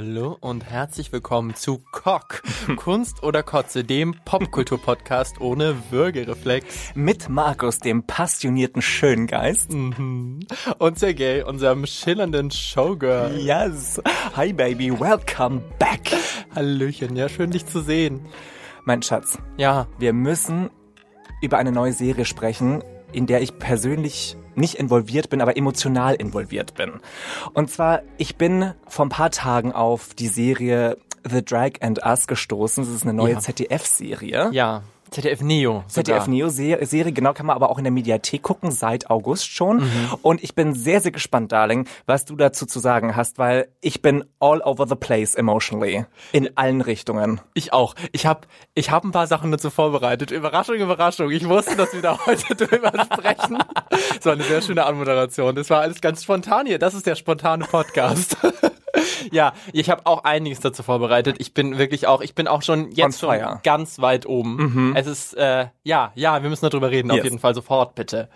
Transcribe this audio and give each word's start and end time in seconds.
Hallo 0.00 0.36
und 0.40 0.64
herzlich 0.64 1.10
willkommen 1.10 1.56
zu 1.56 1.82
Cock, 1.90 2.42
Kunst 2.76 3.24
oder 3.24 3.42
Kotze, 3.42 3.82
dem 3.82 4.14
Popkultur-Podcast 4.24 5.40
ohne 5.40 5.74
Würgereflex. 5.90 6.92
Mit 6.94 7.28
Markus, 7.28 7.80
dem 7.80 8.04
passionierten 8.04 8.80
Schöngeist. 8.80 9.72
Mhm. 9.72 10.46
Und 10.78 11.00
Sergej, 11.00 11.42
unserem 11.42 11.84
schillernden 11.84 12.52
Showgirl. 12.52 13.40
Yes. 13.40 14.00
Hi 14.36 14.52
Baby, 14.52 14.92
welcome 14.92 15.62
back. 15.80 16.12
Hallöchen, 16.54 17.16
ja, 17.16 17.28
schön 17.28 17.50
dich 17.50 17.66
zu 17.66 17.80
sehen. 17.80 18.24
Mein 18.84 19.02
Schatz. 19.02 19.36
Ja. 19.56 19.88
Wir 19.98 20.12
müssen 20.12 20.70
über 21.42 21.58
eine 21.58 21.72
neue 21.72 21.92
Serie 21.92 22.24
sprechen, 22.24 22.84
in 23.12 23.26
der 23.26 23.42
ich 23.42 23.58
persönlich 23.58 24.36
nicht 24.54 24.74
involviert 24.74 25.30
bin, 25.30 25.40
aber 25.40 25.56
emotional 25.56 26.14
involviert 26.14 26.74
bin. 26.74 26.92
Und 27.54 27.70
zwar, 27.70 28.02
ich 28.16 28.36
bin 28.36 28.72
vor 28.86 29.06
ein 29.06 29.10
paar 29.10 29.30
Tagen 29.30 29.72
auf 29.72 30.14
die 30.14 30.28
Serie 30.28 30.96
The 31.28 31.44
Drag 31.44 31.72
and 31.80 32.04
Us 32.04 32.26
gestoßen. 32.26 32.84
Das 32.84 32.92
ist 32.92 33.02
eine 33.02 33.12
neue 33.14 33.34
Ja. 33.34 33.38
ZDF-Serie. 33.40 34.50
Ja, 34.52 34.82
ZDF 35.10 35.40
Neo. 35.40 35.84
ZDF 35.88 36.26
Neo 36.26 36.48
Se- 36.48 36.78
Serie, 36.84 37.12
genau, 37.12 37.32
kann 37.32 37.46
man 37.46 37.56
aber 37.56 37.70
auch 37.70 37.78
in 37.78 37.84
der 37.84 37.90
Mediathek 37.92 38.42
gucken, 38.42 38.70
seit 38.70 39.10
August 39.10 39.46
schon. 39.50 39.82
Und 40.22 40.42
ich 40.42 40.54
bin 40.54 40.74
sehr, 40.74 41.00
sehr 41.00 41.12
gespannt, 41.12 41.52
Darling, 41.52 41.88
was 42.06 42.24
du 42.24 42.36
dazu 42.36 42.66
zu 42.66 42.78
sagen 42.78 43.16
hast, 43.16 43.38
weil 43.38 43.68
ich 43.80 44.02
bin 44.02 44.24
all 44.40 44.60
over 44.60 44.86
the 44.86 44.94
place 44.94 45.34
emotionally. 45.34 46.04
In 46.32 46.56
allen 46.56 46.80
Richtungen. 46.80 47.40
Ich 47.54 47.72
auch. 47.72 47.94
Ich 48.12 48.26
habe 48.26 48.42
ich 48.74 48.90
hab 48.90 49.04
ein 49.04 49.12
paar 49.12 49.26
Sachen 49.26 49.50
dazu 49.50 49.70
vorbereitet. 49.70 50.30
Überraschung, 50.30 50.76
Überraschung. 50.76 51.30
Ich 51.30 51.48
wusste, 51.48 51.76
dass 51.76 51.92
wir 51.92 52.02
da 52.02 52.18
heute 52.26 52.54
drüber 52.54 52.92
sprechen. 53.12 53.58
Das 54.16 54.24
war 54.26 54.32
eine 54.34 54.44
sehr 54.44 54.62
schöne 54.62 54.84
Anmoderation. 54.86 55.54
Das 55.54 55.70
war 55.70 55.80
alles 55.80 56.00
ganz 56.00 56.22
spontan 56.24 56.66
hier. 56.66 56.78
Das 56.78 56.94
ist 56.94 57.06
der 57.06 57.14
spontane 57.14 57.64
Podcast. 57.64 58.36
ja, 59.32 59.52
ich 59.72 59.90
habe 59.90 60.06
auch 60.06 60.24
einiges 60.24 60.60
dazu 60.60 60.82
vorbereitet. 60.82 61.36
Ich 61.38 61.54
bin 61.54 61.78
wirklich 61.78 62.06
auch, 62.06 62.20
ich 62.20 62.34
bin 62.34 62.48
auch 62.48 62.62
schon 62.62 62.90
jetzt 62.92 63.22
On 63.22 63.38
schon 63.38 63.58
ganz 63.62 64.00
weit 64.00 64.26
oben. 64.26 64.94
Es 64.96 65.06
ist, 65.06 65.34
äh, 65.34 65.66
ja, 65.84 66.12
ja, 66.14 66.42
wir 66.42 66.50
müssen 66.50 66.68
darüber 66.68 66.90
reden. 66.90 67.10
Auf 67.10 67.16
Yes. 67.18 67.24
jeden 67.24 67.38
Fall 67.38 67.54
sofort, 67.54 67.94
bitte. 67.94 68.28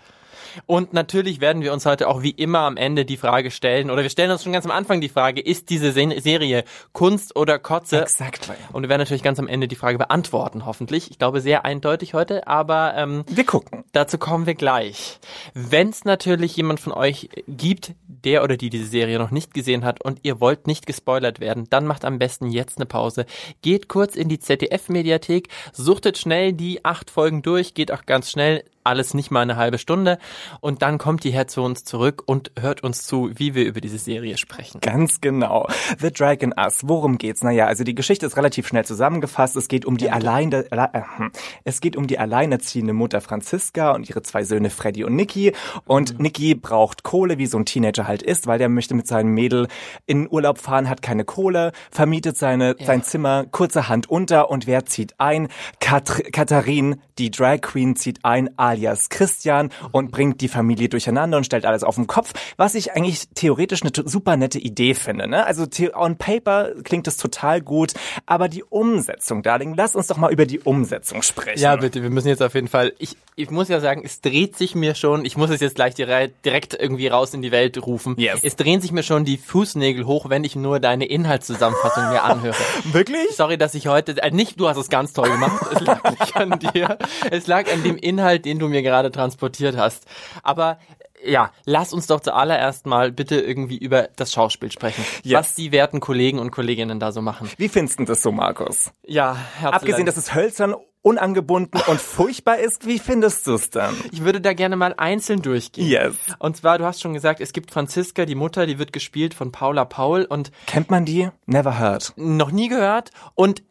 Und 0.65 0.93
natürlich 0.93 1.41
werden 1.41 1.61
wir 1.61 1.73
uns 1.73 1.85
heute 1.85 2.07
auch 2.07 2.21
wie 2.23 2.31
immer 2.31 2.59
am 2.59 2.77
Ende 2.77 3.05
die 3.05 3.17
Frage 3.17 3.51
stellen, 3.51 3.89
oder 3.89 4.01
wir 4.03 4.09
stellen 4.09 4.31
uns 4.31 4.43
schon 4.43 4.53
ganz 4.53 4.65
am 4.65 4.71
Anfang 4.71 5.01
die 5.01 5.09
Frage, 5.09 5.41
ist 5.41 5.69
diese 5.69 5.91
Se- 5.91 6.19
Serie 6.19 6.63
Kunst 6.91 7.35
oder 7.35 7.59
Kotze? 7.59 8.01
Exactly. 8.01 8.55
Und 8.71 8.83
wir 8.83 8.89
werden 8.89 9.01
natürlich 9.01 9.23
ganz 9.23 9.39
am 9.39 9.47
Ende 9.47 9.67
die 9.67 9.75
Frage 9.75 9.97
beantworten, 9.97 10.65
hoffentlich. 10.65 11.11
Ich 11.11 11.19
glaube, 11.19 11.41
sehr 11.41 11.65
eindeutig 11.65 12.13
heute, 12.13 12.47
aber 12.47 12.93
ähm, 12.95 13.23
Wir 13.27 13.45
gucken. 13.45 13.83
dazu 13.91 14.17
kommen 14.17 14.45
wir 14.45 14.55
gleich. 14.55 15.19
Wenn 15.53 15.89
es 15.89 16.05
natürlich 16.05 16.55
jemand 16.55 16.79
von 16.79 16.93
euch 16.93 17.29
gibt, 17.47 17.93
der 18.07 18.43
oder 18.43 18.57
die 18.57 18.69
diese 18.69 18.85
Serie 18.85 19.19
noch 19.19 19.31
nicht 19.31 19.53
gesehen 19.53 19.83
hat 19.85 20.03
und 20.03 20.19
ihr 20.23 20.39
wollt 20.39 20.67
nicht 20.67 20.85
gespoilert 20.85 21.39
werden, 21.39 21.67
dann 21.69 21.85
macht 21.85 22.05
am 22.05 22.19
besten 22.19 22.49
jetzt 22.51 22.77
eine 22.77 22.85
Pause. 22.85 23.25
Geht 23.61 23.89
kurz 23.89 24.15
in 24.15 24.29
die 24.29 24.39
ZDF-Mediathek, 24.39 25.49
suchtet 25.71 26.17
schnell 26.17 26.53
die 26.53 26.83
acht 26.85 27.09
Folgen 27.09 27.41
durch, 27.41 27.73
geht 27.73 27.91
auch 27.91 28.05
ganz 28.05 28.29
schnell, 28.31 28.63
alles 28.83 29.13
nicht 29.13 29.31
mal 29.31 29.41
eine 29.41 29.55
halbe 29.55 29.77
Stunde 29.77 30.17
und 30.61 30.81
dann 30.81 30.97
kommt 30.97 31.25
ihr 31.25 31.31
her 31.31 31.47
zu 31.47 31.61
uns 31.61 31.83
zurück 31.83 32.23
und 32.25 32.51
hört 32.59 32.83
uns 32.83 33.05
zu, 33.05 33.31
wie 33.35 33.55
wir 33.55 33.65
über 33.65 33.81
diese 33.81 33.97
Serie 33.97 34.37
sprechen. 34.37 34.81
Ganz 34.81 35.21
genau. 35.21 35.67
The 35.99 36.11
Dragon 36.11 36.53
Us. 36.57 36.81
Worum 36.83 37.17
geht's? 37.17 37.43
Naja, 37.43 37.67
also 37.67 37.83
die 37.83 37.95
Geschichte 37.95 38.25
ist 38.25 38.37
relativ 38.37 38.67
schnell 38.67 38.85
zusammengefasst. 38.85 39.55
Es 39.55 39.67
geht 39.67 39.85
um 39.85 39.97
die 39.97 40.09
alleine, 40.11 40.65
äh, 40.71 41.01
hm. 41.17 41.31
es 41.63 41.81
geht 41.81 41.95
um 41.95 42.07
die 42.07 42.19
alleinerziehende 42.19 42.93
Mutter 42.93 43.21
Franziska 43.21 43.91
und 43.91 44.09
ihre 44.09 44.21
zwei 44.21 44.43
Söhne 44.43 44.69
Freddy 44.69 45.03
und 45.03 45.15
Nicky. 45.15 45.53
Und 45.85 46.19
Nicky 46.19 46.55
braucht 46.55 47.03
Kohle, 47.03 47.37
wie 47.37 47.45
so 47.45 47.57
ein 47.57 47.65
Teenager 47.65 48.07
halt 48.07 48.23
ist, 48.23 48.47
weil 48.47 48.59
der 48.59 48.69
möchte 48.69 48.93
mit 48.93 49.07
seinem 49.07 49.33
Mädel 49.33 49.67
in 50.05 50.29
Urlaub 50.29 50.57
fahren, 50.57 50.89
hat 50.89 51.01
keine 51.01 51.25
Kohle, 51.25 51.71
vermietet 51.91 52.37
seine, 52.37 52.75
sein 52.79 53.03
Zimmer 53.03 53.45
kurzerhand 53.51 54.09
unter 54.09 54.49
und 54.49 54.67
wer 54.67 54.85
zieht 54.85 55.19
ein? 55.19 55.47
Katr 55.79 56.23
Katharin, 56.31 57.01
die 57.17 57.31
Drag 57.31 57.61
Queen, 57.61 57.95
zieht 57.95 58.23
ein, 58.23 58.57
alias 58.73 59.09
Christian 59.09 59.69
und 59.91 60.11
bringt 60.11 60.41
die 60.41 60.47
Familie 60.47 60.89
durcheinander 60.89 61.37
und 61.37 61.45
stellt 61.45 61.65
alles 61.65 61.83
auf 61.83 61.95
den 61.95 62.07
Kopf, 62.07 62.33
was 62.57 62.75
ich 62.75 62.93
eigentlich 62.93 63.27
theoretisch 63.35 63.81
eine 63.83 63.91
super 64.05 64.35
nette 64.35 64.59
Idee 64.59 64.93
finde. 64.95 65.27
Ne? 65.27 65.45
Also 65.45 65.65
on 65.95 66.17
paper 66.17 66.71
klingt 66.83 67.07
es 67.07 67.17
total 67.17 67.61
gut, 67.61 67.93
aber 68.25 68.49
die 68.49 68.63
Umsetzung, 68.63 69.43
Darling, 69.43 69.75
lass 69.75 69.95
uns 69.95 70.07
doch 70.07 70.17
mal 70.17 70.31
über 70.31 70.45
die 70.45 70.59
Umsetzung 70.59 71.21
sprechen. 71.21 71.61
Ja, 71.61 71.75
bitte, 71.75 72.01
wir 72.01 72.09
müssen 72.09 72.27
jetzt 72.27 72.41
auf 72.41 72.55
jeden 72.55 72.67
Fall. 72.67 72.93
Ich, 72.97 73.15
ich 73.35 73.51
muss 73.51 73.69
ja 73.69 73.79
sagen, 73.79 74.01
es 74.03 74.21
dreht 74.21 74.57
sich 74.57 74.75
mir 74.75 74.95
schon, 74.95 75.25
ich 75.25 75.37
muss 75.37 75.49
es 75.49 75.61
jetzt 75.61 75.75
gleich 75.75 75.93
direkt, 75.93 76.45
direkt 76.45 76.73
irgendwie 76.73 77.07
raus 77.07 77.33
in 77.33 77.41
die 77.41 77.51
Welt 77.51 77.77
rufen. 77.85 78.15
Yes. 78.17 78.39
Es 78.43 78.55
drehen 78.55 78.81
sich 78.81 78.91
mir 78.91 79.03
schon 79.03 79.25
die 79.25 79.37
Fußnägel 79.37 80.05
hoch, 80.05 80.29
wenn 80.29 80.43
ich 80.43 80.55
nur 80.55 80.79
deine 80.79 81.05
Inhaltszusammenfassung 81.05 82.09
mir 82.09 82.23
anhöre. 82.23 82.55
Wirklich? 82.91 83.35
Sorry, 83.35 83.57
dass 83.57 83.75
ich 83.75 83.87
heute, 83.87 84.21
äh, 84.21 84.31
nicht 84.31 84.59
du 84.59 84.67
hast 84.67 84.77
es 84.77 84.89
ganz 84.89 85.13
toll 85.13 85.29
gemacht, 85.29 85.65
es 85.73 85.81
lag 85.81 86.03
nicht 86.11 86.35
an 86.35 86.59
dir, 86.59 86.97
es 87.29 87.47
lag 87.47 87.71
an 87.71 87.83
dem 87.83 87.97
Inhalt, 87.97 88.45
den 88.45 88.59
du 88.59 88.62
mir 88.67 88.81
gerade 88.81 89.11
transportiert 89.11 89.77
hast. 89.77 90.05
Aber 90.43 90.77
ja, 91.25 91.51
lass 91.65 91.93
uns 91.93 92.07
doch 92.07 92.19
zuallererst 92.19 92.85
mal 92.85 93.11
bitte 93.11 93.39
irgendwie 93.39 93.77
über 93.77 94.09
das 94.15 94.31
Schauspiel 94.33 94.71
sprechen. 94.71 95.05
Yes. 95.23 95.39
Was 95.39 95.55
die 95.55 95.71
werten 95.71 95.99
Kollegen 95.99 96.39
und 96.39 96.51
Kolleginnen 96.51 96.99
da 96.99 97.11
so 97.11 97.21
machen. 97.21 97.49
Wie 97.57 97.69
findest 97.69 97.99
du 97.99 98.05
das 98.05 98.21
so, 98.21 98.31
Markus? 98.31 98.91
Ja, 99.05 99.35
herzlichen 99.35 99.73
Abgesehen, 99.73 100.05
dass 100.05 100.17
es 100.17 100.35
hölzern, 100.35 100.75
unangebunden 101.01 101.81
und 101.87 102.01
furchtbar 102.01 102.57
ist, 102.59 102.85
wie 102.85 102.99
findest 102.99 103.47
du 103.47 103.55
es 103.55 103.69
dann? 103.69 103.95
Ich 104.11 104.23
würde 104.23 104.41
da 104.41 104.53
gerne 104.53 104.75
mal 104.75 104.93
einzeln 104.97 105.41
durchgehen. 105.41 105.87
Yes. 105.87 106.15
Und 106.39 106.57
zwar, 106.57 106.77
du 106.77 106.85
hast 106.85 107.01
schon 107.01 107.13
gesagt, 107.13 107.39
es 107.41 107.53
gibt 107.53 107.71
Franziska, 107.71 108.25
die 108.25 108.35
Mutter, 108.35 108.65
die 108.65 108.79
wird 108.79 108.93
gespielt 108.93 109.33
von 109.33 109.51
Paula 109.51 109.85
Paul 109.85 110.25
und 110.25 110.51
Kennt 110.65 110.89
man 110.91 111.05
die? 111.05 111.29
Never 111.45 111.79
heard. 111.79 112.13
noch 112.15 112.51
nie 112.51 112.67
gehört. 112.69 113.11
Und 113.35 113.63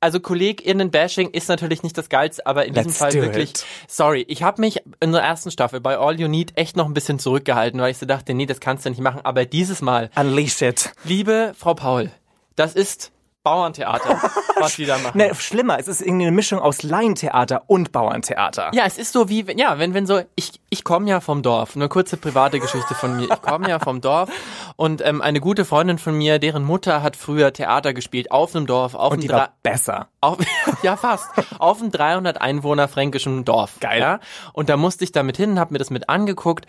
also 0.00 0.18
KollegInnen-Bashing 0.18 1.30
ist 1.30 1.48
natürlich 1.48 1.82
nicht 1.82 1.96
das 1.96 2.08
Geilste, 2.08 2.46
aber 2.46 2.64
in 2.66 2.74
diesem 2.74 2.88
Let's 2.88 2.98
Fall 2.98 3.12
do 3.12 3.20
wirklich, 3.20 3.50
it. 3.50 3.66
sorry, 3.86 4.24
ich 4.28 4.42
habe 4.42 4.60
mich 4.60 4.82
in 5.00 5.12
der 5.12 5.20
ersten 5.20 5.50
Staffel 5.50 5.80
bei 5.80 5.98
All 5.98 6.18
You 6.18 6.28
Need 6.28 6.52
echt 6.56 6.76
noch 6.76 6.86
ein 6.86 6.94
bisschen 6.94 7.18
zurückgehalten, 7.18 7.80
weil 7.80 7.90
ich 7.90 7.98
so 7.98 8.06
dachte, 8.06 8.34
nee, 8.34 8.46
das 8.46 8.60
kannst 8.60 8.86
du 8.86 8.90
nicht 8.90 9.00
machen. 9.00 9.20
Aber 9.24 9.44
dieses 9.44 9.82
Mal, 9.82 10.10
Unleash 10.16 10.62
it. 10.62 10.92
liebe 11.04 11.52
Frau 11.56 11.74
Paul, 11.74 12.10
das 12.56 12.74
ist 12.74 13.12
Bauerntheater, 13.42 14.20
was 14.60 14.76
die 14.76 14.84
da 14.86 14.98
machen. 14.98 15.16
Ne, 15.16 15.34
schlimmer, 15.34 15.78
es 15.78 15.88
ist 15.88 16.02
irgendwie 16.02 16.26
eine 16.26 16.32
Mischung 16.36 16.58
aus 16.58 16.82
Laientheater 16.82 17.62
und 17.66 17.90
Bauerntheater. 17.92 18.70
Ja, 18.74 18.84
es 18.86 18.98
ist 18.98 19.12
so 19.12 19.28
wie, 19.28 19.46
wenn- 19.46 19.58
ja, 19.58 19.78
wenn, 19.78 19.94
wenn 19.94 20.06
so, 20.06 20.20
ich, 20.34 20.60
ich 20.68 20.84
komme 20.84 21.08
ja 21.08 21.20
vom 21.20 21.42
Dorf, 21.42 21.74
eine 21.74 21.88
kurze 21.88 22.16
private 22.18 22.60
Geschichte 22.60 22.94
von 22.94 23.16
mir. 23.16 23.24
Ich 23.30 23.42
komme 23.42 23.68
ja 23.68 23.78
vom 23.78 24.00
Dorf 24.00 24.28
und 24.76 25.00
ähm, 25.06 25.22
eine 25.22 25.40
gute 25.40 25.64
Freundin 25.64 25.98
von 25.98 26.14
mir, 26.16 26.38
deren 26.38 26.64
Mutter 26.64 27.02
hat 27.02 27.16
früher 27.16 27.52
Theater 27.52 27.94
gespielt, 27.94 28.30
auf 28.30 28.54
einem 28.54 28.66
Dorf, 28.66 28.94
auf 28.94 29.06
Und 29.12 29.18
einem 29.18 29.20
die 29.22 29.28
war 29.30 29.50
besser. 29.62 30.08
auf, 30.20 30.38
ja, 30.82 30.96
fast. 30.96 31.28
Auf 31.58 31.80
einem 31.80 31.90
300 31.90 32.40
Einwohner 32.40 32.88
fränkischen 32.88 33.44
Dorf. 33.46 33.80
Geil. 33.80 34.00
Ja? 34.00 34.20
Und 34.52 34.68
da 34.68 34.76
musste 34.76 35.04
ich 35.04 35.12
damit 35.12 35.36
hin, 35.38 35.58
habe 35.58 35.72
mir 35.72 35.78
das 35.78 35.90
mit 35.90 36.08
angeguckt. 36.10 36.66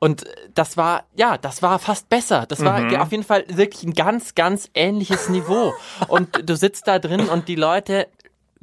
Und 0.00 0.24
das 0.54 0.76
war, 0.76 1.04
ja, 1.16 1.38
das 1.38 1.60
war 1.62 1.78
fast 1.78 2.08
besser. 2.08 2.46
Das 2.46 2.64
war 2.64 2.80
Mhm. 2.80 2.96
auf 2.96 3.10
jeden 3.10 3.24
Fall 3.24 3.44
wirklich 3.48 3.82
ein 3.84 3.94
ganz, 3.94 4.34
ganz 4.34 4.70
ähnliches 4.74 5.28
Niveau. 5.28 5.74
Und 6.08 6.48
du 6.48 6.56
sitzt 6.56 6.86
da 6.86 6.98
drin 6.98 7.28
und 7.28 7.48
die 7.48 7.56
Leute 7.56 8.06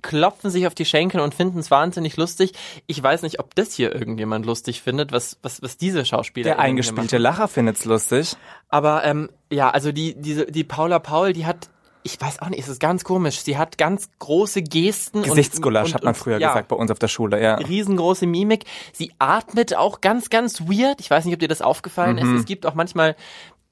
klopfen 0.01 0.49
sich 0.51 0.67
auf 0.67 0.75
die 0.75 0.85
Schenkel 0.85 1.19
und 1.19 1.33
finden 1.33 1.57
es 1.57 1.71
wahnsinnig 1.71 2.15
lustig. 2.15 2.51
Ich 2.85 3.01
weiß 3.01 3.23
nicht, 3.23 3.39
ob 3.39 3.55
das 3.55 3.73
hier 3.73 3.91
irgendjemand 3.93 4.45
lustig 4.45 4.81
findet, 4.83 5.11
was, 5.11 5.39
was, 5.41 5.63
was 5.63 5.77
diese 5.77 6.05
Schauspieler 6.05 6.43
Der 6.51 6.59
eingespielte 6.59 7.17
Lacher 7.17 7.47
findet's 7.47 7.85
lustig. 7.85 8.35
aber 8.69 9.03
ähm, 9.03 9.29
ja, 9.51 9.71
also 9.71 9.91
die, 9.91 10.13
diese, 10.15 10.45
die 10.45 10.63
Paula 10.63 10.99
Paul, 10.99 11.33
die 11.33 11.47
hat, 11.47 11.69
ich 12.05 12.21
weiß 12.21 12.39
auch 12.39 12.49
nicht, 12.49 12.59
es 12.59 12.67
ist 12.67 12.79
ganz 12.79 13.03
komisch. 13.03 13.39
Sie 13.41 13.57
hat 13.57 13.79
ganz 13.79 14.09
große 14.19 14.61
Gesten. 14.61 15.23
Gesichtsgulasch 15.23 15.87
und, 15.89 15.93
hat 15.95 16.03
man 16.03 16.13
und, 16.13 16.17
früher 16.17 16.37
ja, 16.39 16.49
gesagt 16.49 16.67
bei 16.67 16.75
uns 16.75 16.91
auf 16.91 16.99
der 16.99 17.07
Schule, 17.07 17.41
ja. 17.41 17.55
Riesengroße 17.55 18.27
Mimik. 18.27 18.65
Sie 18.93 19.11
atmet 19.17 19.75
auch 19.75 20.01
ganz, 20.01 20.29
ganz 20.29 20.61
weird. 20.61 21.01
Ich 21.01 21.09
weiß 21.09 21.25
nicht, 21.25 21.33
ob 21.33 21.39
dir 21.39 21.47
das 21.47 21.63
aufgefallen 21.63 22.17
Mhm. 22.17 22.35
ist. 22.35 22.41
Es 22.41 22.45
gibt 22.45 22.67
auch 22.67 22.75
manchmal, 22.75 23.15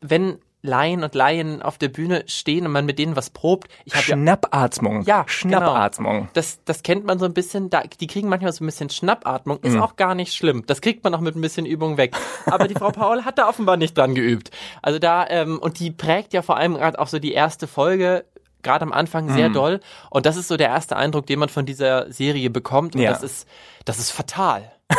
wenn 0.02 0.40
Laien 0.66 1.04
und 1.04 1.14
Laien 1.14 1.62
auf 1.62 1.78
der 1.78 1.90
Bühne 1.90 2.24
stehen 2.28 2.66
und 2.66 2.72
man 2.72 2.86
mit 2.86 2.98
denen 2.98 3.18
was 3.18 3.30
probt. 3.30 3.68
Ich 3.84 3.94
Schnappatmung. 3.96 5.04
ja, 5.04 5.26
Schnappatmung. 5.28 6.14
Genau. 6.20 6.28
Das, 6.34 6.64
das 6.64 6.84
kennt 6.84 7.04
man 7.06 7.20
so 7.20 7.26
ein 7.26 7.34
bisschen. 7.34 7.70
Da, 7.70 7.82
die 7.82 8.08
kriegen 8.08 8.30
manchmal 8.30 8.54
so 8.54 8.64
ein 8.64 8.68
bisschen 8.68 8.90
Schnappatmung. 8.90 9.60
Mhm. 9.62 9.70
Ist 9.70 9.78
auch 9.78 9.98
gar 9.98 10.16
nicht 10.16 10.34
schlimm. 10.34 10.64
Das 10.66 10.80
kriegt 10.80 11.04
man 11.04 11.14
auch 11.14 11.20
mit 11.20 11.36
ein 11.36 11.42
bisschen 11.42 11.66
Übung 11.66 11.98
weg. 11.98 12.16
Aber 12.46 12.68
die 12.70 12.76
Frau 12.76 12.92
Paul 12.92 13.26
hat 13.26 13.38
da 13.38 13.50
offenbar 13.50 13.76
nicht 13.76 13.98
dran 13.98 14.16
geübt. 14.16 14.52
Also 14.82 15.00
da, 15.00 15.28
ähm, 15.28 15.60
und 15.60 15.80
die 15.80 15.92
prägt 15.92 16.32
ja 16.34 16.42
vor 16.42 16.56
allem 16.56 16.76
gerade 16.76 16.98
auch 16.98 17.08
so 17.08 17.20
die 17.20 17.34
erste 17.34 17.68
Folge 17.68 18.24
gerade 18.62 18.84
am 18.84 18.94
Anfang 18.94 19.28
sehr 19.34 19.50
Mhm. 19.50 19.54
doll. 19.54 19.80
Und 20.10 20.26
das 20.26 20.38
ist 20.38 20.48
so 20.48 20.56
der 20.56 20.70
erste 20.70 20.96
Eindruck, 20.96 21.26
den 21.26 21.40
man 21.40 21.50
von 21.50 21.66
dieser 21.66 22.10
Serie 22.14 22.50
bekommt. 22.50 22.96
Und 22.96 23.02
Ja. 23.02 23.12
das 23.12 23.22
ist, 23.22 23.48
das 23.84 24.00
ist 24.00 24.12
fatal. 24.12 24.72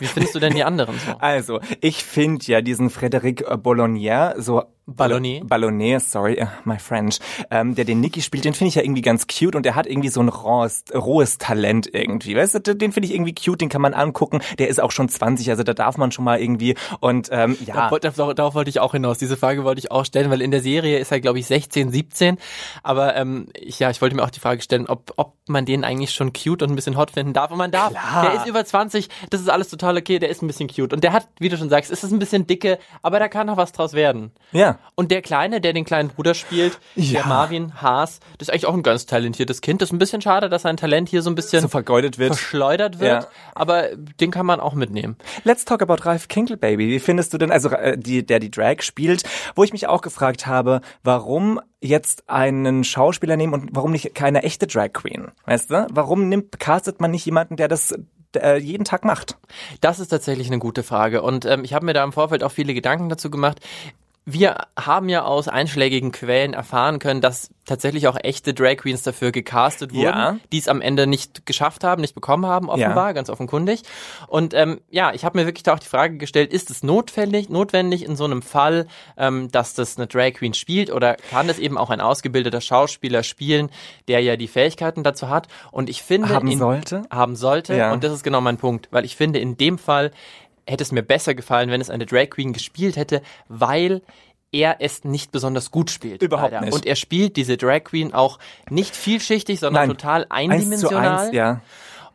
Wie 0.00 0.06
findest 0.06 0.34
du 0.34 0.40
denn 0.40 0.54
die 0.54 0.64
anderen 0.64 0.98
so? 0.98 1.12
Also, 1.18 1.60
ich 1.80 2.04
finde 2.04 2.44
ja 2.46 2.60
diesen 2.60 2.90
Frédéric 2.90 3.56
Bolognier 3.56 4.34
so 4.38 4.62
Ballonnet? 4.88 5.46
Ballonnet, 5.46 6.00
sorry, 6.00 6.40
uh, 6.40 6.46
my 6.64 6.78
French, 6.78 7.18
ähm, 7.50 7.74
der 7.74 7.84
den 7.84 8.00
Nicky 8.00 8.22
spielt, 8.22 8.46
den 8.46 8.54
finde 8.54 8.70
ich 8.70 8.74
ja 8.76 8.82
irgendwie 8.82 9.02
ganz 9.02 9.26
cute 9.26 9.54
und 9.54 9.66
der 9.66 9.74
hat 9.74 9.86
irgendwie 9.86 10.08
so 10.08 10.20
ein 10.20 10.30
rohes, 10.30 10.84
rohes 10.94 11.36
Talent 11.36 11.90
irgendwie. 11.92 12.34
Weißt 12.34 12.54
du, 12.54 12.74
den 12.74 12.92
finde 12.92 13.06
ich 13.06 13.14
irgendwie 13.14 13.34
cute, 13.34 13.60
den 13.60 13.68
kann 13.68 13.82
man 13.82 13.92
angucken. 13.92 14.40
Der 14.58 14.68
ist 14.68 14.80
auch 14.80 14.90
schon 14.90 15.10
20, 15.10 15.50
also 15.50 15.62
da 15.62 15.74
darf 15.74 15.98
man 15.98 16.10
schon 16.10 16.24
mal 16.24 16.40
irgendwie 16.40 16.74
und 17.00 17.28
ähm, 17.30 17.58
ja. 17.66 17.74
Darauf, 17.74 18.00
darauf, 18.00 18.34
darauf 18.34 18.54
wollte 18.54 18.70
ich 18.70 18.80
auch 18.80 18.92
hinaus. 18.92 19.18
Diese 19.18 19.36
Frage 19.36 19.62
wollte 19.62 19.78
ich 19.78 19.90
auch 19.90 20.06
stellen, 20.06 20.30
weil 20.30 20.40
in 20.40 20.50
der 20.50 20.62
Serie 20.62 20.98
ist 20.98 21.12
er, 21.12 21.20
glaube 21.20 21.38
ich, 21.38 21.46
16, 21.46 21.90
17. 21.90 22.38
Aber 22.82 23.14
ähm, 23.14 23.48
ich, 23.54 23.78
ja, 23.78 23.90
ich 23.90 24.00
wollte 24.00 24.16
mir 24.16 24.22
auch 24.22 24.30
die 24.30 24.40
Frage 24.40 24.62
stellen, 24.62 24.86
ob, 24.86 25.12
ob 25.16 25.34
man 25.48 25.66
den 25.66 25.84
eigentlich 25.84 26.12
schon 26.12 26.32
cute 26.32 26.62
und 26.62 26.70
ein 26.70 26.76
bisschen 26.76 26.96
hot 26.96 27.10
finden 27.10 27.34
darf. 27.34 27.50
Und 27.50 27.58
man 27.58 27.70
darf. 27.70 27.90
Klar. 27.90 28.22
Der 28.22 28.34
ist 28.34 28.46
über 28.46 28.64
20, 28.64 29.08
das 29.28 29.42
ist 29.42 29.50
alles 29.50 29.68
total 29.68 29.87
okay, 29.96 30.18
der 30.18 30.28
ist 30.28 30.42
ein 30.42 30.46
bisschen 30.46 30.68
cute. 30.68 30.92
Und 30.92 31.02
der 31.04 31.12
hat, 31.12 31.28
wie 31.38 31.48
du 31.48 31.56
schon 31.56 31.68
sagst, 31.70 31.90
ist 31.90 32.04
es 32.04 32.10
ein 32.12 32.18
bisschen 32.18 32.46
dicke, 32.46 32.78
aber 33.02 33.18
da 33.18 33.28
kann 33.28 33.46
noch 33.46 33.56
was 33.56 33.72
draus 33.72 33.92
werden. 33.94 34.32
Ja. 34.52 34.78
Und 34.94 35.10
der 35.10 35.22
Kleine, 35.22 35.60
der 35.60 35.72
den 35.72 35.84
kleinen 35.84 36.08
Bruder 36.10 36.34
spielt, 36.34 36.78
Ja. 36.94 37.20
der 37.20 37.26
Marvin 37.28 37.80
Haas, 37.80 38.20
das 38.38 38.48
ist 38.48 38.52
eigentlich 38.52 38.66
auch 38.66 38.74
ein 38.74 38.82
ganz 38.82 39.06
talentiertes 39.06 39.60
Kind. 39.60 39.80
Das 39.80 39.88
ist 39.88 39.92
ein 39.92 39.98
bisschen 39.98 40.20
schade, 40.20 40.48
dass 40.48 40.62
sein 40.62 40.76
Talent 40.76 41.08
hier 41.08 41.22
so 41.22 41.30
ein 41.30 41.34
bisschen 41.34 41.62
So 41.62 41.68
vergeudet 41.68 42.18
wird. 42.18 42.34
verschleudert 42.34 42.98
wird, 43.00 43.22
Ja. 43.24 43.28
aber 43.54 43.88
den 44.20 44.30
kann 44.30 44.46
man 44.46 44.60
auch 44.60 44.74
mitnehmen. 44.74 45.16
Let's 45.44 45.64
talk 45.64 45.82
about 45.82 46.04
Ralph 46.04 46.28
Kinkelbaby. 46.28 46.88
Wie 46.88 46.98
findest 46.98 47.32
du 47.32 47.38
denn, 47.38 47.50
also 47.50 47.70
äh, 47.70 47.96
die, 47.96 48.24
der 48.26 48.38
die 48.40 48.50
Drag 48.50 48.82
spielt, 48.82 49.22
wo 49.54 49.64
ich 49.64 49.72
mich 49.72 49.86
auch 49.86 50.02
gefragt 50.02 50.46
habe, 50.46 50.80
warum 51.02 51.60
jetzt 51.80 52.28
einen 52.28 52.82
Schauspieler 52.84 53.36
nehmen 53.36 53.54
und 53.54 53.70
warum 53.72 53.92
nicht 53.92 54.14
keine 54.14 54.42
echte 54.42 54.66
Drag 54.66 54.92
Queen? 54.92 55.28
Weißt 55.46 55.70
du? 55.70 55.86
Warum 55.90 56.28
nimmt, 56.28 56.58
castet 56.58 57.00
man 57.00 57.10
nicht 57.12 57.24
jemanden, 57.24 57.56
der 57.56 57.68
das 57.68 57.94
äh, 58.42 58.56
jeden 58.56 58.84
Tag 58.84 59.04
macht? 59.04 59.36
Das 59.80 60.00
ist 60.00 60.08
tatsächlich 60.08 60.48
eine 60.48 60.58
gute 60.58 60.82
Frage. 60.82 61.22
Und 61.22 61.44
ähm, 61.44 61.64
ich 61.64 61.74
habe 61.74 61.86
mir 61.86 61.92
da 61.92 62.04
im 62.04 62.12
Vorfeld 62.12 62.42
auch 62.42 62.52
viele 62.52 62.74
Gedanken 62.74 63.08
dazu 63.08 63.30
gemacht. 63.30 63.60
Wir 64.30 64.66
haben 64.78 65.08
ja 65.08 65.24
aus 65.24 65.48
einschlägigen 65.48 66.12
Quellen 66.12 66.52
erfahren 66.52 66.98
können, 66.98 67.22
dass 67.22 67.50
tatsächlich 67.64 68.08
auch 68.08 68.16
echte 68.22 68.52
Drag 68.52 68.76
Queens 68.76 69.02
dafür 69.02 69.32
gecastet 69.32 69.92
wurden, 69.94 70.04
Ja. 70.04 70.36
die 70.52 70.58
es 70.58 70.68
am 70.68 70.82
Ende 70.82 71.06
nicht 71.06 71.46
geschafft 71.46 71.82
haben, 71.82 72.02
nicht 72.02 72.14
bekommen 72.14 72.44
haben, 72.44 72.68
offenbar, 72.68 73.14
ganz 73.14 73.30
offenkundig. 73.30 73.82
Und 74.26 74.52
ähm, 74.52 74.80
ja, 74.90 75.12
ich 75.14 75.24
habe 75.24 75.38
mir 75.38 75.46
wirklich 75.46 75.62
da 75.62 75.74
auch 75.74 75.78
die 75.78 75.86
Frage 75.88 76.18
gestellt, 76.18 76.52
ist 76.52 76.70
es 76.70 76.82
notwendig, 76.82 77.48
notwendig 77.48 78.04
in 78.04 78.16
so 78.16 78.24
einem 78.24 78.42
Fall, 78.42 78.86
ähm, 79.16 79.50
dass 79.50 79.72
das 79.74 79.96
eine 79.96 80.06
Drag 80.06 80.32
Queen 80.34 80.52
spielt 80.54 80.90
oder 80.90 81.14
kann 81.30 81.48
es 81.48 81.58
eben 81.58 81.78
auch 81.78 81.88
ein 81.88 82.00
ausgebildeter 82.00 82.60
Schauspieler 82.60 83.22
spielen, 83.22 83.70
der 84.08 84.20
ja 84.20 84.36
die 84.36 84.48
Fähigkeiten 84.48 85.04
dazu 85.04 85.30
hat? 85.30 85.48
Und 85.72 85.88
ich 85.88 86.02
finde, 86.02 86.28
Haben 86.28 86.48
in, 86.48 86.58
sollte? 86.58 87.02
haben 87.10 87.34
sollte. 87.34 87.74
Ja. 87.76 87.92
Und 87.92 88.04
das 88.04 88.12
ist 88.12 88.24
genau 88.24 88.42
mein 88.42 88.58
Punkt, 88.58 88.88
weil 88.90 89.04
ich 89.06 89.16
finde, 89.16 89.38
in 89.38 89.56
dem 89.56 89.78
Fall 89.78 90.10
hätte 90.68 90.82
es 90.82 90.92
mir 90.92 91.02
besser 91.02 91.34
gefallen, 91.34 91.70
wenn 91.70 91.80
es 91.80 91.90
eine 91.90 92.06
Drag 92.06 92.30
Queen 92.30 92.52
gespielt 92.52 92.96
hätte, 92.96 93.22
weil 93.48 94.02
er 94.52 94.76
es 94.80 95.04
nicht 95.04 95.32
besonders 95.32 95.70
gut 95.70 95.90
spielt. 95.90 96.22
Überhaupt 96.22 96.52
leider. 96.52 96.64
nicht. 96.64 96.74
Und 96.74 96.86
er 96.86 96.96
spielt 96.96 97.36
diese 97.36 97.56
Drag 97.56 97.84
Queen 97.84 98.14
auch 98.14 98.38
nicht 98.70 98.96
vielschichtig, 98.96 99.60
sondern 99.60 99.88
Nein. 99.88 99.96
total 99.96 100.26
Eins 100.28 100.50
zu 100.50 100.54
eindimensional 100.54 101.18
eins, 101.26 101.34
ja. 101.34 101.60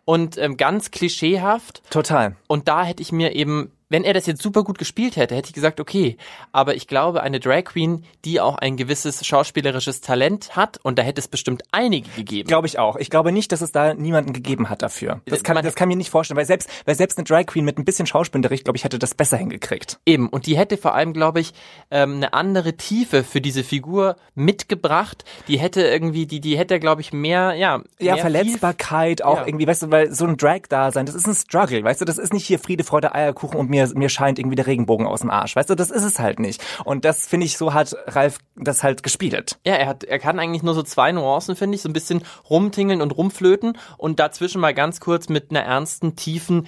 und 0.05 0.38
ähm, 0.38 0.57
ganz 0.57 0.91
klischeehaft. 0.91 1.83
Total. 1.89 2.35
Und 2.47 2.67
da 2.67 2.83
hätte 2.83 3.01
ich 3.01 3.11
mir 3.11 3.35
eben, 3.35 3.71
wenn 3.94 4.04
er 4.04 4.13
das 4.13 4.25
jetzt 4.25 4.42
super 4.42 4.63
gut 4.63 4.78
gespielt 4.80 5.16
hätte, 5.18 5.36
hätte 5.36 5.48
ich 5.50 5.54
gesagt, 5.54 5.80
okay. 5.80 6.18
Aber 6.51 6.75
ich 6.75 6.88
glaube, 6.88 7.22
eine 7.22 7.40
Drag 7.40 7.63
Queen, 7.66 8.04
die 8.25 8.42
auch 8.42 8.56
ein 8.57 8.75
gewisses 8.75 9.25
schauspielerisches 9.25 10.01
Talent 10.01 10.56
hat, 10.56 10.80
und 10.84 10.98
da 10.98 11.04
hätte 11.04 11.22
es 11.22 11.28
bestimmt 11.28 11.63
einige 11.72 12.10
gegeben. 12.10 12.48
Glaube 12.48 12.66
ich 12.68 12.80
auch. 12.80 12.95
Ich 12.95 13.10
glaube 13.12 13.31
nicht, 13.31 13.51
dass 13.51 13.62
es 13.62 13.72
da 13.72 13.94
niemanden 13.94 14.34
gegeben 14.34 14.69
hat 14.69 14.81
dafür. 14.81 15.22
Das 15.25 15.44
kann, 15.44 15.54
Man- 15.54 15.63
das 15.63 15.75
kann 15.75 15.88
mir 15.90 15.95
nicht 15.95 16.10
vorstellen, 16.10 16.38
weil 16.38 16.45
selbst, 16.45 16.69
weil 16.86 16.95
selbst 16.95 17.18
eine 17.19 17.25
Drag 17.25 17.45
Queen 17.45 17.63
mit 17.66 17.78
ein 17.78 17.86
bisschen 17.86 18.07
Schauspielunterricht, 18.07 18.63
glaube 18.63 18.78
ich, 18.78 18.84
hätte 18.84 18.98
das 18.98 19.13
besser 19.13 19.38
hingekriegt. 19.38 20.00
Eben, 20.07 20.28
und 20.28 20.48
die 20.48 20.57
hätte 20.57 20.75
vor 20.78 20.96
allem, 20.96 21.13
glaube 21.13 21.39
ich, 21.39 21.54
ähm, 21.92 22.16
eine 22.16 22.34
andere 22.34 22.74
Tiefe 22.74 23.24
für 23.24 23.42
diese 23.42 23.63
Figur 23.63 24.16
mitgebracht. 24.57 25.24
Die 25.48 25.60
hätte 25.60 25.81
irgendwie, 25.81 26.25
die, 26.25 26.39
die 26.39 26.57
hätte, 26.57 26.80
glaube 26.80 27.01
ich, 27.01 27.13
mehr, 27.13 27.54
ja, 27.54 27.81
Ja, 28.00 28.13
mehr 28.16 28.18
Verletzbarkeit 28.18 29.24
auch 29.24 29.38
Ja. 29.42 29.48
irgendwie, 29.48 29.68
weißt 29.68 29.84
du, 29.84 29.92
weil 29.92 30.12
so 30.13 30.25
ein 30.25 30.38
Drag-Dasein, 30.38 31.06
das 31.06 31.16
ist 31.16 31.28
ein 31.28 31.36
Struggle, 31.36 31.84
weißt 31.84 32.01
du, 32.01 32.06
das 32.06 32.18
ist 32.18 32.34
nicht 32.34 32.46
hier 32.46 32.60
Friede, 32.60 32.84
Freude, 32.84 33.13
Eierkuchen 33.13 33.60
und 33.60 33.69
mir, 33.69 33.82
mir 33.94 34.09
scheint 34.09 34.39
irgendwie 34.39 34.56
der 34.56 34.68
Regenbogen 34.68 35.07
aus 35.07 35.21
dem 35.21 35.30
Arsch, 35.30 35.56
weißt 35.56 35.69
du, 35.69 35.75
das 35.75 35.91
ist 35.91 36.03
es 36.03 36.19
halt 36.19 36.39
nicht. 36.39 36.63
Und 36.85 37.06
das, 37.06 37.27
finde 37.27 37.45
ich, 37.45 37.57
so 37.57 37.74
hat 37.74 37.95
Ralf 38.07 38.39
das 38.56 38.83
halt 38.83 39.03
gespielt. 39.03 39.57
Ja, 39.65 39.74
er 39.75 39.88
hat, 39.88 40.03
er 40.03 40.19
kann 40.19 40.39
eigentlich 40.39 40.63
nur 40.63 40.74
so 40.74 40.83
zwei 40.83 41.12
Nuancen, 41.12 41.56
finde 41.56 41.75
ich, 41.75 41.81
so 41.81 41.89
ein 41.89 41.94
bisschen 41.94 42.24
rumtingeln 42.50 43.01
und 43.01 43.15
rumflöten 43.15 43.77
und 43.97 44.19
dazwischen 44.19 44.62
mal 44.62 44.74
ganz 44.74 45.00
kurz 45.00 45.30
mit 45.30 45.51
einer 45.51 45.62
ernsten, 45.62 46.15
tiefen 46.15 46.68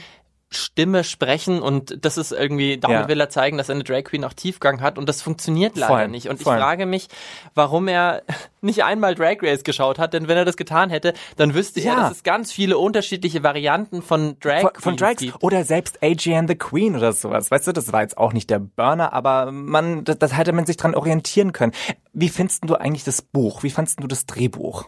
Stimme 0.56 1.04
sprechen 1.04 1.62
und 1.62 2.04
das 2.06 2.18
ist 2.18 2.32
irgendwie, 2.32 2.78
damit 2.78 3.02
Ja. 3.02 3.08
will 3.08 3.20
er 3.20 3.30
zeigen, 3.30 3.58
dass 3.58 3.70
eine 3.70 3.84
Drag 3.84 4.04
Queen 4.06 4.24
auch 4.26 4.34
Tiefgang 4.34 4.82
hat 4.82 4.98
und 4.98 5.08
das 5.10 5.22
funktioniert 5.22 5.76
leider 5.78 5.94
Voll, 5.94 6.08
nicht. 6.08 6.30
Und 6.30 6.42
voll. 6.42 6.56
ich 6.56 6.60
frage 6.62 6.86
mich, 6.86 7.08
warum 7.54 7.88
er 7.88 8.24
nicht 8.62 8.84
einmal 8.84 9.16
Drag 9.16 9.38
Race 9.42 9.64
geschaut 9.64 10.00
hat, 10.00 10.14
denn 10.14 10.28
wenn 10.28 10.38
er 10.38 10.46
das 10.46 10.58
getan 10.58 10.90
hätte, 10.90 11.14
dann 11.38 11.54
wüsste 11.54 11.80
er, 11.82 11.86
Ja. 11.86 11.96
dass 12.02 12.12
es 12.18 12.24
ganz 12.24 12.52
viele 12.52 12.78
unterschiedliche 12.78 13.44
Varianten 13.44 14.02
von 14.02 14.38
Drag 14.40 14.62
Von, 14.62 14.72
von 14.80 14.98
Drags 14.98 15.22
gibt. 15.22 15.44
oder 15.44 15.64
selbst 15.64 16.02
AGN 16.02 16.48
the 16.48 16.56
Queen 16.56 16.96
oder 16.96 17.14
sowas, 17.14 17.52
weißt 17.52 17.68
du, 17.68 17.72
das 17.74 17.94
war 17.94 18.02
jetzt 18.02 18.18
auch 18.18 18.34
nicht 18.34 18.50
der 18.50 18.60
Burner, 18.60 19.14
aber 19.14 19.52
man, 19.52 20.04
das, 20.04 20.18
das 20.20 20.36
hätte 20.38 20.54
man 20.54 20.66
sich 20.66 20.78
dran 20.78 20.96
orientieren 20.96 21.52
können. 21.52 21.74
Wie 22.14 22.30
findest 22.30 22.64
du 22.70 22.76
eigentlich 22.76 23.04
das 23.04 23.22
Buch? 23.22 23.64
Wie 23.64 23.70
fandst 23.70 24.02
du 24.02 24.08
das 24.08 24.26
Drehbuch? 24.26 24.86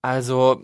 Also, 0.00 0.62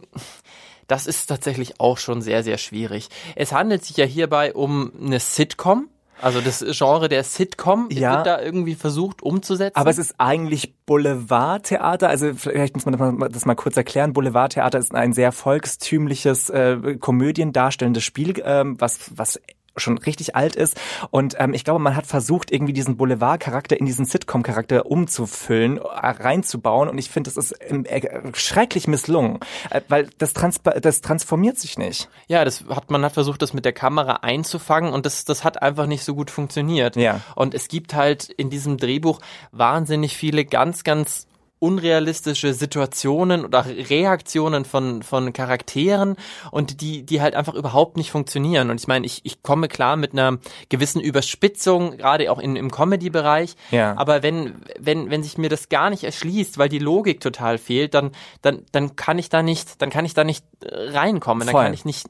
das 0.87 1.07
ist 1.07 1.27
tatsächlich 1.27 1.81
auch 1.81 1.99
schon 1.99 2.23
sehr, 2.23 2.43
sehr 2.43 2.59
schwierig. 2.59 3.09
Es 3.37 3.53
handelt 3.53 3.85
sich 3.85 3.97
ja 3.97 4.05
hierbei 4.05 4.55
um 4.55 4.93
eine 5.01 5.21
Sitcom. 5.21 5.89
Also 6.21 6.41
das 6.41 6.65
Genre 6.71 7.09
der 7.09 7.25
Sitcom 7.25 7.89
Ja. 7.91 8.17
wird 8.17 8.27
da 8.27 8.41
irgendwie 8.41 8.77
versucht 8.77 9.23
umzusetzen. 9.23 9.77
Aber 9.77 9.91
es 9.91 9.99
ist 9.99 10.15
eigentlich 10.19 10.75
Boulevardtheater. 10.87 12.09
Also 12.09 12.33
vielleicht 12.35 12.75
muss 12.77 12.87
man 12.87 13.19
das 13.31 13.45
mal, 13.45 13.57
kurz 13.57 13.77
erklären. 13.77 14.13
Boulevardtheater 14.13 14.79
ist 14.79 14.95
ein 14.95 15.13
sehr 15.13 15.33
volkstümliches 15.33 16.51
äh, 16.51 16.97
Komödien 17.01 17.53
darstellendes 17.53 18.05
Spiel, 18.05 18.41
ähm, 18.45 18.77
was 18.81 19.11
was 19.17 19.41
schon 19.77 19.99
richtig 19.99 20.37
alt 20.37 20.57
ist 20.57 20.81
und 21.11 21.37
ähm, 21.39 21.55
ich 21.55 21.65
glaube, 21.65 21.81
man 21.81 21.97
hat 21.97 22.07
versucht, 22.07 22.51
irgendwie 22.51 22.73
diesen 22.73 22.97
Boulevard-Charakter 22.97 23.79
in 23.79 23.87
diesen 23.87 24.07
Sitcom-Charakter 24.07 24.87
umzufüllen, 24.87 25.79
äh, 25.79 25.83
reinzubauen 25.83 26.89
und 26.89 26.99
ich 26.99 27.11
finde, 27.11 27.31
das 27.33 27.37
ist 27.37 27.57
ähm, 27.61 27.85
äh, 27.85 28.03
schrecklich 28.35 28.89
misslungen, 28.89 29.41
äh, 29.71 29.81
weil 29.89 30.09
das, 30.19 30.33
das 30.33 31.01
transformiert 31.01 31.59
sich 31.59 31.79
nicht. 31.79 32.09
ja, 32.29 32.45
das 32.45 32.65
hat 32.69 32.91
man 32.91 33.05
hat 33.05 33.13
versucht, 33.13 33.43
das 33.43 33.53
mit 33.53 33.65
der 33.65 33.73
Kamera 33.73 34.21
einzufangen 34.23 34.93
und 34.93 35.07
das 35.07 35.25
das 35.25 35.45
hat 35.45 35.63
einfach 35.63 35.87
nicht 35.87 36.05
so 36.05 36.15
gut 36.15 36.31
funktioniert. 36.31 36.97
Ja. 36.97 37.21
Und 37.35 37.55
es 37.55 37.69
gibt 37.69 37.95
halt 37.95 38.29
in 38.29 38.51
diesem 38.51 38.77
Drehbuch 38.77 39.21
wahnsinnig 39.53 40.17
viele 40.17 40.45
ganz 40.45 40.85
ganz 40.85 41.27
unrealistische 41.65 42.53
Situationen 42.53 43.45
oder 43.45 43.65
Reaktionen 43.67 44.67
von, 44.67 45.03
von 45.03 45.33
Charakteren 45.33 46.17
und 46.51 46.83
die, 46.83 47.05
die 47.07 47.23
halt 47.23 47.35
einfach 47.35 47.55
überhaupt 47.55 47.97
nicht 47.97 48.11
funktionieren. 48.11 48.69
Und 48.71 48.79
ich 48.81 48.87
meine, 48.87 49.07
ich, 49.07 49.23
ich 49.25 49.43
komme 49.43 49.69
klar 49.69 49.97
mit 49.97 50.13
einer 50.13 50.39
gewissen 50.69 51.01
Überspitzung, 51.01 51.97
gerade 51.97 52.31
auch 52.31 52.39
in, 52.39 52.57
im 52.57 52.71
Comedy-Bereich. 52.71 53.55
Ja. 53.71 53.97
Aber 53.97 54.23
wenn, 54.23 54.57
wenn, 54.79 55.11
wenn 55.11 55.23
sich 55.23 55.39
mir 55.39 55.49
das 55.49 55.71
gar 55.71 55.89
nicht 55.89 56.05
erschließt, 56.05 56.59
weil 56.59 56.69
die 56.69 56.79
Logik 56.79 57.21
total 57.21 57.57
fehlt, 57.57 57.95
dann, 57.95 58.11
dann, 58.43 58.63
dann 58.73 58.95
kann 58.97 59.19
ich 59.19 59.31
da 59.31 59.43
nicht, 59.43 59.81
dann 59.81 59.89
kann 59.89 60.05
ich 60.05 60.13
da 60.13 60.23
nicht 60.23 60.45
äh, 60.63 60.91
reinkommen. 60.91 61.47
Dann 61.47 61.53
Voll. 61.53 61.65
kann 61.65 61.73
ich 61.75 61.87
nicht, 61.87 62.09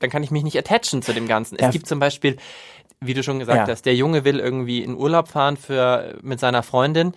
dann 0.00 0.10
kann 0.10 0.24
ich 0.24 0.32
mich 0.32 0.42
nicht 0.42 0.58
attachen 0.58 1.02
zu 1.02 1.12
dem 1.12 1.28
Ganzen. 1.28 1.54
Es 1.56 1.62
Ja. 1.62 1.70
gibt 1.70 1.86
zum 1.86 2.00
Beispiel, 2.00 2.36
wie 3.00 3.14
du 3.14 3.22
schon 3.22 3.38
gesagt 3.38 3.68
Ja. 3.68 3.72
hast, 3.72 3.86
der 3.86 3.94
Junge 3.94 4.24
will 4.24 4.40
irgendwie 4.40 4.82
in 4.82 4.96
Urlaub 4.96 5.28
fahren 5.28 5.56
für, 5.56 6.18
mit 6.22 6.40
seiner 6.40 6.64
Freundin. 6.64 7.08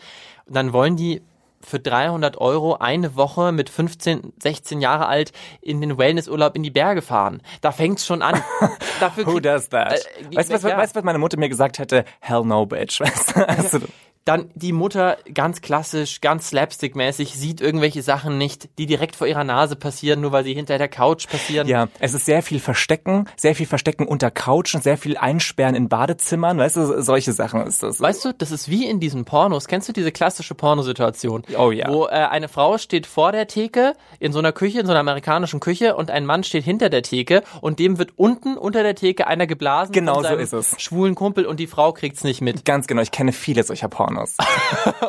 Und 0.45 0.55
dann 0.55 0.73
wollen 0.73 0.95
die 0.95 1.21
für 1.65 1.79
300 1.79 2.37
Euro 2.37 2.75
eine 2.75 3.15
Woche 3.15 3.51
mit 3.51 3.69
15, 3.69 4.33
16 4.41 4.81
Jahre 4.81 5.07
alt 5.07 5.31
in 5.61 5.81
den 5.81 5.97
Wellnessurlaub 5.97 6.55
in 6.55 6.63
die 6.63 6.71
Berge 6.71 7.01
fahren. 7.01 7.41
Da 7.61 7.71
fängt's 7.71 8.05
schon 8.05 8.21
an. 8.21 8.41
Dafür 8.99 9.25
Who 9.25 9.39
does 9.39 9.69
that? 9.69 9.93
Äh, 9.93 10.35
weißt 10.35 10.49
du, 10.49 10.53
was, 10.55 10.63
ja. 10.63 10.77
was 10.77 10.93
meine 11.03 11.19
Mutter 11.19 11.37
mir 11.37 11.49
gesagt 11.49 11.79
hätte? 11.79 12.05
Hell 12.19 12.43
no, 12.43 12.65
bitch. 12.65 12.99
Weißt 13.01 13.35
du? 13.35 13.47
Also, 13.47 13.79
Dann 14.23 14.51
die 14.53 14.71
Mutter 14.71 15.17
ganz 15.33 15.61
klassisch, 15.61 16.21
ganz 16.21 16.49
slapstick-mäßig, 16.51 17.35
sieht 17.35 17.59
irgendwelche 17.59 18.03
Sachen 18.03 18.37
nicht, 18.37 18.69
die 18.77 18.85
direkt 18.85 19.15
vor 19.15 19.25
ihrer 19.25 19.43
Nase 19.43 19.75
passieren, 19.75 20.21
nur 20.21 20.31
weil 20.31 20.43
sie 20.43 20.53
hinter 20.53 20.77
der 20.77 20.89
Couch 20.89 21.27
passieren. 21.27 21.67
Ja, 21.67 21.87
es 21.99 22.13
ist 22.13 22.25
sehr 22.25 22.43
viel 22.43 22.59
Verstecken, 22.59 23.25
sehr 23.35 23.55
viel 23.55 23.65
Verstecken 23.65 24.07
unter 24.07 24.29
Couchen, 24.29 24.79
sehr 24.81 24.97
viel 24.97 25.17
Einsperren 25.17 25.73
in 25.73 25.89
Badezimmern, 25.89 26.59
weißt 26.59 26.75
du, 26.75 26.85
so- 26.85 27.01
solche 27.01 27.31
Sachen 27.33 27.65
ist 27.65 27.81
das. 27.81 27.99
Weißt 27.99 28.23
du, 28.23 28.33
das 28.33 28.51
ist 28.51 28.69
wie 28.69 28.85
in 28.87 28.99
diesen 28.99 29.25
Pornos. 29.25 29.67
Kennst 29.67 29.89
du 29.89 29.93
diese 29.93 30.11
klassische 30.11 30.53
Pornosituation? 30.53 31.43
Oh 31.57 31.71
ja. 31.71 31.89
Wo 31.91 32.05
äh, 32.05 32.09
eine 32.09 32.47
Frau 32.47 32.77
steht 32.77 33.07
vor 33.07 33.31
der 33.31 33.47
Theke 33.47 33.93
in 34.19 34.31
so 34.33 34.39
einer 34.39 34.51
Küche, 34.51 34.79
in 34.79 34.85
so 34.85 34.91
einer 34.91 34.99
amerikanischen 34.99 35.59
Küche 35.59 35.95
und 35.95 36.11
ein 36.11 36.25
Mann 36.27 36.43
steht 36.43 36.63
hinter 36.63 36.89
der 36.89 37.01
Theke 37.01 37.41
und 37.61 37.79
dem 37.79 37.97
wird 37.97 38.11
unten 38.17 38.55
unter 38.57 38.83
der 38.83 38.93
Theke 38.95 39.25
einer 39.25 39.47
geblasen 39.47 39.93
Genau 39.93 40.21
so 40.21 40.35
ist 40.35 40.53
es. 40.53 40.75
schwulen 40.79 41.15
Kumpel 41.15 41.45
und 41.47 41.59
die 41.59 41.67
Frau 41.67 41.91
kriegt's 41.91 42.23
nicht 42.23 42.41
mit. 42.41 42.65
Ganz 42.65 42.85
genau, 42.85 43.01
ich 43.01 43.11
kenne 43.11 43.31
viele 43.31 43.63
solcher 43.63 43.87
Pornos. 43.87 44.10
Pornos. 44.11 44.35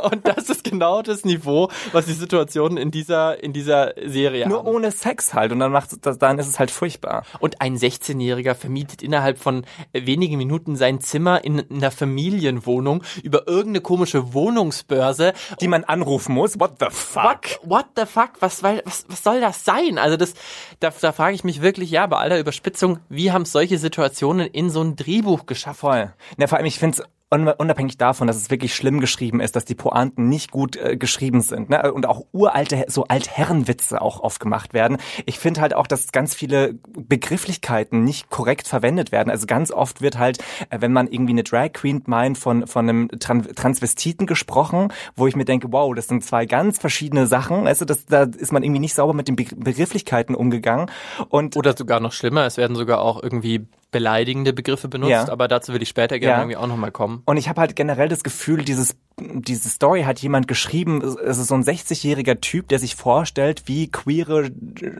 und 0.11 0.27
das 0.27 0.49
ist 0.51 0.65
genau 0.65 1.03
das 1.03 1.25
Niveau, 1.25 1.69
was 1.93 2.07
die 2.07 2.13
Situationen 2.13 2.79
in 2.79 2.91
dieser, 2.91 3.43
in 3.43 3.53
dieser 3.53 3.95
Serie 4.05 4.49
Nur 4.49 4.59
haben. 4.59 4.69
ohne 4.69 4.91
Sex 4.91 5.35
halt 5.35 5.53
und 5.53 5.59
dann 5.59 5.73
macht 5.73 5.91
das, 6.07 6.19
dann 6.19 6.39
ist 6.39 6.47
es 6.49 6.59
halt 6.59 6.71
furchtbar. 6.71 7.25
Und 7.41 7.61
ein 7.61 7.77
16-Jähriger 7.77 8.55
vermietet 8.55 9.03
innerhalb 9.03 9.39
von 9.39 9.65
wenigen 9.93 10.37
Minuten 10.39 10.77
sein 10.77 11.01
Zimmer 11.01 11.45
in 11.45 11.69
einer 11.71 11.91
Familienwohnung 11.91 13.03
über 13.23 13.47
irgendeine 13.49 13.81
komische 13.81 14.33
Wohnungsbörse. 14.35 15.33
Die 15.61 15.69
man 15.69 15.85
anrufen 15.85 16.35
muss. 16.35 16.59
What 16.59 16.75
the 16.81 16.87
fuck? 16.91 17.25
What, 17.25 17.61
what 17.65 17.87
the 17.97 18.07
fuck? 18.07 18.31
Was, 18.41 18.63
weil- 18.63 18.83
was, 18.85 19.05
was 19.09 19.23
soll 19.23 19.41
das 19.41 19.65
sein? 19.65 19.99
Also 19.99 20.17
das, 20.17 20.35
da, 20.81 20.91
da 21.01 21.13
frage 21.13 21.35
ich 21.35 21.45
mich 21.45 21.63
wirklich, 21.63 21.91
ja, 21.91 22.07
bei 22.07 22.19
aller 22.19 22.39
Überspitzung, 22.39 22.99
wie 23.09 23.33
haben 23.33 23.45
solche 23.45 23.79
Situationen 23.79 24.47
in 24.47 24.71
so 24.71 24.83
ein 24.83 24.97
Drehbuch 24.97 25.47
geschafft? 25.47 25.81
Voll. 25.81 26.13
Ja, 26.39 26.47
vor 26.47 26.59
allem, 26.59 26.67
ich 26.67 26.79
finde 26.79 26.99
es 27.01 27.05
unabhängig 27.33 27.97
davon, 27.99 28.27
dass 28.27 28.37
es 28.37 28.51
wirklich 28.51 28.75
schlimm 28.75 29.01
geschrieben 29.01 29.41
ist, 29.41 29.57
dass 29.57 29.65
die 29.65 29.75
Pointen 29.75 30.29
nicht 30.29 30.51
gut 30.51 30.77
äh, 30.77 30.97
geschrieben 30.97 31.41
sind 31.41 31.71
ne? 31.71 31.93
und 31.93 32.07
auch 32.07 32.27
uralte, 32.33 32.85
so 32.89 33.05
Altherrenwitze 33.05 34.01
auch 34.03 34.21
oft 34.21 34.41
gemacht 34.41 34.75
werden. 34.75 34.99
Ich 35.27 35.39
finde 35.39 35.61
halt 35.61 35.75
auch, 35.75 35.87
dass 35.87 36.13
ganz 36.13 36.35
viele 36.35 36.75
Begrifflichkeiten 36.97 38.05
nicht 38.05 38.31
korrekt 38.31 38.69
verwendet 38.69 39.13
werden. 39.13 39.31
Also 39.31 39.47
ganz 39.47 39.71
oft 39.71 40.03
wird 40.03 40.19
halt, 40.19 40.39
äh, 40.71 40.81
wenn 40.81 40.93
man 40.93 41.09
irgendwie 41.09 41.33
eine 41.33 41.43
Drag 41.43 41.73
Queen 41.73 42.03
meint, 42.07 42.39
von, 42.39 42.67
von 42.67 42.89
einem 42.89 43.09
Tran 43.19 43.43
Transvestiten 43.43 44.27
gesprochen, 44.27 44.93
wo 45.17 45.27
ich 45.27 45.37
mir 45.37 45.45
denke, 45.45 45.73
wow, 45.73 45.95
das 45.95 46.09
sind 46.09 46.25
zwei 46.25 46.47
ganz 46.47 46.79
verschiedene 46.79 47.27
Sachen. 47.27 47.67
Also 47.67 47.85
das, 47.85 48.07
da 48.07 48.23
ist 48.23 48.53
man 48.53 48.63
irgendwie 48.63 48.81
nicht 48.81 48.95
sauber 48.95 49.15
mit 49.15 49.29
den 49.29 49.37
Be 49.37 49.47
Begrifflichkeiten 49.57 50.35
umgegangen. 50.35 50.91
Und 51.29 51.57
Oder 51.57 51.77
sogar 51.77 52.01
noch 52.01 52.13
schlimmer, 52.13 52.47
es 52.47 52.57
werden 52.57 52.77
sogar 52.77 53.01
auch 53.01 53.23
irgendwie 53.23 53.67
beleidigende 53.93 54.53
Begriffe 54.53 54.89
benutzt, 54.89 55.11
Ja. 55.11 55.29
aber 55.29 55.47
dazu 55.47 55.73
will 55.73 55.83
ich 55.83 55.89
später 55.89 56.19
gerne 56.19 56.33
Ja. 56.35 56.39
irgendwie 56.41 56.57
auch 56.57 56.67
nochmal 56.67 56.91
kommen. 56.91 57.23
Und 57.27 57.37
ich 57.37 57.49
habe 57.49 57.61
halt 57.61 57.77
generell 57.77 58.09
das 58.09 58.25
Gefühl, 58.25 58.65
dieses, 58.65 58.97
diese 59.21 59.69
Story 59.69 60.03
hat 60.03 60.19
jemand 60.21 60.49
geschrieben, 60.49 61.01
es 61.03 61.39
ist 61.39 61.47
so 61.49 61.55
ein 61.55 61.63
60-jähriger 61.63 62.41
Typ, 62.41 62.69
der 62.69 62.79
sich 62.81 62.97
vorstellt, 62.97 63.65
wie 63.67 63.91
queere 63.91 64.51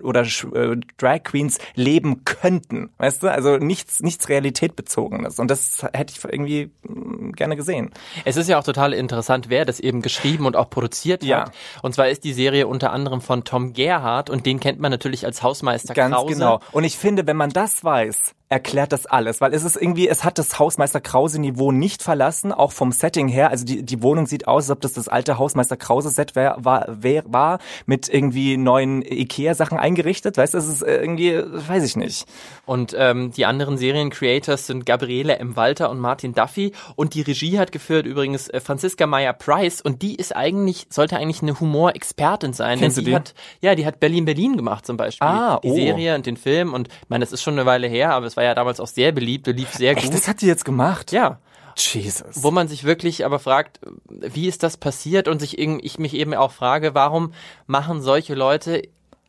oder 0.03 0.21
äh, 0.23 0.77
Drag 0.99 1.23
Queens 1.25 1.59
leben 1.75 2.25
könnten. 2.25 2.91
Weißt 2.99 3.23
du? 3.23 3.33
Also 3.33 3.57
nichts, 3.57 4.01
nichts 4.01 4.29
realitätbezogenes. 4.29 5.39
Und 5.39 5.51
das 5.51 5.83
hätte 5.93 6.13
ich 6.17 6.23
irgendwie 6.25 6.71
mm, 6.87 7.33
gerne 7.33 7.57
gesehen. 7.57 7.91
Es 8.25 8.37
ist 8.37 8.49
ja 8.49 8.59
auch 8.59 8.65
total 8.65 8.93
interessant, 8.93 9.47
wer 9.49 9.65
das 9.65 9.81
eben 9.81 10.03
geschrieben 10.03 10.47
und 10.47 10.57
auch 10.57 10.69
produziert 10.71 11.25
Ja. 11.25 11.43
hat. 11.47 11.53
Und 11.83 11.95
zwar 11.95 12.09
ist 12.09 12.25
die 12.25 12.33
Serie 12.35 12.67
unter 12.67 12.93
anderem 12.93 13.21
von 13.23 13.45
Tom 13.45 13.73
Gerhardt 13.73 14.29
und 14.31 14.45
den 14.47 14.61
kennt 14.61 14.79
man 14.79 14.91
natürlich 14.91 15.25
als 15.25 15.43
Hausmeister 15.43 15.95
Ganz 15.95 16.15
Krause. 16.15 16.35
genau. 16.35 16.61
Und 16.73 16.85
ich 16.85 16.97
finde, 16.99 17.27
wenn 17.27 17.37
man 17.37 17.51
das 17.51 17.83
weiß, 17.83 18.35
erklärt 18.53 18.93
das 18.93 19.07
alles, 19.07 19.41
weil 19.41 19.55
es 19.55 19.65
ist 19.65 19.77
irgendwie, 19.77 20.09
es 20.09 20.25
hat 20.25 20.37
das 20.37 20.59
Hausmeister 20.59 21.01
Krause 21.01 21.41
Niveau 21.41 21.73
nicht 21.73 22.03
verlassen, 22.03 22.53
auch 22.53 22.71
vom 22.71 22.93
Setting 22.93 23.27
her. 23.27 23.51
Also 23.51 23.65
die, 23.65 23.83
die 23.83 24.03
Wohnung 24.03 24.27
sieht 24.27 24.47
aus, 24.47 24.65
als 24.65 24.71
ob 24.71 24.81
das 24.83 24.93
das 24.93 25.09
alte 25.09 25.39
Hausmeister 25.39 25.79
Krause 25.79 26.11
Set 26.11 26.37
wär, 26.37 26.57
war, 26.59 26.87
wär, 26.89 27.25
war, 27.27 27.61
mit 27.87 28.11
irgendwie 28.11 28.59
neuen 28.59 29.01
Ikea 29.01 29.55
Sachen 29.55 29.79
eingerichtet. 29.79 30.37
Weißt 30.37 30.53
du, 30.53 30.59
es 30.59 30.69
ist 30.69 30.83
irgendwie, 30.83 31.43
weiß 31.43 31.83
ich 31.83 31.97
nicht. 31.97 32.27
Und 32.67 32.95
ähm, 32.97 33.33
die 33.33 33.47
anderen 33.47 33.79
Seriencreators 33.79 34.67
sind 34.67 34.85
Gabriele 34.85 35.39
M. 35.39 35.57
Walter 35.57 35.89
und 35.89 35.99
Martin 35.99 36.35
Duffy. 36.35 36.73
Und 36.95 37.15
die 37.15 37.23
Regie 37.23 37.59
hat 37.59 37.73
geführt 37.73 38.05
übrigens 38.05 38.49
äh, 38.51 38.61
Franziska 38.61 39.07
Meyer 39.07 39.33
Price. 39.33 39.81
Und 39.81 40.03
die 40.03 40.15
ist 40.15 40.37
eigentlich, 40.37 40.89
sollte 40.91 41.17
eigentlich 41.17 41.41
eine 41.41 41.59
Humorexpertin 41.59 42.53
sein. 42.53 42.79
Kennst 42.79 42.99
denn 42.99 43.05
du 43.05 43.11
die? 43.13 43.17
hat, 43.17 43.35
ja, 43.63 43.75
die 43.75 43.87
hat 43.87 43.99
Berlin 43.99 44.27
Berlin 44.27 44.59
gemacht 44.59 44.85
zum 44.85 44.99
Beispiel. 44.99 45.27
Ah, 45.27 45.59
die 45.65 45.71
oh. 45.71 45.75
Serie 45.75 46.15
und 46.15 46.27
den 46.27 46.37
Film. 46.37 46.75
Und 46.75 46.89
ich 46.89 47.09
meine, 47.09 47.25
das 47.25 47.33
ist 47.33 47.43
schon 47.43 47.55
eine 47.55 47.65
Weile 47.65 47.87
her, 47.87 48.13
aber 48.13 48.27
es 48.27 48.37
war 48.37 48.42
ja 48.43 48.55
damals 48.55 48.81
auch 48.81 48.87
sehr 48.87 49.13
beliebt 49.13 49.49
und 49.49 49.57
lief 49.57 49.73
sehr 49.73 49.93
Echt, 49.93 50.05
gut. 50.05 50.15
das 50.15 50.29
hat 50.29 50.41
die 50.41 50.47
jetzt 50.47 50.65
gemacht? 50.65 51.13
Ja. 51.13 51.39
Jesus. 51.77 52.43
Wo 52.43 52.51
man 52.51 52.69
sich 52.69 52.85
wirklich 52.85 53.25
aber 53.25 53.39
fragt, 53.39 53.81
wie 54.09 54.47
ist 54.47 54.63
das 54.63 54.77
passiert 54.77 55.27
und 55.27 55.41
sich 55.41 55.59
ich 55.59 55.99
mich 55.99 56.15
eben 56.15 56.35
auch 56.35 56.53
frage, 56.53 56.95
warum 56.95 57.33
machen 57.67 58.03
solche 58.03 58.35
Leute 58.35 58.83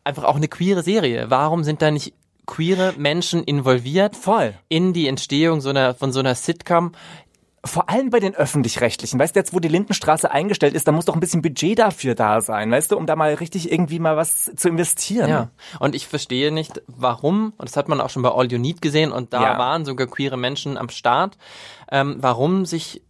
einfach 0.04 0.24
auch 0.26 0.36
eine 0.36 0.48
queere 0.48 0.84
Serie? 0.84 1.30
Warum 1.30 1.64
sind 1.64 1.82
da 1.82 1.92
nicht 1.92 2.14
queere 2.46 2.94
Menschen 2.98 3.44
involviert 3.44 4.16
Voll. 4.16 4.54
in 4.68 4.92
die 4.92 5.08
Entstehung 5.08 5.62
so 5.62 5.70
einer, 5.70 5.96
von 5.96 6.12
so 6.12 6.20
einer 6.20 6.36
Sitcom? 6.36 6.92
Vor 7.66 7.90
allem 7.90 8.10
bei 8.10 8.20
den 8.20 8.36
öffentlich-rechtlichen. 8.36 9.18
Weißt 9.18 9.36
du, 9.36 9.40
jetzt 9.40 9.54
wo 9.54 9.60
die 9.62 9.70
Lindenstraße 9.70 10.30
eingestellt 10.30 10.74
ist, 10.74 10.86
da 10.86 10.92
muss 10.92 11.06
doch 11.06 11.14
ein 11.14 11.22
bisschen 11.22 11.42
Budget 11.42 11.80
dafür 11.80 12.14
da 12.14 12.42
sein, 12.42 12.70
weißt 12.70 12.92
du, 12.92 12.98
um 12.98 13.06
da 13.06 13.16
mal 13.16 13.34
richtig 13.36 13.72
irgendwie 13.72 14.00
mal 14.00 14.18
was 14.18 14.52
zu 14.56 14.68
investieren. 14.68 15.30
Ja. 15.30 15.50
Und 15.80 15.96
ich 15.96 16.06
verstehe 16.08 16.52
nicht, 16.52 16.82
warum, 16.88 17.54
und 17.58 17.70
das 17.70 17.78
hat 17.78 17.88
man 17.88 18.02
auch 18.02 18.10
schon 18.10 18.22
bei 18.22 18.32
All 18.32 18.52
You 18.52 18.58
Need 18.58 18.82
gesehen, 18.82 19.14
und 19.14 19.32
da 19.32 19.42
Ja. 19.42 19.58
waren 19.58 19.86
sogar 19.86 20.08
queere 20.08 20.36
Menschen 20.36 20.78
am 20.78 20.90
Start, 20.90 21.38
ähm, 21.90 22.18
warum 22.20 22.66
sich 22.66 23.02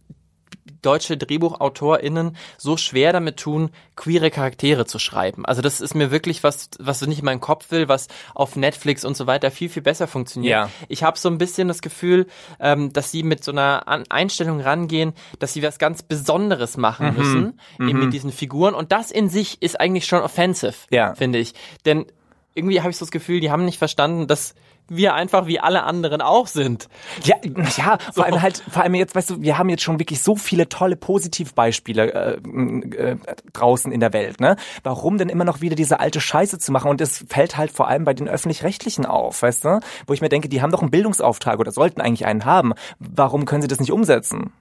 deutsche 0.84 1.16
DrehbuchautorInnen 1.16 2.36
so 2.58 2.76
schwer 2.76 3.12
damit 3.12 3.36
tun, 3.38 3.70
queere 3.96 4.30
Charaktere 4.30 4.86
zu 4.86 4.98
schreiben. 4.98 5.44
Also 5.46 5.62
das 5.62 5.80
ist 5.80 5.94
mir 5.94 6.10
wirklich 6.10 6.42
was, 6.42 6.68
was 6.78 7.00
nicht 7.06 7.20
in 7.20 7.24
meinen 7.24 7.40
Kopf 7.40 7.70
will, 7.70 7.88
was 7.88 8.08
auf 8.34 8.56
Netflix 8.56 9.04
und 9.04 9.16
so 9.16 9.26
weiter 9.26 9.50
viel, 9.50 9.68
viel 9.68 9.82
besser 9.82 10.06
funktioniert. 10.06 10.50
Ja. 10.50 10.70
Ich 10.88 11.02
habe 11.02 11.18
so 11.18 11.28
ein 11.28 11.38
bisschen 11.38 11.68
das 11.68 11.80
Gefühl, 11.82 12.26
ähm, 12.60 12.92
dass 12.92 13.10
sie 13.10 13.22
mit 13.22 13.44
so 13.44 13.52
einer 13.52 13.86
An 13.88 14.04
Einstellung 14.08 14.60
rangehen, 14.60 15.12
dass 15.38 15.52
sie 15.52 15.62
was 15.62 15.78
ganz 15.78 16.02
Besonderes 16.02 16.76
machen 16.76 17.08
Mhm. 17.10 17.16
müssen, 17.16 17.60
eben 17.80 17.98
mit 18.00 18.12
diesen 18.12 18.32
Figuren. 18.32 18.74
Und 18.74 18.92
das 18.92 19.10
in 19.10 19.28
sich 19.28 19.62
ist 19.62 19.80
eigentlich 19.80 20.06
schon 20.06 20.20
offensive, 20.22 20.74
Ja. 20.90 21.14
finde 21.14 21.38
ich. 21.38 21.54
Denn 21.84 22.06
irgendwie 22.54 22.80
habe 22.80 22.90
ich 22.90 22.96
so 22.96 23.04
das 23.04 23.10
Gefühl, 23.10 23.40
die 23.40 23.50
haben 23.50 23.64
nicht 23.64 23.78
verstanden, 23.78 24.26
dass 24.26 24.54
wir 24.88 25.14
einfach 25.14 25.46
wie 25.46 25.60
alle 25.60 25.84
anderen 25.84 26.20
auch 26.20 26.46
sind. 26.46 26.88
Ja, 27.22 27.36
ja, 27.76 27.98
vor 28.12 28.24
allem 28.24 28.42
halt, 28.42 28.62
vor 28.70 28.82
allem 28.82 28.94
jetzt, 28.94 29.14
weißt 29.14 29.30
du, 29.30 29.42
wir 29.42 29.58
haben 29.58 29.68
jetzt 29.68 29.82
schon 29.82 29.98
wirklich 29.98 30.22
so 30.22 30.36
viele 30.36 30.68
tolle 30.68 30.96
Positivbeispiele 30.96 32.12
äh, 32.12 33.12
äh, 33.12 33.16
draußen 33.52 33.92
in 33.92 34.00
der 34.00 34.12
Welt, 34.12 34.40
ne? 34.40 34.56
Warum 34.82 35.18
denn 35.18 35.28
immer 35.28 35.44
noch 35.44 35.60
wieder 35.60 35.76
diese 35.76 36.00
alte 36.00 36.20
Scheiße 36.20 36.58
zu 36.58 36.72
machen? 36.72 36.90
Und 36.90 37.00
es 37.00 37.24
fällt 37.28 37.56
halt 37.56 37.70
vor 37.70 37.88
allem 37.88 38.04
bei 38.04 38.14
den 38.14 38.28
öffentlich-rechtlichen 38.28 39.06
auf, 39.06 39.42
weißt 39.42 39.64
du? 39.64 39.80
Wo 40.06 40.12
ich 40.12 40.20
mir 40.20 40.28
denke, 40.28 40.48
die 40.48 40.62
haben 40.62 40.70
doch 40.70 40.82
einen 40.82 40.90
Bildungsauftrag 40.90 41.58
oder 41.58 41.72
sollten 41.72 42.00
eigentlich 42.00 42.26
einen 42.26 42.44
haben. 42.44 42.74
Warum 42.98 43.44
können 43.44 43.62
sie 43.62 43.68
das 43.68 43.80
nicht 43.80 43.92
umsetzen? 43.92 44.52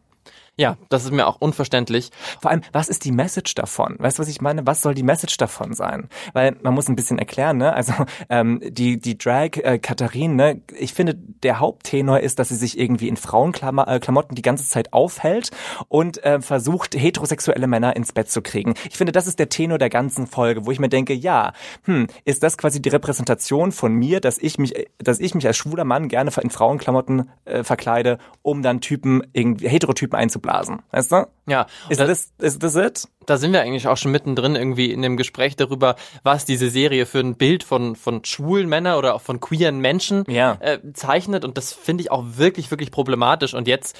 Ja, 0.55 0.77
das 0.89 1.03
ist 1.03 1.11
mir 1.11 1.25
auch 1.25 1.37
unverständlich. 1.39 2.11
Vor 2.39 2.51
allem, 2.51 2.61
was 2.71 2.87
ist 2.87 3.05
die 3.05 3.11
Message 3.11 3.55
davon? 3.55 3.95
Weißt 3.97 4.19
du, 4.19 4.21
was 4.21 4.29
ich 4.29 4.39
meine? 4.39 4.67
Was 4.67 4.83
soll 4.83 4.93
die 4.93 5.01
Message 5.01 5.37
davon 5.37 5.73
sein? 5.73 6.09
Weil 6.33 6.55
man 6.61 6.75
muss 6.75 6.87
ein 6.87 6.95
bisschen 6.95 7.17
erklären, 7.17 7.57
ne? 7.57 7.73
Also 7.73 7.93
ähm, 8.29 8.61
die 8.63 8.99
die 8.99 9.17
Drag 9.17 9.57
äh, 9.57 9.79
Katharin, 9.79 10.35
ne? 10.35 10.61
Ich 10.77 10.93
finde, 10.93 11.15
der 11.15 11.59
Haupttenor 11.59 12.19
ist, 12.19 12.37
dass 12.37 12.49
sie 12.49 12.55
sich 12.55 12.77
irgendwie 12.77 13.07
in 13.07 13.17
Frauenklamotten 13.17 14.35
die 14.35 14.43
ganze 14.43 14.69
Zeit 14.69 14.93
aufhält 14.93 15.49
und 15.87 16.23
äh, 16.23 16.39
versucht, 16.39 16.93
heterosexuelle 16.93 17.65
Männer 17.65 17.95
ins 17.95 18.11
Bett 18.11 18.29
zu 18.29 18.43
kriegen. 18.43 18.75
Ich 18.87 18.95
finde, 18.95 19.11
das 19.11 19.25
ist 19.25 19.39
der 19.39 19.49
Tenor 19.49 19.79
der 19.79 19.89
ganzen 19.89 20.27
Folge, 20.27 20.67
wo 20.67 20.71
ich 20.71 20.79
mir 20.79 20.89
denke, 20.89 21.15
ja, 21.15 21.53
hm, 21.85 22.05
ist 22.25 22.43
das 22.43 22.59
quasi 22.59 22.79
die 22.79 22.89
Repräsentation 22.89 23.71
von 23.71 23.93
mir, 23.93 24.21
dass 24.21 24.37
ich 24.37 24.59
mich, 24.59 24.75
dass 24.99 25.19
ich 25.19 25.33
mich 25.33 25.47
als 25.47 25.57
schwuler 25.57 25.83
Mann 25.83 26.09
gerne 26.09 26.29
in 26.39 26.51
Frauenklamotten 26.51 27.31
äh, 27.45 27.63
verkleide, 27.63 28.19
um 28.43 28.61
dann 28.61 28.81
Typen 28.81 29.23
irgendwie 29.33 29.67
Heterotypen 29.67 30.19
einzublasen, 30.43 30.81
weißt 30.91 31.11
du? 31.11 31.27
Ja, 31.45 31.65
Ist 31.89 31.99
da, 31.99 32.05
das, 32.07 32.31
ist 32.39 32.63
das 32.63 32.75
it? 32.75 33.07
da 33.25 33.37
sind 33.37 33.53
wir 33.53 33.61
eigentlich 33.61 33.87
auch 33.87 33.97
schon 33.97 34.11
mittendrin 34.11 34.55
irgendwie 34.55 34.91
in 34.91 35.01
dem 35.01 35.17
Gespräch 35.17 35.55
darüber, 35.55 35.95
was 36.23 36.45
diese 36.45 36.69
Serie 36.69 37.05
für 37.05 37.19
ein 37.19 37.35
Bild 37.35 37.63
von, 37.63 37.95
von 37.95 38.23
schwulen 38.25 38.69
Männern 38.69 38.97
oder 38.97 39.15
auch 39.15 39.21
von 39.21 39.39
queeren 39.39 39.79
Menschen 39.79 40.23
Ja. 40.29 40.57
äh, 40.59 40.79
zeichnet. 40.93 41.43
Und 41.45 41.57
das 41.57 41.73
finde 41.73 42.01
ich 42.03 42.11
auch 42.11 42.23
wirklich, 42.37 42.71
wirklich 42.71 42.91
problematisch. 42.91 43.53
Und 43.53 43.67
jetzt 43.67 43.95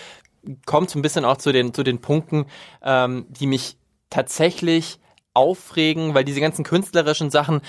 kommt 0.66 0.90
es 0.90 0.96
ein 0.96 1.02
bisschen 1.02 1.26
auch 1.26 1.38
zu 1.38 1.52
den, 1.52 1.74
zu 1.74 1.84
den 1.84 2.00
Punkten, 2.00 2.46
ähm, 2.84 3.26
die 3.30 3.48
mich 3.48 3.78
tatsächlich 4.10 5.00
aufregen, 5.36 6.14
weil 6.14 6.24
diese 6.26 6.40
ganzen 6.42 6.64
künstlerischen 6.64 7.32
Sachen 7.32 7.62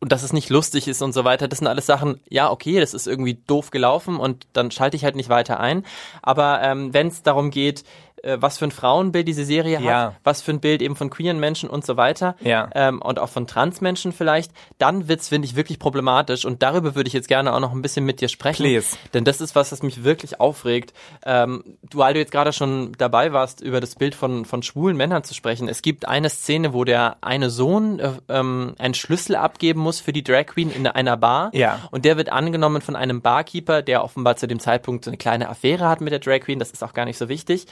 und 0.00 0.10
dass 0.10 0.22
es 0.22 0.32
nicht 0.32 0.48
lustig 0.48 0.88
ist 0.88 1.02
und 1.02 1.12
so 1.12 1.22
weiter, 1.22 1.48
das 1.48 1.58
sind 1.58 1.68
alles 1.68 1.84
Sachen, 1.84 2.18
ja, 2.30 2.50
okay, 2.50 2.80
das 2.80 2.94
ist 2.94 3.06
irgendwie 3.06 3.34
doof 3.46 3.70
gelaufen 3.70 4.16
und 4.16 4.46
dann 4.54 4.70
schalte 4.70 4.96
ich 4.96 5.04
halt 5.04 5.16
nicht 5.16 5.28
weiter 5.28 5.60
ein. 5.60 5.84
Aber 6.22 6.62
ähm, 6.62 6.94
wenn 6.94 7.08
es 7.08 7.22
darum 7.22 7.50
geht, 7.50 7.84
äh, 8.22 8.36
was 8.40 8.58
für 8.58 8.64
ein 8.66 8.70
Frauenbild 8.70 9.26
diese 9.28 9.44
Serie 9.44 9.80
Ja. 9.80 10.02
hat, 10.06 10.14
was 10.24 10.42
für 10.42 10.52
ein 10.52 10.60
Bild 10.60 10.82
eben 10.82 10.96
von 10.96 11.10
queeren 11.10 11.38
Menschen 11.40 11.68
und 11.70 11.84
so 11.84 11.96
weiter 11.96 12.36
Ja. 12.40 12.68
ähm, 12.74 13.00
und 13.02 13.18
auch 13.18 13.28
von 13.28 13.46
Transmenschen 13.46 14.12
vielleicht, 14.12 14.52
dann 14.78 15.08
wird's 15.08 15.28
finde 15.28 15.46
ich, 15.46 15.56
wirklich 15.56 15.78
problematisch 15.78 16.44
und 16.44 16.62
darüber 16.62 16.94
würde 16.94 17.08
ich 17.08 17.14
jetzt 17.14 17.28
gerne 17.28 17.52
auch 17.54 17.60
noch 17.60 17.72
ein 17.72 17.82
bisschen 17.82 18.04
mit 18.04 18.20
dir 18.20 18.28
sprechen. 18.28 18.62
Please. 18.64 18.96
Denn 19.14 19.24
das 19.24 19.40
ist 19.40 19.54
was, 19.54 19.72
was 19.72 19.82
mich 19.82 20.04
wirklich 20.04 20.40
aufregt. 20.40 20.92
Ähm, 21.24 21.62
du, 21.88 21.98
weil 21.98 22.14
du 22.14 22.20
jetzt 22.20 22.32
gerade 22.32 22.52
schon 22.52 22.92
dabei 22.98 23.32
warst, 23.32 23.60
über 23.60 23.80
das 23.80 23.94
Bild 23.94 24.14
von, 24.14 24.44
von 24.44 24.62
schwulen 24.62 24.96
Männern 24.96 25.24
zu 25.24 25.34
sprechen. 25.34 25.68
Es 25.68 25.82
gibt 25.82 26.06
eine 26.08 26.30
Szene, 26.30 26.72
wo 26.72 26.84
der 26.84 27.16
eine 27.20 27.50
Sohn 27.50 27.98
äh, 28.00 28.10
ähm, 28.28 28.74
einen 28.78 28.94
Schlüssel 28.94 29.36
abgeben 29.36 29.80
muss 29.80 30.00
für 30.00 30.12
die 30.12 30.22
Drag 30.24 30.46
Queen 30.46 30.70
in 30.70 30.86
einer 30.86 31.16
Bar. 31.16 31.50
Ja. 31.54 31.78
Und 31.90 32.04
der 32.04 32.16
wird 32.16 32.30
angenommen 32.30 32.82
von 32.82 32.96
einem 32.96 33.20
Barkeeper, 33.22 33.82
der 33.82 34.02
offenbar 34.04 34.36
zu 34.36 34.46
dem 34.46 34.60
Zeitpunkt 34.60 35.04
so 35.04 35.10
eine 35.10 35.18
kleine 35.18 35.48
Affäre 35.48 35.88
hat 35.88 36.00
mit 36.00 36.12
der 36.12 36.18
Drag 36.20 36.40
Queen. 36.40 36.58
Das 36.58 36.70
ist 36.70 36.82
auch 36.82 36.92
gar 36.92 37.04
nicht 37.04 37.18
so 37.18 37.28
wichtig. 37.28 37.66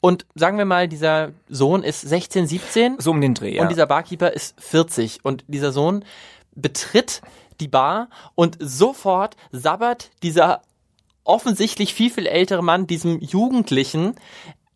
Und 0.00 0.26
sagen 0.34 0.58
wir 0.58 0.64
mal, 0.64 0.88
dieser 0.88 1.32
Sohn 1.48 1.82
ist 1.82 2.00
16, 2.00 2.46
17. 2.46 2.96
So 3.00 3.10
um 3.10 3.20
den 3.20 3.34
Dreh, 3.34 3.56
ja. 3.56 3.62
Und 3.62 3.70
dieser 3.70 3.86
Barkeeper 3.86 4.32
ist 4.32 4.60
40 4.60 5.24
und 5.24 5.44
dieser 5.48 5.72
Sohn 5.72 6.04
betritt 6.54 7.20
die 7.60 7.68
Bar 7.68 8.08
und 8.34 8.56
sofort 8.60 9.36
sabbert 9.50 10.10
dieser 10.22 10.62
offensichtlich 11.24 11.92
viel, 11.92 12.10
viel 12.10 12.26
ältere 12.26 12.62
Mann 12.62 12.86
diesem 12.86 13.20
Jugendlichen 13.20 14.14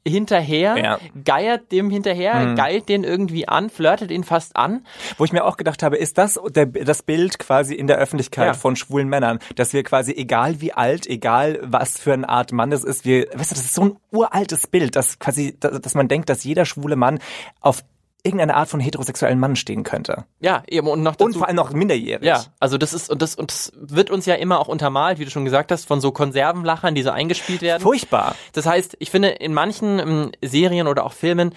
hinterher, 0.07 0.77
Ja. 0.77 0.99
geiert 1.25 1.71
dem 1.73 1.89
hinterher, 1.91 2.55
geilt 2.55 2.89
den 2.89 3.05
irgendwie 3.05 3.47
an, 3.47 3.71
flirtet 3.71 4.11
ihn 4.11 4.25
fast 4.25 4.57
an. 4.57 4.85
Wo 5.17 5.25
ich 5.25 5.33
mir 5.33 5.45
auch 5.45 5.57
gedacht 5.57 5.83
habe, 5.83 5.97
ist 5.97 6.19
das 6.19 6.41
der, 6.51 6.67
das 6.67 7.03
Bild 7.03 7.39
quasi 7.39 7.75
in 7.75 7.87
der 7.87 7.99
Öffentlichkeit 7.99 8.47
Ja. 8.49 8.55
von 8.55 8.75
schwulen 8.77 9.09
Männern, 9.09 9.39
dass 9.55 9.73
wir 9.73 9.83
quasi, 9.85 10.13
egal 10.13 10.61
wie 10.61 10.73
alt, 10.73 11.07
egal 11.07 11.61
was 11.63 11.99
für 12.01 12.13
eine 12.13 12.29
Art 12.29 12.53
Mann 12.53 12.71
das 12.71 12.83
ist, 12.85 13.05
wir, 13.05 13.27
weißt 13.33 13.53
du, 13.53 13.55
das 13.55 13.65
ist 13.65 13.75
so 13.75 13.83
ein 13.83 13.97
uraltes 14.11 14.67
Bild, 14.67 14.97
dass 14.97 15.19
quasi, 15.19 15.57
dass, 15.59 15.81
dass 15.81 15.95
man 15.95 16.09
denkt, 16.09 16.29
dass 16.29 16.43
jeder 16.45 16.65
schwule 16.65 16.97
Mann 16.97 17.21
auf 17.61 17.85
irgendeine 18.25 18.55
Art 18.55 18.69
von 18.69 18.79
heterosexuellen 18.79 19.39
Mann 19.39 19.57
stehen 19.57 19.83
könnte. 19.83 20.25
Ja, 20.41 20.63
eben 20.69 20.87
und 20.87 21.03
noch 21.03 21.17
dazu, 21.17 21.25
Und 21.25 21.37
vor 21.37 21.49
allem 21.49 21.57
noch 21.57 21.73
minderjährig. 21.73 22.25
Ja, 22.25 22.45
also 22.61 22.79
das 22.79 22.93
ist 22.93 23.11
und 23.11 23.21
das 23.21 23.35
und 23.35 23.51
das 23.51 23.73
wird 23.77 24.11
uns 24.11 24.27
ja 24.27 24.35
immer 24.35 24.61
auch 24.61 24.69
untermalt, 24.69 25.19
wie 25.19 25.25
du 25.25 25.31
schon 25.31 25.45
gesagt 25.45 25.73
hast, 25.73 25.87
von 25.87 26.01
so 26.01 26.13
Konservenlachern, 26.13 26.95
die 26.95 27.03
so 27.03 27.11
eingespielt 27.11 27.63
werden. 27.63 27.83
Furchtbar. 27.83 28.37
Das 28.53 28.67
heißt, 28.67 28.97
ich 29.01 29.11
finde, 29.11 29.29
in 29.29 29.53
manchen 29.53 29.99
ähm, 29.99 30.33
Serien 30.41 30.87
oder 30.87 31.05
auch 31.05 31.13
Filmen 31.13 31.55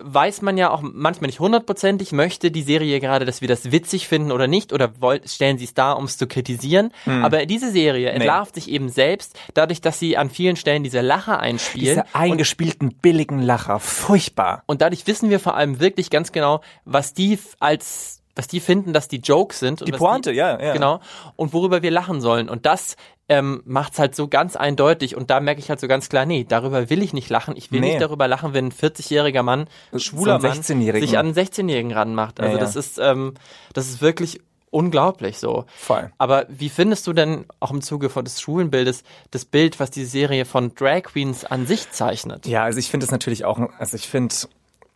weiß 0.00 0.42
man 0.42 0.58
ja 0.58 0.70
auch 0.70 0.82
manchmal 0.82 1.28
nicht 1.28 1.40
hundertprozentig, 1.40 2.12
möchte 2.12 2.50
die 2.50 2.62
Serie 2.62 3.00
gerade, 3.00 3.24
dass 3.24 3.40
wir 3.40 3.48
das 3.48 3.72
witzig 3.72 4.08
finden 4.08 4.32
oder 4.32 4.46
nicht, 4.46 4.72
oder 4.72 5.00
woll- 5.00 5.20
stellen 5.26 5.58
sie 5.58 5.64
es 5.64 5.74
da, 5.74 5.92
um 5.92 6.04
es 6.04 6.18
zu 6.18 6.26
kritisieren. 6.26 6.92
Aber 7.06 7.46
diese 7.46 7.70
Serie 7.70 8.10
entlarvt 8.10 8.54
sich 8.54 8.70
eben 8.70 8.88
selbst, 8.88 9.38
dadurch, 9.54 9.80
dass 9.80 9.98
sie 9.98 10.16
an 10.16 10.30
vielen 10.30 10.56
Stellen 10.56 10.82
diese 10.82 11.00
Lacher 11.00 11.38
einspielen. 11.40 12.02
Diese 12.04 12.14
eingespielten, 12.14 12.94
billigen 13.00 13.40
Lacher. 13.40 13.78
Furchtbar. 13.80 14.62
Und 14.66 14.82
dadurch 14.82 15.06
wissen 15.06 15.30
wir 15.30 15.40
vor 15.40 15.56
allem 15.56 15.80
wirklich 15.80 16.10
ganz 16.10 16.32
genau, 16.32 16.60
was 16.84 17.14
die 17.14 17.38
als 17.60 18.22
was 18.36 18.46
die 18.46 18.60
finden, 18.60 18.92
dass 18.92 19.08
die 19.08 19.16
Jokes 19.18 19.58
sind. 19.58 19.86
Die 19.86 19.92
Pointe, 19.92 20.30
ja, 20.30 20.60
ja. 20.62 20.72
Genau. 20.74 21.00
Und 21.34 21.52
worüber 21.52 21.82
wir 21.82 21.90
lachen 21.90 22.20
sollen. 22.20 22.48
Und 22.48 22.66
das 22.66 22.96
ähm, 23.28 23.62
macht's 23.64 23.98
halt 23.98 24.14
so 24.14 24.28
ganz 24.28 24.54
eindeutig. 24.54 25.16
Und 25.16 25.30
da 25.30 25.40
merke 25.40 25.58
ich 25.60 25.68
halt 25.70 25.80
so 25.80 25.88
ganz 25.88 26.08
klar, 26.08 26.26
nee, 26.26 26.44
darüber 26.48 26.90
will 26.90 27.02
ich 27.02 27.12
nicht 27.12 27.28
lachen. 27.30 27.56
Ich 27.56 27.72
will 27.72 27.80
Nee. 27.80 27.88
nicht 27.92 28.00
darüber 28.02 28.28
lachen, 28.28 28.52
wenn 28.54 28.66
ein 28.66 28.72
40-jähriger 28.72 29.42
Mann, 29.42 29.66
ein 29.92 29.98
schwuler 30.00 30.40
So 30.40 30.46
Mann, 30.46 30.58
16-Jährigen. 30.58 31.00
sich 31.08 31.18
an 31.18 31.26
einen 31.26 31.34
16-Jährigen 31.34 31.92
ranmacht. 31.92 32.38
Also 32.38 32.52
Ja, 32.52 32.58
ja. 32.58 32.64
das 32.64 32.76
ist, 32.76 32.98
ähm, 32.98 33.34
das 33.72 33.88
ist 33.88 34.00
wirklich 34.00 34.40
unglaublich 34.70 35.38
so. 35.38 35.64
Voll. 35.76 36.10
Aber 36.18 36.44
wie 36.48 36.68
findest 36.68 37.06
du 37.06 37.12
denn 37.14 37.46
auch 37.60 37.70
im 37.70 37.80
Zuge 37.80 38.10
von 38.10 38.24
des 38.24 38.40
Schulenbildes 38.40 39.02
das 39.30 39.44
Bild, 39.46 39.80
was 39.80 39.90
diese 39.90 40.10
Serie 40.10 40.44
von 40.44 40.74
Drag 40.74 41.04
Queens 41.04 41.44
an 41.46 41.66
sich 41.66 41.90
zeichnet? 41.90 42.46
Ja, 42.46 42.64
also 42.64 42.78
ich 42.78 42.90
finde 42.90 43.06
es 43.06 43.10
natürlich 43.12 43.44
auch, 43.46 43.58
also 43.78 43.96
ich 43.96 44.06
finde, 44.08 44.34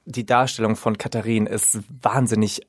die 0.05 0.27
Darstellung 0.27 0.77
von 0.77 0.99
Katharin 0.99 1.47
ist 1.47 1.79
wahnsinnig 2.03 2.67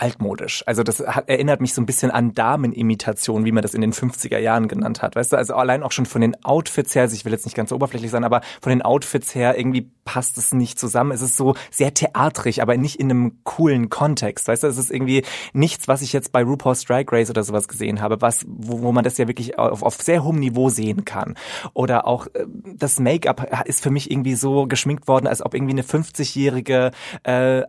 altmodisch. 0.00 0.64
Also 0.66 0.82
das 0.82 1.00
hat, 1.00 1.28
erinnert 1.28 1.60
mich 1.60 1.74
so 1.74 1.82
ein 1.82 1.86
bisschen 1.86 2.10
an 2.10 2.34
Damenimitation, 2.34 3.44
wie 3.44 3.52
man 3.52 3.62
das 3.62 3.74
in 3.74 3.82
den 3.82 3.92
50er 3.92 4.38
Jahren 4.38 4.68
genannt 4.68 5.02
hat. 5.02 5.14
Weißt 5.14 5.32
du, 5.32 5.36
also 5.36 5.54
allein 5.54 5.82
auch 5.82 5.92
schon 5.92 6.06
von 6.06 6.20
den 6.20 6.42
Outfits 6.44 6.94
her, 6.94 7.02
also 7.02 7.14
ich 7.14 7.24
will 7.24 7.32
jetzt 7.32 7.44
nicht 7.44 7.54
ganz 7.54 7.70
so 7.70 7.76
oberflächlich 7.76 8.10
sein, 8.10 8.24
aber 8.24 8.40
von 8.60 8.70
den 8.70 8.82
Outfits 8.82 9.34
her 9.34 9.58
irgendwie 9.58 9.90
passt 10.04 10.38
es 10.38 10.52
nicht 10.52 10.78
zusammen. 10.78 11.12
Es 11.12 11.22
ist 11.22 11.36
so 11.36 11.54
sehr 11.70 11.92
theatrig, 11.92 12.62
aber 12.62 12.76
nicht 12.76 12.96
in 12.96 13.10
einem 13.10 13.44
coolen 13.44 13.90
Kontext. 13.90 14.48
Weißt 14.48 14.62
du, 14.62 14.68
es 14.68 14.78
ist 14.78 14.90
irgendwie 14.90 15.22
nichts, 15.52 15.86
was 15.86 16.02
ich 16.02 16.12
jetzt 16.12 16.32
bei 16.32 16.42
RuPaul's 16.42 16.84
Drag 16.84 17.04
Race 17.12 17.30
oder 17.30 17.44
sowas 17.44 17.68
gesehen 17.68 18.00
habe, 18.00 18.20
was, 18.20 18.44
wo, 18.48 18.82
wo 18.82 18.92
man 18.92 19.04
das 19.04 19.18
ja 19.18 19.28
wirklich 19.28 19.58
auf, 19.58 19.82
auf 19.82 19.94
sehr 19.96 20.24
hohem 20.24 20.38
Niveau 20.38 20.70
sehen 20.70 21.04
kann. 21.04 21.36
Oder 21.74 22.06
auch 22.06 22.26
äh, 22.28 22.46
das 22.74 22.98
Make-up 22.98 23.66
ist 23.66 23.82
für 23.82 23.90
mich 23.90 24.10
irgendwie 24.10 24.34
so 24.34 24.66
geschminkt 24.66 25.08
worden, 25.08 25.26
als 25.26 25.44
ob 25.44 25.54
irgendwie 25.54 25.72
eine 25.72 25.82
50-jährige 25.82 26.90
äh, 27.24 27.62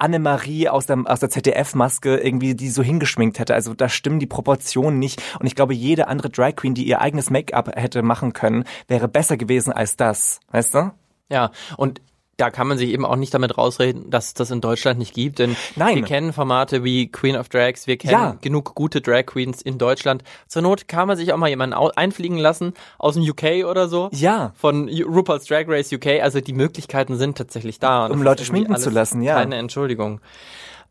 Annemarie 0.00 0.68
aus 0.68 0.86
der, 0.86 1.02
aus 1.06 1.20
der 1.20 1.30
ZDF-Maske 1.30 2.16
irgendwie 2.16 2.54
die 2.54 2.68
so 2.68 2.82
hingeschminkt 2.82 3.38
hätte. 3.38 3.54
Also 3.54 3.74
da 3.74 3.88
stimmen 3.88 4.18
die 4.18 4.26
Proportionen 4.26 4.98
nicht. 4.98 5.22
Und 5.38 5.46
ich 5.46 5.54
glaube, 5.54 5.74
jede 5.74 6.08
andere 6.08 6.30
Drag 6.30 6.56
Queen, 6.56 6.74
die 6.74 6.86
ihr 6.86 7.00
eigenes 7.00 7.30
Make-up 7.30 7.76
hätte 7.76 8.02
machen 8.02 8.32
können, 8.32 8.64
wäre 8.88 9.08
besser 9.08 9.36
gewesen 9.36 9.72
als 9.72 9.96
das. 9.96 10.40
Weißt 10.50 10.74
du? 10.74 10.92
Ja, 11.28 11.52
und 11.76 12.00
da 12.40 12.50
kann 12.50 12.66
man 12.66 12.78
sich 12.78 12.90
eben 12.90 13.04
auch 13.04 13.16
nicht 13.16 13.34
damit 13.34 13.58
rausreden, 13.58 14.10
dass 14.10 14.28
es 14.28 14.34
das 14.34 14.50
in 14.50 14.60
Deutschland 14.60 14.98
nicht 14.98 15.14
gibt, 15.14 15.38
denn 15.38 15.56
Nein. 15.76 15.96
wir 15.96 16.02
kennen 16.04 16.32
Formate 16.32 16.84
wie 16.84 17.08
Queen 17.10 17.36
of 17.36 17.48
Drags, 17.48 17.86
wir 17.86 17.96
kennen 17.96 18.12
Ja. 18.12 18.36
genug 18.40 18.74
gute 18.74 19.00
Drag 19.00 19.26
Queens 19.26 19.60
in 19.62 19.78
Deutschland. 19.78 20.22
Zur 20.48 20.62
Not 20.62 20.88
kann 20.88 21.06
man 21.08 21.16
sich 21.16 21.32
auch 21.32 21.36
mal 21.36 21.48
jemanden 21.48 21.74
einfliegen 21.74 22.38
lassen 22.38 22.74
aus 22.98 23.14
dem 23.14 23.22
UK 23.28 23.64
oder 23.68 23.88
so. 23.88 24.08
Ja. 24.12 24.52
Von 24.56 24.88
RuPaul's 24.88 25.44
Drag 25.46 25.64
Race 25.68 25.92
UK, 25.92 26.20
also 26.22 26.40
die 26.40 26.52
Möglichkeiten 26.54 27.16
sind 27.16 27.36
tatsächlich 27.36 27.78
da. 27.78 28.06
Und 28.06 28.12
Um 28.12 28.22
Leute 28.22 28.44
schminken 28.44 28.76
zu 28.76 28.90
lassen, 28.90 29.22
ja. 29.22 29.34
Keine 29.34 29.56
Entschuldigung. 29.56 30.20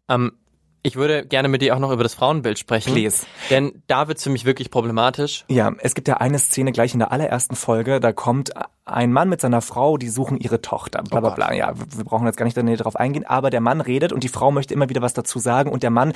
Ähm, 0.08 0.32
ich 0.82 0.96
würde 0.96 1.26
gerne 1.26 1.48
mit 1.48 1.62
dir 1.62 1.76
auch 1.76 1.80
noch 1.80 1.92
über 1.92 2.04
das 2.04 2.14
Frauenbild 2.14 2.58
sprechen. 2.58 2.94
Please. 2.94 3.26
Denn 3.50 3.84
da 3.88 4.08
wird's 4.08 4.24
für 4.24 4.30
mich 4.30 4.46
wirklich 4.46 4.72
problematisch. 4.72 5.46
Ja, 5.48 5.74
es 5.80 5.96
gibt 5.96 6.08
ja 6.08 6.18
eine 6.18 6.40
Szene 6.40 6.72
gleich 6.72 6.94
in 6.94 7.00
der 7.00 7.12
allerersten 7.12 7.56
Folge, 7.56 8.00
da 8.00 8.14
kommt 8.14 8.52
ein 8.86 9.12
Mann 9.12 9.30
mit 9.30 9.42
seiner 9.42 9.62
Frau, 9.62 9.98
die 9.98 10.10
suchen 10.10 10.38
ihre 10.38 10.62
Tochter. 10.62 11.04
Bla 11.04 11.20
bla 11.20 11.30
Gott. 11.30 11.36
bla. 11.36 11.54
Ja, 11.54 11.74
wir 11.76 12.04
brauchen 12.04 12.26
jetzt 12.26 12.38
gar 12.38 12.46
nicht 12.46 12.58
darauf 12.58 12.96
eingehen, 12.96 13.26
aber 13.26 13.50
der 13.50 13.62
Mann 13.62 13.82
redet 13.82 14.12
und 14.12 14.24
die 14.24 14.30
Frau 14.30 14.52
möchte 14.52 14.74
immer 14.74 14.90
wieder 14.90 15.02
was 15.02 15.14
dazu 15.14 15.40
sagen 15.40 15.72
und 15.72 15.84
der 15.84 15.92
Mann 15.92 16.14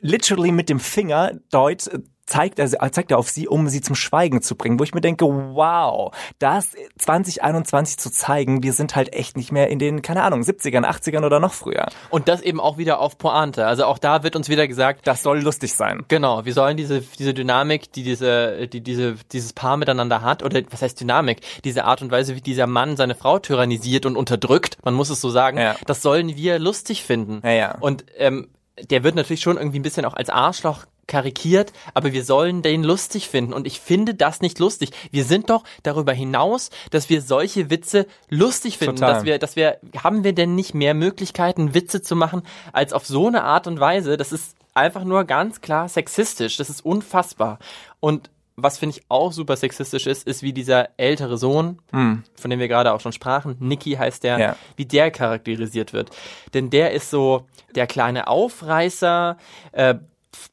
literally 0.00 0.52
mit 0.52 0.68
dem 0.68 0.80
Finger 0.80 1.32
deut 1.50 1.88
zeigt 2.26 2.58
er, 2.58 2.68
zeigt 2.92 3.10
er 3.10 3.18
auf 3.18 3.28
sie, 3.30 3.48
um 3.48 3.68
sie 3.68 3.80
zum 3.80 3.94
Schweigen 3.94 4.42
zu 4.42 4.56
bringen, 4.56 4.78
wo 4.78 4.84
ich 4.84 4.94
mir 4.94 5.00
denke, 5.00 5.24
wow, 5.26 6.12
das 6.38 6.72
2021 6.98 7.98
zu 7.98 8.10
zeigen, 8.10 8.62
wir 8.62 8.72
sind 8.72 8.96
halt 8.96 9.12
echt 9.14 9.36
nicht 9.36 9.52
mehr 9.52 9.68
in 9.68 9.78
den, 9.78 10.02
keine 10.02 10.22
Ahnung, 10.22 10.42
70ern, 10.42 10.84
80ern 10.84 11.24
oder 11.24 11.40
noch 11.40 11.52
früher. 11.54 11.86
Und 12.10 12.28
das 12.28 12.42
eben 12.42 12.60
auch 12.60 12.78
wieder 12.78 13.00
auf 13.00 13.18
Pointe. 13.18 13.66
Also 13.66 13.84
auch 13.84 13.98
da 13.98 14.22
wird 14.22 14.36
uns 14.36 14.48
wieder 14.48 14.66
gesagt, 14.68 15.06
Das 15.06 15.22
soll 15.22 15.40
lustig 15.40 15.74
sein. 15.74 16.04
Genau, 16.08 16.44
wir 16.44 16.52
sollen 16.52 16.76
diese, 16.76 17.00
diese 17.00 17.32
Dynamik, 17.34 17.92
die 17.92 18.02
diese, 18.02 18.68
die 18.68 18.80
diese, 18.80 19.14
dieses 19.32 19.52
Paar 19.52 19.76
miteinander 19.76 20.22
hat, 20.22 20.42
oder 20.42 20.60
was 20.70 20.82
heißt 20.82 21.00
Dynamik? 21.00 21.40
Diese 21.64 21.84
Art 21.84 22.02
und 22.02 22.10
Weise, 22.10 22.34
wie 22.36 22.40
dieser 22.40 22.66
Mann 22.66 22.96
seine 22.96 23.14
Frau 23.14 23.38
tyrannisiert 23.38 24.06
und 24.06 24.16
unterdrückt, 24.16 24.78
man 24.84 24.94
muss 24.94 25.10
es 25.10 25.20
so 25.20 25.30
sagen, 25.30 25.58
Ja. 25.58 25.76
das 25.86 26.02
sollen 26.02 26.36
wir 26.36 26.58
lustig 26.58 27.04
finden. 27.04 27.40
Ja, 27.44 27.50
ja. 27.52 27.76
Und 27.78 28.04
ähm, 28.18 28.48
der 28.82 29.04
wird 29.04 29.14
natürlich 29.14 29.40
schon 29.40 29.56
irgendwie 29.56 29.78
ein 29.78 29.82
bisschen 29.82 30.04
auch 30.04 30.14
als 30.14 30.30
Arschloch 30.30 30.86
karikiert, 31.06 31.72
aber 31.94 32.12
wir 32.12 32.24
sollen 32.24 32.62
den 32.62 32.82
lustig 32.82 33.28
finden 33.28 33.52
und 33.52 33.66
ich 33.66 33.80
finde 33.80 34.14
das 34.14 34.40
nicht 34.40 34.58
lustig. 34.58 34.90
Wir 35.12 35.24
sind 35.24 35.50
doch 35.50 35.62
darüber 35.82 36.12
hinaus, 36.12 36.70
dass 36.90 37.08
wir 37.08 37.22
solche 37.22 37.70
Witze 37.70 38.06
lustig 38.28 38.78
finden, 38.78 38.96
Total. 38.96 39.14
dass 39.14 39.24
wir, 39.24 39.38
dass 39.38 39.56
wir, 39.56 39.78
haben 40.02 40.24
wir 40.24 40.32
denn 40.32 40.54
nicht 40.54 40.74
mehr 40.74 40.94
Möglichkeiten, 40.94 41.74
Witze 41.74 42.02
zu 42.02 42.16
machen, 42.16 42.42
als 42.72 42.92
auf 42.92 43.06
so 43.06 43.28
eine 43.28 43.44
Art 43.44 43.66
und 43.66 43.78
Weise? 43.78 44.16
Das 44.16 44.32
ist 44.32 44.56
einfach 44.74 45.04
nur 45.04 45.24
ganz 45.24 45.60
klar 45.60 45.88
sexistisch. 45.88 46.56
Das 46.56 46.70
ist 46.70 46.84
unfassbar. 46.84 47.58
Und 48.00 48.30
was 48.56 48.78
finde 48.78 48.96
ich 48.96 49.04
auch 49.08 49.32
super 49.32 49.56
sexistisch 49.56 50.06
ist, 50.06 50.26
ist 50.26 50.42
wie 50.42 50.52
dieser 50.54 50.88
ältere 50.98 51.36
Sohn, 51.36 51.78
von 51.90 52.50
dem 52.50 52.58
wir 52.58 52.68
gerade 52.68 52.92
auch 52.92 53.00
schon 53.00 53.12
sprachen, 53.12 53.56
Nicky 53.60 53.92
heißt 53.92 54.24
der, 54.24 54.38
Ja. 54.38 54.56
wie 54.76 54.86
der 54.86 55.10
charakterisiert 55.10 55.92
wird. 55.92 56.10
Denn 56.54 56.70
der 56.70 56.92
ist 56.92 57.10
so 57.10 57.46
der 57.74 57.86
kleine 57.86 58.28
Aufreißer, 58.28 59.36
äh, 59.72 59.96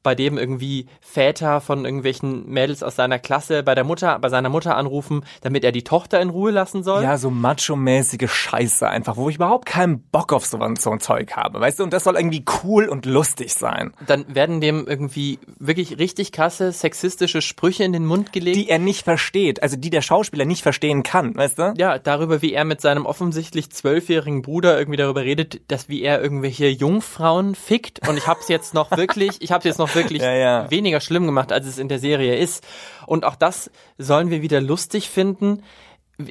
bei 0.01 0.15
dem 0.15 0.37
irgendwie 0.37 0.87
Väter 1.01 1.61
von 1.61 1.85
irgendwelchen 1.85 2.49
Mädels 2.49 2.83
aus 2.83 2.95
seiner 2.95 3.19
Klasse 3.19 3.63
bei 3.63 3.75
der 3.75 3.83
Mutter, 3.83 4.19
bei 4.19 4.29
seiner 4.29 4.49
Mutter 4.49 4.75
anrufen, 4.75 5.25
damit 5.41 5.63
er 5.63 5.71
die 5.71 5.83
Tochter 5.83 6.21
in 6.21 6.29
Ruhe 6.29 6.51
lassen 6.51 6.83
soll. 6.83 7.03
Ja, 7.03 7.17
so 7.17 7.29
macho-mäßige 7.29 8.29
Scheiße 8.31 8.87
einfach, 8.87 9.17
wo 9.17 9.29
ich 9.29 9.35
überhaupt 9.35 9.65
keinen 9.65 10.01
Bock 10.01 10.33
auf 10.33 10.45
so 10.45 10.59
ein, 10.59 10.75
so 10.75 10.91
ein 10.91 10.99
Zeug 10.99 11.35
habe, 11.35 11.59
weißt 11.59 11.79
du? 11.79 11.83
Und 11.83 11.93
das 11.93 12.03
soll 12.03 12.15
irgendwie 12.15 12.45
cool 12.63 12.87
und 12.87 13.05
lustig 13.05 13.53
sein. 13.53 13.93
Dann 14.07 14.25
werden 14.33 14.61
dem 14.61 14.87
irgendwie 14.87 15.39
wirklich 15.59 15.99
richtig 15.99 16.31
krasse 16.31 16.71
sexistische 16.71 17.41
Sprüche 17.41 17.83
in 17.83 17.93
den 17.93 18.05
Mund 18.05 18.33
gelegt. 18.33 18.57
Die 18.57 18.69
er 18.69 18.79
nicht 18.79 19.03
versteht, 19.03 19.61
also 19.61 19.77
die 19.77 19.89
der 19.89 20.01
Schauspieler 20.01 20.45
nicht 20.45 20.63
verstehen 20.63 21.03
kann, 21.03 21.35
weißt 21.35 21.59
du? 21.59 21.73
ja, 21.77 21.99
darüber, 21.99 22.41
wie 22.41 22.53
er 22.53 22.65
mit 22.65 22.81
seinem 22.81 23.05
offensichtlich 23.05 23.69
zwölfjährigen 23.71 24.41
Bruder 24.41 24.77
irgendwie 24.77 24.97
darüber 24.97 25.23
redet, 25.23 25.61
dass 25.69 25.89
wie 25.89 26.01
er 26.01 26.21
irgendwelche 26.21 26.67
Jungfrauen 26.67 27.55
fickt. 27.55 28.07
Und 28.07 28.17
ich 28.17 28.27
hab's 28.27 28.47
jetzt 28.47 28.73
noch 28.73 28.91
wirklich, 28.91 29.41
ich 29.41 29.51
hab's 29.51 29.65
jetzt 29.65 29.72
noch 29.77 29.93
wirklich 29.95 30.21
Ja, 30.21 30.33
ja. 30.33 30.71
weniger 30.71 30.99
schlimm 31.01 31.25
gemacht, 31.25 31.51
als 31.51 31.65
es 31.67 31.77
in 31.77 31.87
der 31.89 31.99
Serie 31.99 32.35
ist. 32.37 32.63
Und 33.05 33.25
auch 33.25 33.35
das 33.35 33.69
sollen 33.97 34.29
wir 34.29 34.41
wieder 34.41 34.61
lustig 34.61 35.09
finden. 35.09 35.63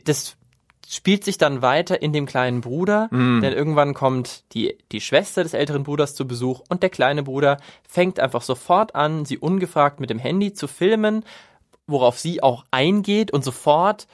Das 0.05 0.37
spielt 0.89 1.25
sich 1.25 1.39
dann 1.39 1.63
weiter 1.63 2.03
in 2.03 2.13
dem 2.13 2.27
kleinen 2.27 2.61
Bruder, 2.61 3.09
Mhm. 3.11 3.41
denn 3.41 3.53
irgendwann 3.55 3.95
kommt 3.95 4.45
die, 4.53 4.77
die 4.93 5.01
Schwester 5.01 5.43
des 5.43 5.55
älteren 5.55 5.85
Bruders 5.85 6.15
zu 6.15 6.27
Besuch 6.29 6.61
und 6.69 6.83
der 6.83 6.91
kleine 6.91 7.23
Bruder 7.23 7.57
fängt 7.89 8.21
einfach 8.21 8.43
sofort 8.43 8.95
an, 8.95 9.25
sie 9.25 9.39
ungefragt 9.39 10.01
mit 10.01 10.11
dem 10.11 10.19
Handy 10.19 10.53
zu 10.53 10.69
filmen, 10.69 11.25
worauf 11.87 12.19
sie 12.19 12.43
auch 12.43 12.65
eingeht 12.71 13.33
und 13.33 13.43
sofort 13.43 14.07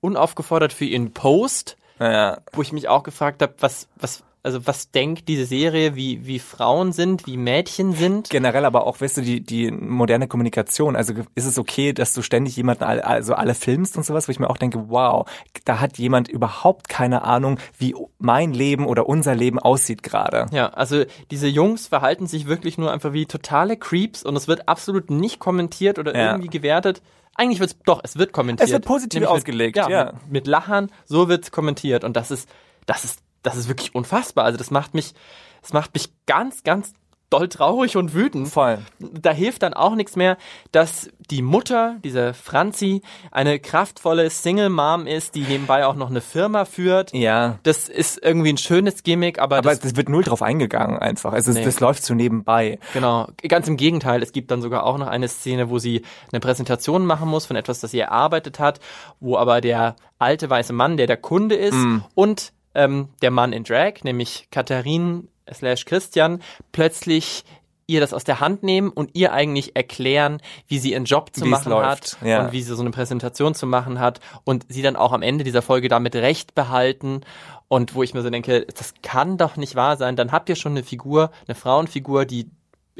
unaufgefordert 0.00 0.72
für 0.72 0.84
ihren 0.86 1.12
Post, 1.12 1.76
Ja, 2.00 2.38
wo 2.52 2.62
ich 2.62 2.72
mich 2.72 2.88
auch 2.88 3.02
gefragt 3.02 3.42
habe, 3.42 3.54
was, 3.60 3.88
was, 3.96 4.24
also 4.44 4.66
was 4.66 4.90
denkt 4.90 5.28
diese 5.28 5.44
Serie, 5.46 5.94
wie, 5.94 6.26
wie 6.26 6.38
Frauen 6.38 6.92
sind, 6.92 7.26
wie 7.26 7.36
Mädchen 7.36 7.92
sind. 7.92 8.28
generell 8.30 8.64
aber 8.64 8.86
auch, 8.86 9.00
weißt 9.00 9.18
du, 9.18 9.20
die, 9.22 9.40
die 9.40 9.70
moderne 9.70 10.26
Kommunikation, 10.26 10.96
also 10.96 11.14
ist 11.34 11.46
es 11.46 11.58
okay, 11.58 11.92
dass 11.92 12.12
du 12.12 12.22
ständig 12.22 12.56
jemanden, 12.56 12.82
all- 12.84 13.00
also 13.02 13.34
alle 13.34 13.54
filmst 13.54 13.96
und 13.96 14.04
sowas, 14.04 14.26
wo 14.26 14.32
ich 14.32 14.40
mir 14.40 14.50
auch 14.50 14.56
denke, 14.56 14.88
wow, 14.88 15.28
da 15.64 15.78
hat 15.80 15.96
jemand 15.98 16.28
überhaupt 16.28 16.88
keine 16.88 17.22
Ahnung, 17.24 17.58
wie 17.78 17.94
mein 18.18 18.52
Leben 18.52 18.86
oder 18.86 19.08
unser 19.08 19.34
Leben 19.34 19.58
aussieht 19.60 20.02
gerade. 20.02 20.46
Ja, 20.52 20.70
also 20.70 21.04
diese 21.30 21.46
Jungs 21.46 21.86
verhalten 21.86 22.26
sich 22.26 22.46
wirklich 22.46 22.78
nur 22.78 22.90
einfach 22.92 23.12
wie 23.12 23.26
totale 23.26 23.76
Creeps 23.76 24.24
und 24.24 24.34
es 24.36 24.48
wird 24.48 24.68
absolut 24.68 25.10
nicht 25.10 25.38
kommentiert 25.38 25.98
oder 26.00 26.16
Ja. 26.16 26.32
irgendwie 26.32 26.48
gewertet. 26.50 27.00
eigentlich 27.36 27.60
wird's 27.60 27.76
doch, 27.86 28.00
es 28.02 28.18
wird 28.18 28.32
kommentiert. 28.32 28.66
Es 28.68 28.72
wird 28.72 28.84
positiv 28.84 29.20
Nämlich 29.20 29.30
ausgelegt, 29.38 29.76
mit, 29.76 29.88
ja. 29.88 30.04
Mit, 30.24 30.30
mit 30.32 30.46
Lachern, 30.48 30.90
so 31.06 31.28
wird's 31.28 31.50
kommentiert 31.50 32.02
und 32.04 32.16
das 32.16 32.30
ist, 32.30 32.48
das 32.86 33.04
ist, 33.04 33.20
das 33.42 33.56
ist 33.56 33.68
wirklich 33.68 33.94
unfassbar. 33.94 34.44
Also 34.44 34.58
das 34.58 34.70
macht 34.70 34.94
mich, 34.94 35.14
das 35.62 35.72
macht 35.72 35.94
mich 35.94 36.10
ganz, 36.26 36.62
ganz 36.62 36.92
doll 37.32 37.48
traurig 37.48 37.96
und 37.96 38.12
wütend. 38.12 38.48
Voll. 38.48 38.80
Da 38.98 39.30
hilft 39.30 39.62
dann 39.62 39.72
auch 39.72 39.94
nichts 39.94 40.16
mehr, 40.16 40.36
dass 40.70 41.08
die 41.30 41.40
Mutter, 41.40 41.96
diese 42.04 42.34
Franzi, 42.34 43.00
eine 43.30 43.58
kraftvolle 43.58 44.28
Single 44.28 44.68
Mom 44.68 45.06
ist, 45.06 45.34
die 45.34 45.40
nebenbei 45.40 45.86
auch 45.86 45.94
noch 45.94 46.10
eine 46.10 46.20
Firma 46.20 46.66
führt. 46.66 47.14
Ja. 47.14 47.58
Das 47.62 47.88
ist 47.88 48.22
irgendwie 48.22 48.52
ein 48.52 48.58
schönes 48.58 49.02
Gimmick, 49.02 49.38
aber, 49.38 49.56
Aber 49.56 49.70
das, 49.74 49.82
es 49.82 49.96
wird 49.96 50.10
null 50.10 50.24
drauf 50.24 50.42
eingegangen 50.42 50.98
einfach. 50.98 51.32
Es 51.32 51.48
ist, 51.48 51.54
Nee. 51.56 51.64
das 51.64 51.80
läuft 51.80 52.04
so 52.04 52.12
nebenbei. 52.12 52.78
genau, 52.92 53.28
ganz 53.48 53.66
im 53.66 53.78
Gegenteil. 53.78 54.22
Es 54.22 54.32
gibt 54.32 54.50
dann 54.50 54.60
sogar 54.60 54.84
auch 54.84 54.98
noch 54.98 55.06
eine 55.08 55.28
Szene, 55.28 55.70
wo 55.70 55.78
sie 55.78 56.02
eine 56.32 56.40
Präsentation 56.40 57.06
machen 57.06 57.30
muss 57.30 57.46
von 57.46 57.56
etwas, 57.56 57.80
das 57.80 57.92
sie 57.92 58.00
erarbeitet 58.00 58.58
hat, 58.58 58.78
wo 59.20 59.38
aber 59.38 59.62
der 59.62 59.96
alte 60.18 60.50
weiße 60.50 60.74
Mann, 60.74 60.98
der 60.98 61.06
der 61.06 61.16
Kunde 61.16 61.54
ist, 61.54 61.76
und 62.14 62.52
ähm, 62.74 63.08
der 63.22 63.30
Mann 63.30 63.52
in 63.52 63.64
Drag, 63.64 64.02
nämlich 64.04 64.48
Katharin 64.50 65.28
slash 65.52 65.84
Christian, 65.84 66.42
plötzlich 66.72 67.44
ihr 67.86 68.00
das 68.00 68.14
aus 68.14 68.24
der 68.24 68.40
Hand 68.40 68.62
nehmen 68.62 68.90
und 68.90 69.10
ihr 69.14 69.32
eigentlich 69.32 69.76
erklären, 69.76 70.40
wie 70.66 70.78
sie 70.78 70.92
ihren 70.92 71.04
Job 71.04 71.30
zu 71.34 71.42
Wie 71.42 71.46
es 71.46 71.50
machen 71.50 71.70
läuft, 71.70 72.20
hat 72.20 72.26
ja. 72.26 72.44
und 72.44 72.52
wie 72.52 72.62
sie 72.62 72.74
so 72.74 72.80
eine 72.80 72.90
Präsentation 72.90 73.54
zu 73.54 73.66
machen 73.66 73.98
hat 73.98 74.20
und 74.44 74.64
sie 74.68 74.82
dann 74.82 74.96
auch 74.96 75.12
am 75.12 75.22
Ende 75.22 75.44
dieser 75.44 75.62
Folge 75.62 75.88
damit 75.88 76.14
recht 76.14 76.54
behalten 76.54 77.22
und 77.68 77.94
wo 77.94 78.02
ich 78.02 78.14
mir 78.14 78.22
so 78.22 78.30
denke, 78.30 78.66
das 78.66 78.94
kann 79.02 79.36
doch 79.36 79.56
nicht 79.56 79.74
wahr 79.74 79.96
sein. 79.96 80.16
Dann 80.16 80.32
habt 80.32 80.48
ihr 80.48 80.56
schon 80.56 80.72
eine 80.72 80.84
Figur, 80.84 81.30
eine 81.46 81.54
Frauenfigur, 81.54 82.24
die 82.24 82.50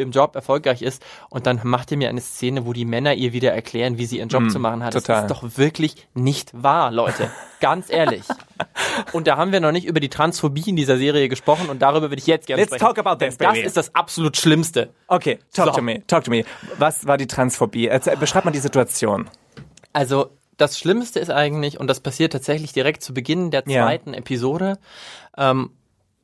im 0.02 0.10
Job 0.10 0.34
erfolgreich 0.34 0.82
ist 0.82 1.02
und 1.30 1.46
dann 1.46 1.60
macht 1.64 1.90
ihr 1.90 1.96
mir 1.96 2.08
eine 2.08 2.20
Szene, 2.20 2.66
wo 2.66 2.72
die 2.72 2.84
Männer 2.84 3.14
ihr 3.14 3.32
wieder 3.32 3.52
erklären, 3.52 3.98
wie 3.98 4.06
sie 4.06 4.18
ihren 4.18 4.28
Job 4.28 4.50
zu 4.50 4.58
machen 4.58 4.82
hat. 4.84 4.94
Mm, 4.94 4.98
total. 4.98 5.22
Das 5.28 5.30
ist 5.32 5.42
doch 5.42 5.58
wirklich 5.58 6.08
nicht 6.14 6.50
wahr, 6.62 6.90
Leute. 6.90 7.30
Ganz 7.60 7.88
ehrlich. 7.90 8.24
Und 9.12 9.26
da 9.26 9.36
haben 9.36 9.52
wir 9.52 9.60
noch 9.60 9.72
nicht 9.72 9.86
über 9.86 10.00
die 10.00 10.08
Transphobie 10.08 10.64
in 10.68 10.76
dieser 10.76 10.96
Serie 10.98 11.28
gesprochen 11.28 11.68
und 11.70 11.80
darüber 11.82 12.10
würde 12.10 12.18
ich 12.20 12.26
jetzt 12.26 12.46
gerne 12.46 12.62
Let's 12.62 12.74
sprechen. 12.74 12.94
talk 12.94 12.98
about 12.98 13.24
this, 13.24 13.38
Denn 13.38 13.46
Das 13.48 13.54
baby. 13.54 13.66
ist 13.66 13.76
das 13.76 13.94
absolut 13.94 14.36
Schlimmste. 14.36 14.90
Okay, 15.06 15.38
talk 15.52 15.66
So. 15.66 15.72
to 15.72 15.82
me, 15.82 16.06
talk 16.06 16.24
to 16.24 16.30
me. 16.30 16.44
Was 16.78 17.06
war 17.06 17.16
die 17.16 17.26
Transphobie? 17.26 17.90
Beschreib 18.18 18.44
mal 18.44 18.50
die 18.50 18.58
Situation. 18.58 19.28
Also 19.92 20.30
das 20.56 20.78
Schlimmste 20.78 21.18
ist 21.20 21.30
eigentlich, 21.30 21.78
und 21.80 21.86
das 21.88 22.00
passiert 22.00 22.32
tatsächlich 22.32 22.72
direkt 22.72 23.02
zu 23.02 23.14
Beginn 23.14 23.50
der 23.50 23.64
Ja. 23.66 23.84
zweiten 23.86 24.14
Episode, 24.14 24.78
ähm, 25.36 25.70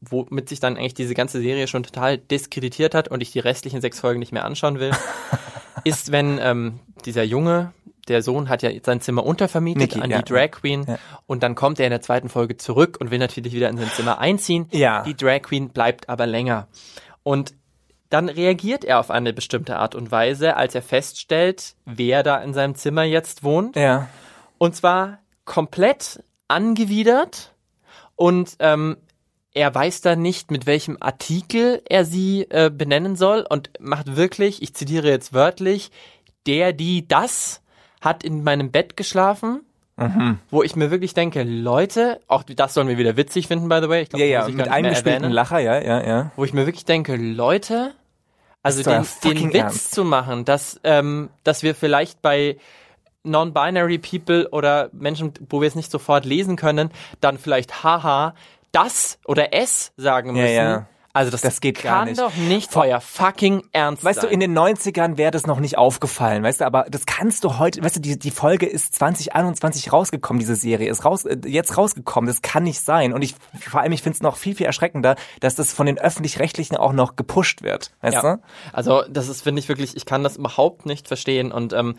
womit 0.00 0.48
sich 0.48 0.60
dann 0.60 0.76
eigentlich 0.76 0.94
diese 0.94 1.14
ganze 1.14 1.40
Serie 1.40 1.66
schon 1.66 1.82
total 1.82 2.18
diskreditiert 2.18 2.94
hat 2.94 3.08
und 3.08 3.20
ich 3.20 3.32
die 3.32 3.40
restlichen 3.40 3.80
sechs 3.80 4.00
Folgen 4.00 4.20
nicht 4.20 4.32
mehr 4.32 4.44
anschauen 4.44 4.78
will, 4.78 4.92
ist, 5.84 6.12
wenn 6.12 6.38
ähm, 6.40 6.80
dieser 7.04 7.24
Junge, 7.24 7.72
der 8.08 8.22
Sohn 8.22 8.48
hat 8.48 8.62
ja 8.62 8.70
sein 8.82 9.00
Zimmer 9.00 9.24
untervermietet 9.24 9.96
Niki, 9.96 10.00
an 10.00 10.10
ja. 10.10 10.22
die 10.22 10.32
Drag 10.32 10.50
Queen 10.52 10.84
Ja. 10.88 10.98
und 11.26 11.42
dann 11.42 11.54
kommt 11.54 11.78
er 11.78 11.86
in 11.86 11.90
der 11.90 12.00
zweiten 12.00 12.28
Folge 12.28 12.56
zurück 12.56 12.96
und 13.00 13.10
will 13.10 13.18
natürlich 13.18 13.52
wieder 13.52 13.68
in 13.68 13.76
sein 13.76 13.90
Zimmer 13.90 14.18
einziehen. 14.18 14.66
Ja. 14.70 15.02
Die 15.02 15.16
Drag 15.16 15.42
Queen 15.42 15.70
bleibt 15.70 16.08
aber 16.08 16.26
länger. 16.26 16.68
Und 17.22 17.54
dann 18.08 18.30
reagiert 18.30 18.84
er 18.84 19.00
auf 19.00 19.10
eine 19.10 19.34
bestimmte 19.34 19.76
Art 19.76 19.94
und 19.94 20.10
Weise, 20.10 20.56
als 20.56 20.74
er 20.74 20.80
feststellt, 20.80 21.74
wer 21.84 22.22
da 22.22 22.38
in 22.38 22.54
seinem 22.54 22.74
Zimmer 22.74 23.02
jetzt 23.02 23.42
wohnt. 23.42 23.76
Ja. 23.76 24.08
Und 24.56 24.74
zwar 24.74 25.18
komplett 25.44 26.22
angewidert 26.48 27.54
und 28.16 28.56
ähm, 28.60 28.96
er 29.58 29.74
weiß 29.74 30.02
dann 30.02 30.22
nicht, 30.22 30.52
mit 30.52 30.66
welchem 30.66 30.96
Artikel 31.00 31.82
er 31.88 32.04
sie 32.04 32.46
äh, 32.48 32.70
benennen 32.70 33.16
soll 33.16 33.44
und 33.48 33.70
macht 33.80 34.14
wirklich, 34.14 34.62
ich 34.62 34.72
zitiere 34.72 35.08
jetzt 35.08 35.32
wörtlich, 35.32 35.90
der, 36.46 36.72
die, 36.72 37.08
das 37.08 37.60
hat 38.00 38.22
in 38.22 38.44
meinem 38.44 38.70
Bett 38.70 38.96
geschlafen. 38.96 39.62
Mhm. 39.96 40.38
Wo 40.52 40.62
ich 40.62 40.76
mir 40.76 40.92
wirklich 40.92 41.12
denke, 41.12 41.42
Leute, 41.42 42.20
auch 42.28 42.44
das 42.44 42.72
sollen 42.72 42.86
wir 42.86 42.98
wieder 42.98 43.16
witzig 43.16 43.48
finden, 43.48 43.68
by 43.68 43.80
the 43.82 43.88
way. 43.88 44.02
Ich 44.02 44.10
glaub, 44.10 44.20
Ja, 44.20 44.26
das 44.26 44.46
ja, 44.46 44.48
ich 44.48 44.54
mit 44.54 44.68
eingespielten 44.68 45.32
Lacher, 45.32 45.58
ja, 45.58 45.82
ja, 45.82 46.06
ja. 46.06 46.30
wo 46.36 46.44
ich 46.44 46.52
mir 46.52 46.64
wirklich 46.66 46.84
denke, 46.84 47.16
Leute, 47.16 47.94
also 48.62 48.84
den, 48.84 49.04
den 49.24 49.48
Witz 49.48 49.54
ernst. 49.56 49.90
zu 49.90 50.04
machen, 50.04 50.44
dass, 50.44 50.80
ähm, 50.84 51.30
dass 51.42 51.64
wir 51.64 51.74
vielleicht 51.74 52.22
bei 52.22 52.58
Non-Binary 53.24 53.98
People 53.98 54.48
oder 54.50 54.88
Menschen, 54.92 55.32
wo 55.50 55.60
wir 55.60 55.66
es 55.66 55.74
nicht 55.74 55.90
sofort 55.90 56.24
lesen 56.24 56.54
können, 56.54 56.90
dann 57.20 57.36
vielleicht 57.36 57.82
haha, 57.82 58.34
das 58.72 59.18
oder 59.24 59.52
es 59.52 59.92
sagen 59.96 60.34
Ja, 60.36 60.42
müssen. 60.42 60.54
ja. 60.54 60.86
Also 61.14 61.32
das, 61.32 61.40
Das 61.40 61.60
geht 61.60 61.82
gar 61.82 62.00
kann 62.00 62.08
nicht. 62.10 62.20
doch 62.20 62.36
nicht 62.36 62.76
euer 62.76 63.00
fucking 63.00 63.64
Ernst 63.72 64.04
Weißt 64.04 64.20
sein. 64.20 64.28
du, 64.28 64.34
in 64.34 64.38
den 64.38 64.56
90ern 64.56 65.16
wäre 65.16 65.32
das 65.32 65.46
noch 65.48 65.58
nicht 65.58 65.76
aufgefallen, 65.76 66.44
weißt 66.44 66.60
du, 66.60 66.64
aber 66.66 66.84
das 66.88 67.06
kannst 67.06 67.42
du 67.42 67.58
heute, 67.58 67.82
weißt 67.82 67.96
du, 67.96 68.00
die, 68.00 68.16
die 68.18 68.30
Folge 68.30 68.66
ist 68.66 68.94
2021 68.94 69.92
rausgekommen, 69.92 70.38
diese 70.38 70.54
Serie 70.54 70.88
ist 70.88 71.04
raus, 71.04 71.24
äh, 71.24 71.38
jetzt 71.46 71.76
rausgekommen, 71.76 72.28
das 72.28 72.40
kann 72.42 72.62
nicht 72.62 72.82
sein 72.82 73.12
und 73.14 73.22
ich, 73.22 73.34
vor 73.68 73.80
allem, 73.80 73.90
ich 73.92 74.02
finde 74.02 74.16
es 74.16 74.22
noch 74.22 74.36
viel, 74.36 74.54
viel 74.54 74.66
erschreckender, 74.66 75.16
dass 75.40 75.56
das 75.56 75.72
von 75.72 75.86
den 75.86 75.98
Öffentlich-Rechtlichen 75.98 76.76
auch 76.76 76.92
noch 76.92 77.16
gepusht 77.16 77.62
wird, 77.62 77.90
weißt 78.02 78.14
Ja. 78.22 78.36
du? 78.36 78.42
Also 78.72 79.02
das 79.10 79.28
ist, 79.28 79.42
finde 79.42 79.58
ich 79.60 79.68
wirklich, 79.68 79.96
ich 79.96 80.04
kann 80.06 80.22
das 80.22 80.36
überhaupt 80.36 80.86
nicht 80.86 81.08
verstehen 81.08 81.50
und 81.50 81.72
ähm, 81.72 81.96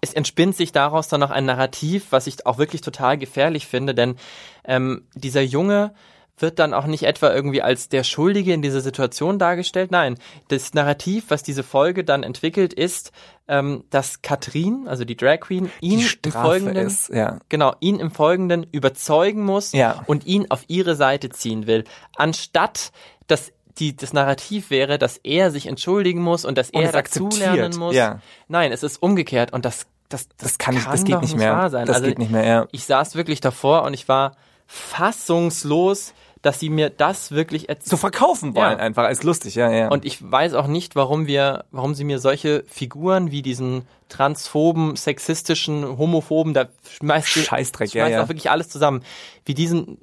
es, 0.00 0.14
entspinnt 0.14 0.56
sich 0.56 0.72
daraus 0.72 1.08
dann 1.08 1.20
noch 1.20 1.30
ein 1.30 1.44
Narrativ, 1.44 2.06
was 2.10 2.26
ich 2.26 2.46
auch 2.46 2.58
wirklich 2.58 2.80
total 2.80 3.18
gefährlich 3.18 3.66
finde, 3.66 3.94
denn 3.94 4.16
ähm, 4.64 5.06
dieser 5.14 5.42
Junge 5.42 5.92
wird 6.40 6.58
dann 6.58 6.74
auch 6.74 6.86
nicht 6.86 7.02
etwa 7.02 7.32
irgendwie 7.32 7.62
als 7.62 7.88
der 7.88 8.04
Schuldige 8.04 8.52
in 8.52 8.62
dieser 8.62 8.80
Situation 8.80 9.38
dargestellt. 9.38 9.90
Nein, 9.90 10.16
das 10.48 10.74
Narrativ, 10.74 11.26
was 11.28 11.42
diese 11.42 11.62
Folge 11.62 12.04
dann 12.04 12.22
entwickelt, 12.22 12.72
ist, 12.72 13.12
ähm, 13.48 13.84
dass 13.90 14.22
Katrin, 14.22 14.86
also 14.86 15.04
die 15.04 15.16
Drag 15.16 15.40
Queen, 15.40 15.70
ihn 15.80 16.00
im 16.00 16.32
Folgenden 16.32 16.76
ist, 16.76 17.08
ja. 17.08 17.38
genau, 17.48 17.74
ihn 17.80 17.98
im 17.98 18.10
Folgenden 18.10 18.66
überzeugen 18.70 19.44
muss 19.44 19.72
Ja. 19.72 20.04
und 20.06 20.26
ihn 20.26 20.50
auf 20.50 20.64
ihre 20.68 20.94
Seite 20.94 21.30
ziehen 21.30 21.66
will, 21.66 21.84
anstatt 22.16 22.92
dass 23.26 23.52
die, 23.78 23.94
das 23.96 24.12
Narrativ 24.12 24.70
wäre, 24.70 24.98
dass 24.98 25.18
er 25.18 25.50
sich 25.50 25.66
entschuldigen 25.66 26.20
muss 26.22 26.44
und 26.44 26.58
dass 26.58 26.70
Und 26.70 26.82
er 26.82 26.92
dazulernen 26.92 27.76
muss. 27.78 27.94
ja. 27.94 28.20
Nein, 28.48 28.72
es 28.72 28.82
ist 28.82 29.02
umgekehrt 29.02 29.52
und 29.52 29.64
das, 29.64 29.86
das, 30.08 30.28
das, 30.28 30.36
Das 30.38 30.58
kann 30.58 30.74
nicht- 30.74 30.86
das 30.86 31.04
geht 31.04 31.20
nicht 31.20 31.36
mehr. 31.36 31.52
wahr 31.54 31.70
sein. 31.70 31.86
Das 31.86 31.96
also 31.96 32.08
geht 32.08 32.18
nicht 32.18 32.30
mehr, 32.30 32.44
ja. 32.46 32.66
Ich 32.72 32.84
saß 32.84 33.14
wirklich 33.14 33.40
davor 33.40 33.82
und 33.84 33.94
ich 33.94 34.08
war 34.08 34.36
fassungslos, 34.66 36.12
dass 36.42 36.60
sie 36.60 36.70
mir 36.70 36.88
das 36.88 37.32
wirklich 37.32 37.66
So 37.82 37.96
verkaufen 37.96 38.54
wollen 38.54 38.78
Ja. 38.78 38.84
einfach, 38.84 39.04
als 39.04 39.22
lustig, 39.24 39.56
ja, 39.56 39.70
ja. 39.72 39.88
und 39.88 40.04
ich 40.04 40.18
weiß 40.30 40.54
auch 40.54 40.68
nicht, 40.68 40.94
warum 40.94 41.26
wir, 41.26 41.64
warum 41.72 41.94
sie 41.94 42.04
mir 42.04 42.20
solche 42.20 42.62
Figuren 42.68 43.32
wie 43.32 43.42
diesen 43.42 43.86
transphoben, 44.08 44.94
sexistischen, 44.94 45.98
homophoben, 45.98 46.54
da 46.54 46.66
schmeißt 46.98 47.28
Scheißdreck, 47.28 47.92
ja, 47.92 48.04
schmeißt 48.04 48.12
ja. 48.14 48.22
auch 48.24 48.28
wirklich 48.28 48.50
alles 48.50 48.68
zusammen, 48.68 49.02
wie 49.44 49.54
diesen, 49.54 49.98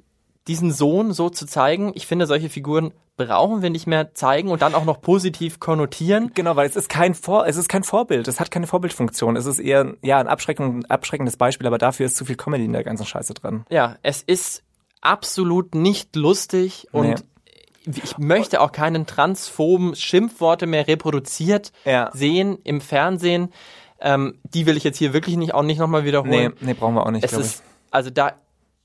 diesen 0.48 0.72
Sohn 0.72 1.12
so 1.12 1.28
zu 1.30 1.46
zeigen. 1.46 1.92
Ich 1.94 2.06
finde, 2.06 2.26
solche 2.26 2.48
Figuren 2.48 2.92
brauchen 3.16 3.62
wir 3.62 3.70
nicht 3.70 3.86
mehr 3.86 4.14
zeigen 4.14 4.50
und 4.50 4.62
dann 4.62 4.74
auch 4.74 4.84
noch 4.84 5.00
positiv 5.00 5.58
konnotieren. 5.58 6.32
Genau, 6.34 6.54
weil 6.54 6.68
es 6.68 6.76
ist 6.76 6.88
kein 6.88 7.14
Vor, 7.14 7.46
es 7.46 7.56
ist 7.56 7.68
kein 7.68 7.82
Vorbild, 7.82 8.28
es 8.28 8.40
hat 8.40 8.50
keine 8.50 8.66
Vorbildfunktion. 8.66 9.36
Es 9.36 9.46
ist 9.46 9.58
eher 9.58 9.94
ja 10.02 10.18
ein 10.18 10.28
abschreckend, 10.28 10.90
abschreckendes 10.90 11.36
Beispiel, 11.36 11.66
aber 11.66 11.78
dafür 11.78 12.06
ist 12.06 12.16
zu 12.16 12.24
viel 12.24 12.36
Comedy 12.36 12.64
in 12.66 12.72
der 12.72 12.84
ganzen 12.84 13.06
Scheiße 13.06 13.34
drin. 13.34 13.64
Ja, 13.70 13.96
es 14.02 14.22
ist 14.22 14.62
absolut 15.00 15.74
nicht 15.74 16.14
lustig 16.14 16.88
und 16.92 17.24
ich 17.86 18.18
möchte 18.18 18.60
auch 18.60 18.72
keinen 18.72 19.06
transphoben 19.06 19.94
Schimpfworte 19.94 20.66
mehr 20.66 20.86
reproduziert 20.88 21.72
Ja. 21.84 22.10
sehen 22.12 22.58
im 22.64 22.80
Fernsehen. 22.80 23.52
Ähm, 24.00 24.38
die 24.44 24.66
will 24.66 24.76
ich 24.76 24.84
jetzt 24.84 24.98
hier 24.98 25.12
wirklich 25.14 25.36
nicht 25.36 25.54
auch 25.54 25.62
nicht 25.62 25.78
nochmal 25.78 26.04
wiederholen. 26.04 26.52
Nee, 26.60 26.66
nee, 26.66 26.74
brauchen 26.74 26.94
wir 26.94 27.06
auch 27.06 27.10
nicht, 27.10 27.24
es 27.24 27.32
ist, 27.32 27.62
also 27.90 28.10
da 28.10 28.32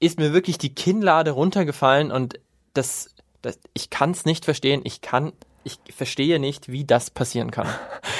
ist 0.01 0.19
mir 0.19 0.33
wirklich 0.33 0.57
die 0.57 0.73
Kinnlade 0.73 1.31
runtergefallen 1.31 2.11
und 2.11 2.39
das, 2.73 3.15
das 3.41 3.59
ich 3.73 3.89
kann 3.89 4.11
es 4.11 4.25
nicht 4.25 4.43
verstehen. 4.43 4.81
Ich 4.83 5.01
kann, 5.01 5.31
ich 5.63 5.77
verstehe 5.95 6.39
nicht, 6.39 6.69
wie 6.69 6.83
das 6.83 7.09
passieren 7.09 7.51
kann. 7.51 7.67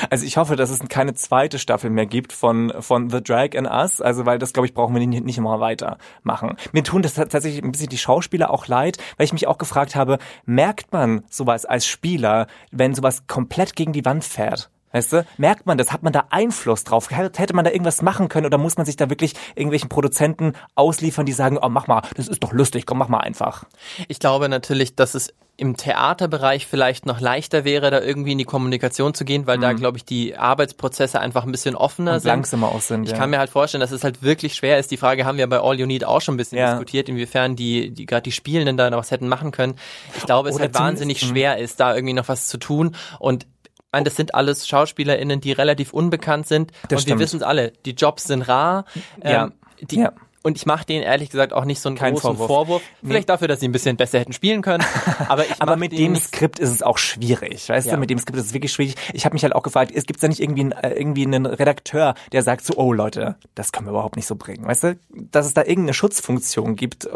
Also 0.09 0.25
ich 0.25 0.35
hoffe, 0.35 0.55
dass 0.55 0.71
es 0.71 0.79
keine 0.89 1.13
zweite 1.13 1.59
Staffel 1.59 1.91
mehr 1.91 2.07
gibt 2.07 2.33
von 2.33 2.73
von 2.79 3.11
The 3.11 3.21
Drag 3.21 3.55
and 3.55 3.67
Us, 3.67 4.01
also 4.01 4.25
weil 4.25 4.39
das 4.39 4.51
glaube 4.51 4.65
ich 4.65 4.73
brauchen 4.73 4.95
wir 4.95 5.05
nicht, 5.05 5.23
nicht 5.23 5.37
immer 5.37 5.59
weitermachen. 5.59 6.57
Mir 6.71 6.83
tun 6.83 7.03
das 7.03 7.13
tatsächlich 7.13 7.63
ein 7.63 7.71
bisschen 7.71 7.89
die 7.89 7.99
Schauspieler 7.99 8.49
auch 8.49 8.65
leid, 8.65 8.97
weil 9.17 9.25
ich 9.25 9.31
mich 9.31 9.45
auch 9.45 9.59
gefragt 9.59 9.95
habe, 9.95 10.17
merkt 10.43 10.91
man 10.91 11.23
sowas 11.29 11.65
als 11.65 11.85
Spieler, 11.85 12.47
wenn 12.71 12.95
sowas 12.95 13.27
komplett 13.27 13.75
gegen 13.75 13.93
die 13.93 14.03
Wand 14.03 14.23
fährt? 14.23 14.71
Weißt 14.93 15.13
du, 15.13 15.25
merkt 15.37 15.65
man 15.65 15.77
das? 15.77 15.91
Hat 15.91 16.03
man 16.03 16.13
da 16.13 16.25
Einfluss 16.29 16.83
drauf? 16.83 17.09
Hätte 17.11 17.53
man 17.55 17.65
da 17.65 17.71
irgendwas 17.71 18.01
machen 18.01 18.27
können 18.29 18.45
oder 18.45 18.57
muss 18.57 18.77
man 18.77 18.85
sich 18.85 18.95
da 18.97 19.09
wirklich 19.09 19.33
irgendwelchen 19.55 19.89
Produzenten 19.89 20.53
ausliefern, 20.75 21.25
die 21.25 21.31
sagen, 21.33 21.57
oh, 21.61 21.69
mach 21.69 21.87
mal, 21.87 22.01
das 22.15 22.27
ist 22.27 22.43
doch 22.43 22.51
lustig, 22.53 22.85
komm, 22.85 22.97
mach 22.97 23.07
mal 23.07 23.19
einfach. 23.19 23.63
Ich 24.07 24.19
glaube 24.19 24.49
natürlich, 24.49 24.95
dass 24.95 25.13
es 25.15 25.33
im 25.57 25.77
Theaterbereich 25.77 26.65
vielleicht 26.65 27.05
noch 27.05 27.19
leichter 27.19 27.63
wäre, 27.65 27.91
da 27.91 28.01
irgendwie 28.01 28.31
in 28.31 28.39
die 28.39 28.45
Kommunikation 28.45 29.13
zu 29.13 29.25
gehen, 29.25 29.45
weil 29.45 29.59
da, 29.59 29.73
glaube 29.73 29.97
ich, 29.97 30.05
die 30.05 30.35
Arbeitsprozesse 30.35 31.19
einfach 31.19 31.43
ein 31.45 31.51
bisschen 31.51 31.75
offener 31.75 32.11
Mhm. 32.11 32.15
Und 32.15 32.21
sind. 32.21 32.29
langsamer 32.29 32.69
aus 32.69 32.87
sind. 32.87 33.03
Ich 33.03 33.11
ja. 33.11 33.17
kann 33.17 33.29
mir 33.29 33.37
halt 33.37 33.51
vorstellen, 33.51 33.81
dass 33.81 33.91
es 33.91 34.03
halt 34.03 34.23
wirklich 34.23 34.55
schwer 34.55 34.79
ist. 34.79 34.89
Die 34.89 34.97
Frage 34.97 35.23
haben 35.25 35.37
wir 35.37 35.47
bei 35.47 35.59
All 35.59 35.79
You 35.79 35.85
Need 35.85 36.03
auch 36.03 36.19
schon 36.21 36.33
ein 36.33 36.37
bisschen 36.37 36.57
Ja. 36.57 36.71
diskutiert, 36.71 37.09
inwiefern 37.09 37.55
die, 37.55 37.91
die 37.91 38.07
gerade 38.07 38.23
die 38.23 38.31
Spielenden 38.31 38.75
da 38.75 38.89
noch 38.89 38.97
was 38.97 39.11
hätten 39.11 39.27
machen 39.27 39.51
können. 39.51 39.75
Ich 40.17 40.23
glaube, 40.25 40.49
es 40.49 40.55
Oder 40.55 40.63
halt 40.65 40.73
wahnsinnig 40.75 41.19
zumindest- 41.19 41.29
schwer 41.39 41.57
ist, 41.59 41.79
da 41.79 41.93
irgendwie 41.93 42.13
noch 42.15 42.27
was 42.27 42.47
zu 42.47 42.57
tun 42.57 42.95
und 43.19 43.45
meine, 43.91 44.05
das 44.05 44.15
sind 44.15 44.35
alles 44.35 44.67
SchauspielerInnen, 44.67 45.41
die 45.41 45.51
relativ 45.51 45.93
unbekannt 45.93 46.47
sind. 46.47 46.71
Das 46.83 46.97
und 46.97 47.01
stimmt. 47.01 47.19
wir 47.19 47.23
wissen 47.23 47.37
es 47.37 47.43
alle, 47.43 47.71
die 47.85 47.91
Jobs 47.91 48.25
sind 48.25 48.43
rar. 48.43 48.85
Ja. 49.23 49.45
Ähm, 49.45 49.53
die, 49.81 49.99
Ja. 49.99 50.13
Und 50.43 50.57
ich 50.57 50.65
mache 50.65 50.85
denen 50.85 51.03
ehrlich 51.03 51.29
gesagt 51.29 51.53
auch 51.53 51.65
nicht 51.65 51.79
so 51.79 51.89
einen 51.89 51.97
Keinen 51.97 52.13
großen 52.15 52.35
Vorwurf. 52.37 52.47
Vorwurf. 52.47 52.81
Vielleicht 53.05 53.29
dafür, 53.29 53.47
dass 53.47 53.59
sie 53.59 53.67
ein 53.67 53.71
bisschen 53.71 53.95
besser 53.95 54.19
hätten 54.19 54.33
spielen 54.33 54.61
können. 54.63 54.83
Aber, 55.29 55.45
ich 55.45 55.61
Aber 55.61 55.75
mit 55.75 55.91
dem 55.91 56.15
Skript 56.15 56.57
ist 56.57 56.69
es 56.71 56.81
auch 56.81 56.97
schwierig, 56.97 57.69
weißt 57.69 57.87
Ja. 57.87 57.93
du? 57.93 57.99
Mit 57.99 58.09
dem 58.09 58.17
Skript 58.17 58.39
ist 58.39 58.47
es 58.47 58.53
wirklich 58.53 58.71
schwierig. 58.73 58.95
Ich 59.13 59.25
habe 59.25 59.33
mich 59.33 59.43
halt 59.43 59.53
auch 59.53 59.61
gefragt, 59.61 59.91
es 59.93 60.05
gibt 60.07 60.23
da 60.23 60.27
nicht 60.27 60.39
irgendwie 60.41 60.61
einen, 60.61 60.71
äh, 60.71 60.93
irgendwie 60.93 61.25
einen 61.27 61.45
Redakteur, 61.45 62.15
der 62.31 62.41
sagt 62.41 62.65
so, 62.65 62.73
oh 62.77 62.91
Leute, 62.91 63.35
das 63.53 63.71
können 63.71 63.85
wir 63.87 63.91
überhaupt 63.91 64.15
nicht 64.15 64.25
so 64.25 64.35
bringen, 64.35 64.65
weißt 64.65 64.83
du? 64.83 64.99
Dass 65.31 65.45
es 65.45 65.53
da 65.53 65.61
irgendeine 65.61 65.93
Schutzfunktion 65.93 66.75
gibt, 66.75 67.05
äh, 67.05 67.09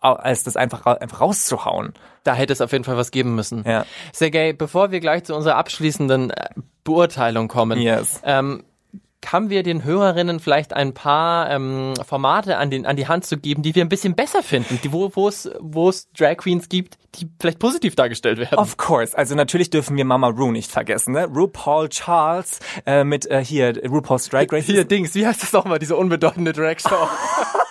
als 0.00 0.42
das 0.42 0.56
einfach, 0.56 0.84
einfach 0.86 1.20
rauszuhauen. 1.20 1.94
Da 2.24 2.34
hätte 2.34 2.52
es 2.52 2.60
auf 2.60 2.72
jeden 2.72 2.82
Fall 2.84 2.96
was 2.96 3.12
geben 3.12 3.36
müssen. 3.36 3.62
Ja. 3.64 3.86
Sergej, 4.12 4.52
bevor 4.54 4.90
wir 4.90 4.98
gleich 4.98 5.22
zu 5.24 5.36
unserer 5.36 5.54
abschließenden 5.56 6.30
äh, 6.30 6.48
Beurteilung 6.82 7.46
kommen, 7.48 7.80
Yes. 7.80 8.20
ähm, 8.24 8.64
haben 9.24 9.50
wir 9.50 9.62
den 9.62 9.84
Hörerinnen 9.84 10.40
vielleicht 10.40 10.72
ein 10.72 10.94
paar 10.94 11.50
ähm, 11.50 11.94
Formate 12.06 12.58
an, 12.58 12.70
den, 12.70 12.86
an 12.86 12.96
die 12.96 13.08
Hand 13.08 13.26
zu 13.26 13.36
geben, 13.36 13.62
die 13.62 13.74
wir 13.74 13.84
ein 13.84 13.88
bisschen 13.88 14.14
besser 14.14 14.42
finden, 14.42 14.78
die, 14.82 14.92
wo 14.92 15.28
es 15.28 15.50
wo 15.60 15.88
es 15.88 16.10
Drag 16.12 16.36
Queens 16.36 16.68
gibt, 16.68 16.98
die 17.16 17.28
vielleicht 17.40 17.58
positiv 17.58 17.96
dargestellt 17.96 18.38
werden. 18.38 18.58
Of 18.58 18.76
course. 18.76 19.16
Also 19.16 19.34
natürlich 19.34 19.70
dürfen 19.70 19.96
wir 19.96 20.04
Mama 20.04 20.28
Ru 20.28 20.52
nicht 20.52 20.70
vergessen, 20.70 21.12
ne? 21.12 21.26
RuPaul 21.26 21.88
Charles 21.88 22.60
äh, 22.84 23.04
mit 23.04 23.28
äh, 23.30 23.44
hier 23.44 23.74
RuPaul's 23.88 24.28
Drag 24.28 24.46
Race. 24.52 24.66
Hier, 24.66 24.84
Dings, 24.84 25.14
wie 25.14 25.26
heißt 25.26 25.42
das 25.42 25.52
nochmal, 25.52 25.78
diese 25.78 25.96
unbedeutende 25.96 26.52
Drag-Show? 26.52 27.08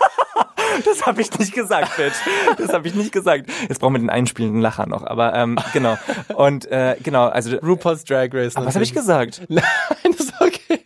Das 0.83 1.05
habe 1.05 1.21
ich 1.21 1.37
nicht 1.39 1.53
gesagt, 1.53 1.95
Bitch. 1.95 2.15
Das 2.57 2.73
habe 2.73 2.87
ich 2.87 2.95
nicht 2.95 3.11
gesagt. 3.11 3.49
Jetzt 3.69 3.79
brauchen 3.79 3.93
wir 3.93 3.99
den 3.99 4.09
einspielenden 4.09 4.61
Lacher 4.61 4.85
noch, 4.87 5.05
aber 5.05 5.33
ähm, 5.33 5.57
genau. 5.73 5.97
Und 6.35 6.69
äh, 6.69 6.97
genau, 7.01 7.27
also 7.27 7.55
RuPaul's 7.57 8.03
Drag 8.03 8.29
Race. 8.33 8.55
was 8.55 8.75
habe 8.75 8.83
ich 8.83 8.93
gesagt? 8.93 9.43
Nein, 9.49 9.63
das 10.03 10.19
ist 10.27 10.41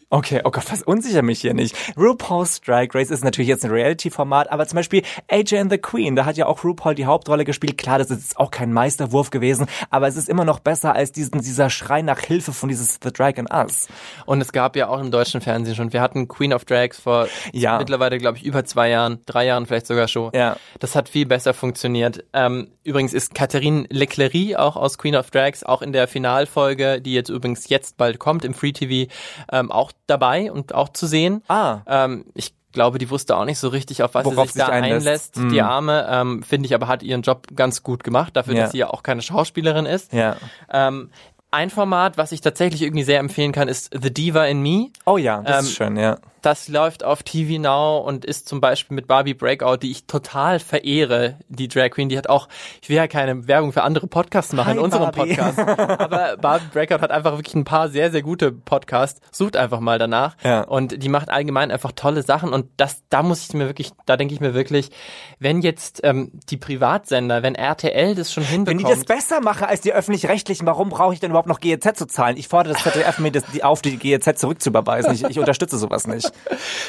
okay. 0.09 0.29
Okay, 0.29 0.41
oh 0.43 0.51
Gott, 0.51 0.63
verunsicher 0.65 1.23
mich 1.23 1.41
hier 1.41 1.55
nicht. 1.55 1.75
RuPaul's 1.97 2.61
Drag 2.61 2.89
Race 2.93 3.09
ist 3.09 3.23
natürlich 3.23 3.47
jetzt 3.47 3.65
ein 3.65 3.71
Reality-Format, 3.71 4.51
aber 4.51 4.67
zum 4.67 4.75
Beispiel 4.75 5.01
AJ 5.27 5.57
and 5.57 5.71
the 5.71 5.79
Queen, 5.79 6.15
da 6.15 6.25
hat 6.25 6.37
ja 6.37 6.45
auch 6.45 6.63
RuPaul 6.63 6.93
die 6.93 7.07
Hauptrolle 7.07 7.45
gespielt. 7.45 7.79
Klar, 7.79 7.97
das 7.97 8.11
ist 8.11 8.19
jetzt 8.21 8.37
auch 8.37 8.51
kein 8.51 8.71
Meisterwurf 8.71 9.31
gewesen, 9.31 9.65
aber 9.89 10.07
es 10.07 10.17
ist 10.17 10.29
immer 10.29 10.45
noch 10.45 10.59
besser 10.59 10.93
als 10.93 11.11
diesen, 11.11 11.41
dieser 11.41 11.71
Schrei 11.71 12.03
nach 12.03 12.19
Hilfe 12.19 12.53
von 12.53 12.69
dieses 12.69 12.99
The 13.03 13.11
Drag 13.11 13.37
and 13.37 13.51
Us. 13.51 13.87
Und 14.27 14.39
es 14.41 14.51
gab 14.51 14.75
ja 14.75 14.89
auch 14.89 14.99
im 14.99 15.09
deutschen 15.09 15.41
Fernsehen 15.41 15.75
schon, 15.75 15.93
wir 15.93 16.01
hatten 16.01 16.27
Queen 16.27 16.53
of 16.53 16.63
Drags 16.65 16.99
vor 16.99 17.27
Ja. 17.51 17.79
mittlerweile, 17.79 18.19
glaube 18.19 18.37
ich, 18.37 18.43
über 18.43 18.63
zwei 18.65 18.89
Jahren, 18.89 19.21
drei 19.25 19.47
Jahren 19.47 19.65
vielleicht 19.65 19.87
sogar 19.87 20.07
schon. 20.07 20.29
Ja. 20.35 20.57
Das 20.79 20.95
hat 20.95 21.09
viel 21.09 21.25
besser 21.25 21.55
funktioniert. 21.55 22.23
Ähm, 22.33 22.67
übrigens 22.83 23.13
ist 23.13 23.33
Catherine 23.33 23.87
Leclerc 23.89 24.59
auch 24.59 24.75
aus 24.75 24.99
Queen 24.99 25.15
of 25.15 25.31
Drags, 25.31 25.63
auch 25.63 25.81
in 25.81 25.91
der 25.91 26.07
Finalfolge, 26.07 27.01
die 27.01 27.13
jetzt 27.13 27.29
übrigens 27.29 27.67
jetzt 27.69 27.97
bald 27.97 28.19
kommt 28.19 28.45
im 28.45 28.53
Free 28.53 28.73
TV, 28.73 29.11
ähm, 29.51 29.71
auch 29.71 29.91
dabei 30.09 30.51
und 30.51 30.73
auch 30.73 30.89
zu 30.89 31.07
sehen. 31.07 31.43
Ah. 31.47 31.79
Ähm, 31.87 32.25
ich 32.33 32.53
glaube, 32.71 32.99
die 32.99 33.09
wusste 33.09 33.35
auch 33.35 33.45
nicht 33.45 33.57
so 33.59 33.69
richtig, 33.69 34.03
auf 34.03 34.13
was 34.13 34.25
Worauf 34.25 34.47
sie 34.47 34.53
sich 34.53 34.59
da 34.61 34.67
sich 34.67 34.75
einlässt. 34.75 35.37
einlässt. 35.37 35.53
Die 35.53 35.61
Arme, 35.61 36.07
ähm, 36.09 36.43
finde 36.43 36.67
ich, 36.67 36.75
aber 36.75 36.87
hat 36.87 37.01
ihren 37.03 37.21
Job 37.23 37.47
ganz 37.55 37.81
gut 37.83 38.03
gemacht, 38.03 38.35
dafür, 38.35 38.53
Ja. 38.53 38.61
dass 38.63 38.71
sie 38.71 38.77
ja 38.79 38.89
auch 38.89 39.01
keine 39.03 39.21
Schauspielerin 39.21 39.85
ist. 39.85 40.13
Ja. 40.13 40.35
Ähm, 40.71 41.09
ein 41.51 41.69
Format, 41.69 42.17
was 42.17 42.31
ich 42.31 42.41
tatsächlich 42.41 42.81
irgendwie 42.81 43.03
sehr 43.03 43.19
empfehlen 43.19 43.51
kann, 43.51 43.67
ist 43.67 43.91
The 43.99 44.13
Diva 44.13 44.45
in 44.45 44.61
Me. 44.61 44.87
Oh 45.05 45.17
ja, 45.17 45.41
das 45.41 45.59
Ähm, 45.59 45.65
ist 45.65 45.75
schön, 45.75 45.97
ja. 45.97 46.17
Das 46.41 46.69
läuft 46.69 47.03
auf 47.03 47.21
TV 47.21 47.59
Now 47.59 47.97
und 47.99 48.23
ist 48.23 48.47
zum 48.47 48.61
Beispiel 48.61 48.95
mit 48.95 49.07
Barbie 49.07 49.33
Breakout, 49.33 49.77
die 49.81 49.91
ich 49.91 50.05
total 50.05 50.59
verehre, 50.59 51.37
die 51.49 51.67
Drag 51.67 51.89
Queen. 51.89 52.07
Die 52.07 52.17
hat 52.17 52.29
auch, 52.29 52.47
ich 52.81 52.87
will 52.87 52.95
ja 52.95 53.07
keine 53.07 53.47
Werbung 53.47 53.73
für 53.73 53.83
andere 53.83 54.07
Podcasts 54.07 54.53
machen 54.53 54.67
Hi, 54.67 54.73
in 54.75 54.79
unserem 54.79 55.11
Barbie. 55.11 55.35
Podcast, 55.35 55.59
aber 55.99 56.37
Barbie 56.37 56.67
Breakout 56.71 57.01
hat 57.01 57.11
einfach 57.11 57.33
wirklich 57.33 57.55
ein 57.55 57.65
paar 57.65 57.89
sehr, 57.89 58.09
sehr 58.09 58.21
gute 58.21 58.53
Podcasts. 58.53 59.19
Sucht 59.33 59.57
einfach 59.57 59.81
mal 59.81 59.99
danach. 59.99 60.37
Ja. 60.41 60.61
Und 60.61 61.03
die 61.03 61.09
macht 61.09 61.29
allgemein 61.29 61.71
einfach 61.71 61.91
tolle 61.91 62.23
Sachen 62.23 62.53
und 62.53 62.67
das, 62.77 63.03
da 63.09 63.21
muss 63.21 63.45
ich 63.45 63.53
mir 63.53 63.65
wirklich, 63.65 63.91
da 64.05 64.15
denke 64.15 64.33
ich 64.33 64.39
mir 64.39 64.53
wirklich, 64.53 64.91
wenn 65.39 65.61
jetzt 65.61 65.99
ähm, 66.03 66.31
die 66.49 66.57
Privatsender, 66.57 67.43
wenn 67.43 67.55
RTL 67.55 68.15
das 68.15 68.31
schon 68.31 68.43
Wenn 68.43 68.65
hinbekommt, 68.65 68.87
die 68.87 68.93
das 68.95 69.03
besser 69.03 69.41
machen 69.41 69.65
als 69.65 69.81
die 69.81 69.91
öffentlich-rechtlichen, 69.91 70.65
warum 70.65 70.87
brauche 70.87 71.13
ich 71.13 71.19
denn 71.19 71.31
überhaupt 71.31 71.38
noch 71.47 71.59
GEZ 71.59 71.97
zu 71.97 72.07
zahlen? 72.07 72.37
Ich 72.37 72.47
fordere 72.47 72.73
das 72.73 72.83
ZDF 72.83 73.19
mir 73.19 73.31
das, 73.31 73.43
die, 73.53 73.63
auf, 73.63 73.81
die 73.81 73.97
GEZ 73.97 74.39
zurückzuüberweisen. 74.39 75.13
Ich, 75.13 75.23
ich 75.23 75.39
unterstütze 75.39 75.77
sowas 75.77 76.07
nicht. 76.07 76.31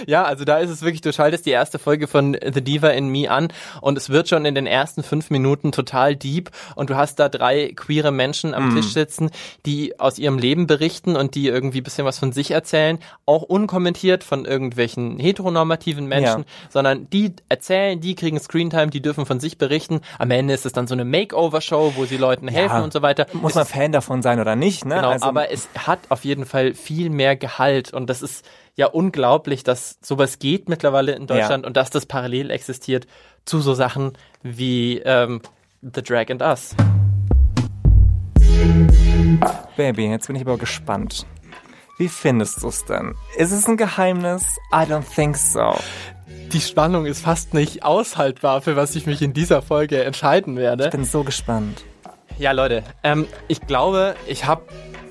Ja, 0.07 0.25
also 0.25 0.45
da 0.45 0.59
ist 0.59 0.71
es 0.71 0.83
wirklich, 0.83 1.01
du 1.01 1.13
schaltest 1.13 1.47
die 1.47 1.51
erste 1.51 1.79
Folge 1.79 2.09
von 2.09 2.35
The 2.43 2.63
Diva 2.63 2.89
in 2.89 3.09
Me 3.09 3.31
an 3.31 3.49
und 3.81 3.97
es 3.99 4.11
wird 4.11 4.29
schon 4.29 4.45
in 4.45 4.55
den 4.55 4.67
ersten 4.67 5.03
fünf 5.03 5.31
Minuten 5.31 5.73
total 5.73 6.17
deep 6.17 6.51
und 6.75 6.91
du 6.91 6.97
hast 6.97 7.19
da 7.19 7.29
drei 7.29 7.73
queere 7.77 8.11
Menschen 8.11 8.55
am 8.55 8.75
Tisch 8.75 8.93
sitzen, 8.93 9.31
die 9.67 9.99
aus 10.01 10.19
ihrem 10.19 10.39
Leben 10.39 10.67
berichten 10.67 11.17
und 11.17 11.35
die 11.35 11.47
irgendwie 11.47 11.81
ein 11.81 11.85
bisschen 11.85 12.05
was 12.05 12.19
von 12.19 12.33
sich 12.33 12.51
erzählen, 12.51 12.99
auch 13.27 13.43
unkommentiert 13.43 14.25
von 14.25 14.45
irgendwelchen 14.45 15.19
heteronormativen 15.19 16.07
Menschen, 16.07 16.41
Ja. 16.41 16.45
sondern 16.71 17.09
die 17.11 17.33
erzählen, 17.49 18.01
die 18.01 18.15
kriegen 18.15 18.39
Screentime, 18.41 18.89
die 18.89 19.01
dürfen 19.03 19.27
von 19.27 19.39
sich 19.41 19.59
berichten. 19.59 20.01
Am 20.19 20.31
Ende 20.31 20.55
ist 20.55 20.67
es 20.67 20.73
dann 20.73 20.87
so 20.87 20.95
eine 20.95 21.05
Makeover-Show, 21.05 21.93
wo 21.97 22.05
sie 22.07 22.17
Leuten 22.17 22.49
helfen 22.49 22.83
und 22.83 22.93
so 22.93 23.03
weiter. 23.03 23.27
Muss 23.33 23.55
man 23.55 23.67
Fan 23.67 23.93
davon 23.93 24.23
sein 24.23 24.40
oder 24.41 24.57
nicht, 24.57 24.85
ne? 24.85 24.97
Genau, 24.97 25.11
Also- 25.11 25.27
aber 25.27 25.51
es 25.53 25.69
hat 25.77 26.01
auf 26.09 26.25
jeden 26.25 26.45
Fall 26.47 26.75
viel 26.75 27.11
mehr 27.11 27.37
Gehalt 27.37 27.93
und 27.93 28.09
das 28.09 28.23
ist 28.23 28.45
ja 28.77 28.87
unglaublich, 28.87 29.63
dass 29.65 29.99
sowas 30.03 30.39
geht 30.39 30.69
mittlerweile 30.69 31.13
in 31.13 31.27
Deutschland 31.27 31.65
und 31.67 31.77
dass 31.77 31.91
das 31.91 32.07
parallel 32.07 32.51
existiert 32.51 33.07
zu 33.45 33.61
so 33.61 33.75
Sachen 33.75 34.13
wie 34.43 34.99
ähm, 35.05 35.41
The 35.83 36.03
Drag 36.03 36.31
and 36.31 36.43
Us. 36.43 36.75
Baby, 39.77 40.07
jetzt 40.07 40.27
bin 40.27 40.37
ich 40.37 40.43
aber 40.43 40.59
gespannt. 40.59 41.27
Wie 41.99 42.09
findest 42.09 42.63
du 42.63 42.69
es 42.69 42.85
denn? 42.85 43.15
Ist 43.37 43.53
es 43.53 43.67
ein 43.67 43.77
Geheimnis? 43.77 44.43
I 44.73 44.85
don't 44.91 45.05
think 45.15 45.37
so. 45.37 45.75
Die 46.53 46.61
Spannung 46.61 47.07
ist 47.07 47.21
fast 47.23 47.55
nicht 47.55 47.85
aushaltbar, 47.85 48.61
für 48.63 48.75
was 48.77 48.97
ich 48.97 49.07
mich 49.07 49.23
in 49.23 49.33
dieser 49.33 49.63
Folge 49.63 50.03
entscheiden 50.05 50.57
werde. 50.57 50.85
Ich 50.87 50.91
bin 50.91 51.05
so 51.05 51.25
gespannt. 51.25 51.85
Ja, 52.41 52.53
Leute, 52.53 52.83
ähm, 53.03 53.27
ich 53.49 53.61
glaube, 53.67 54.15
ich 54.27 54.47
habe 54.47 54.63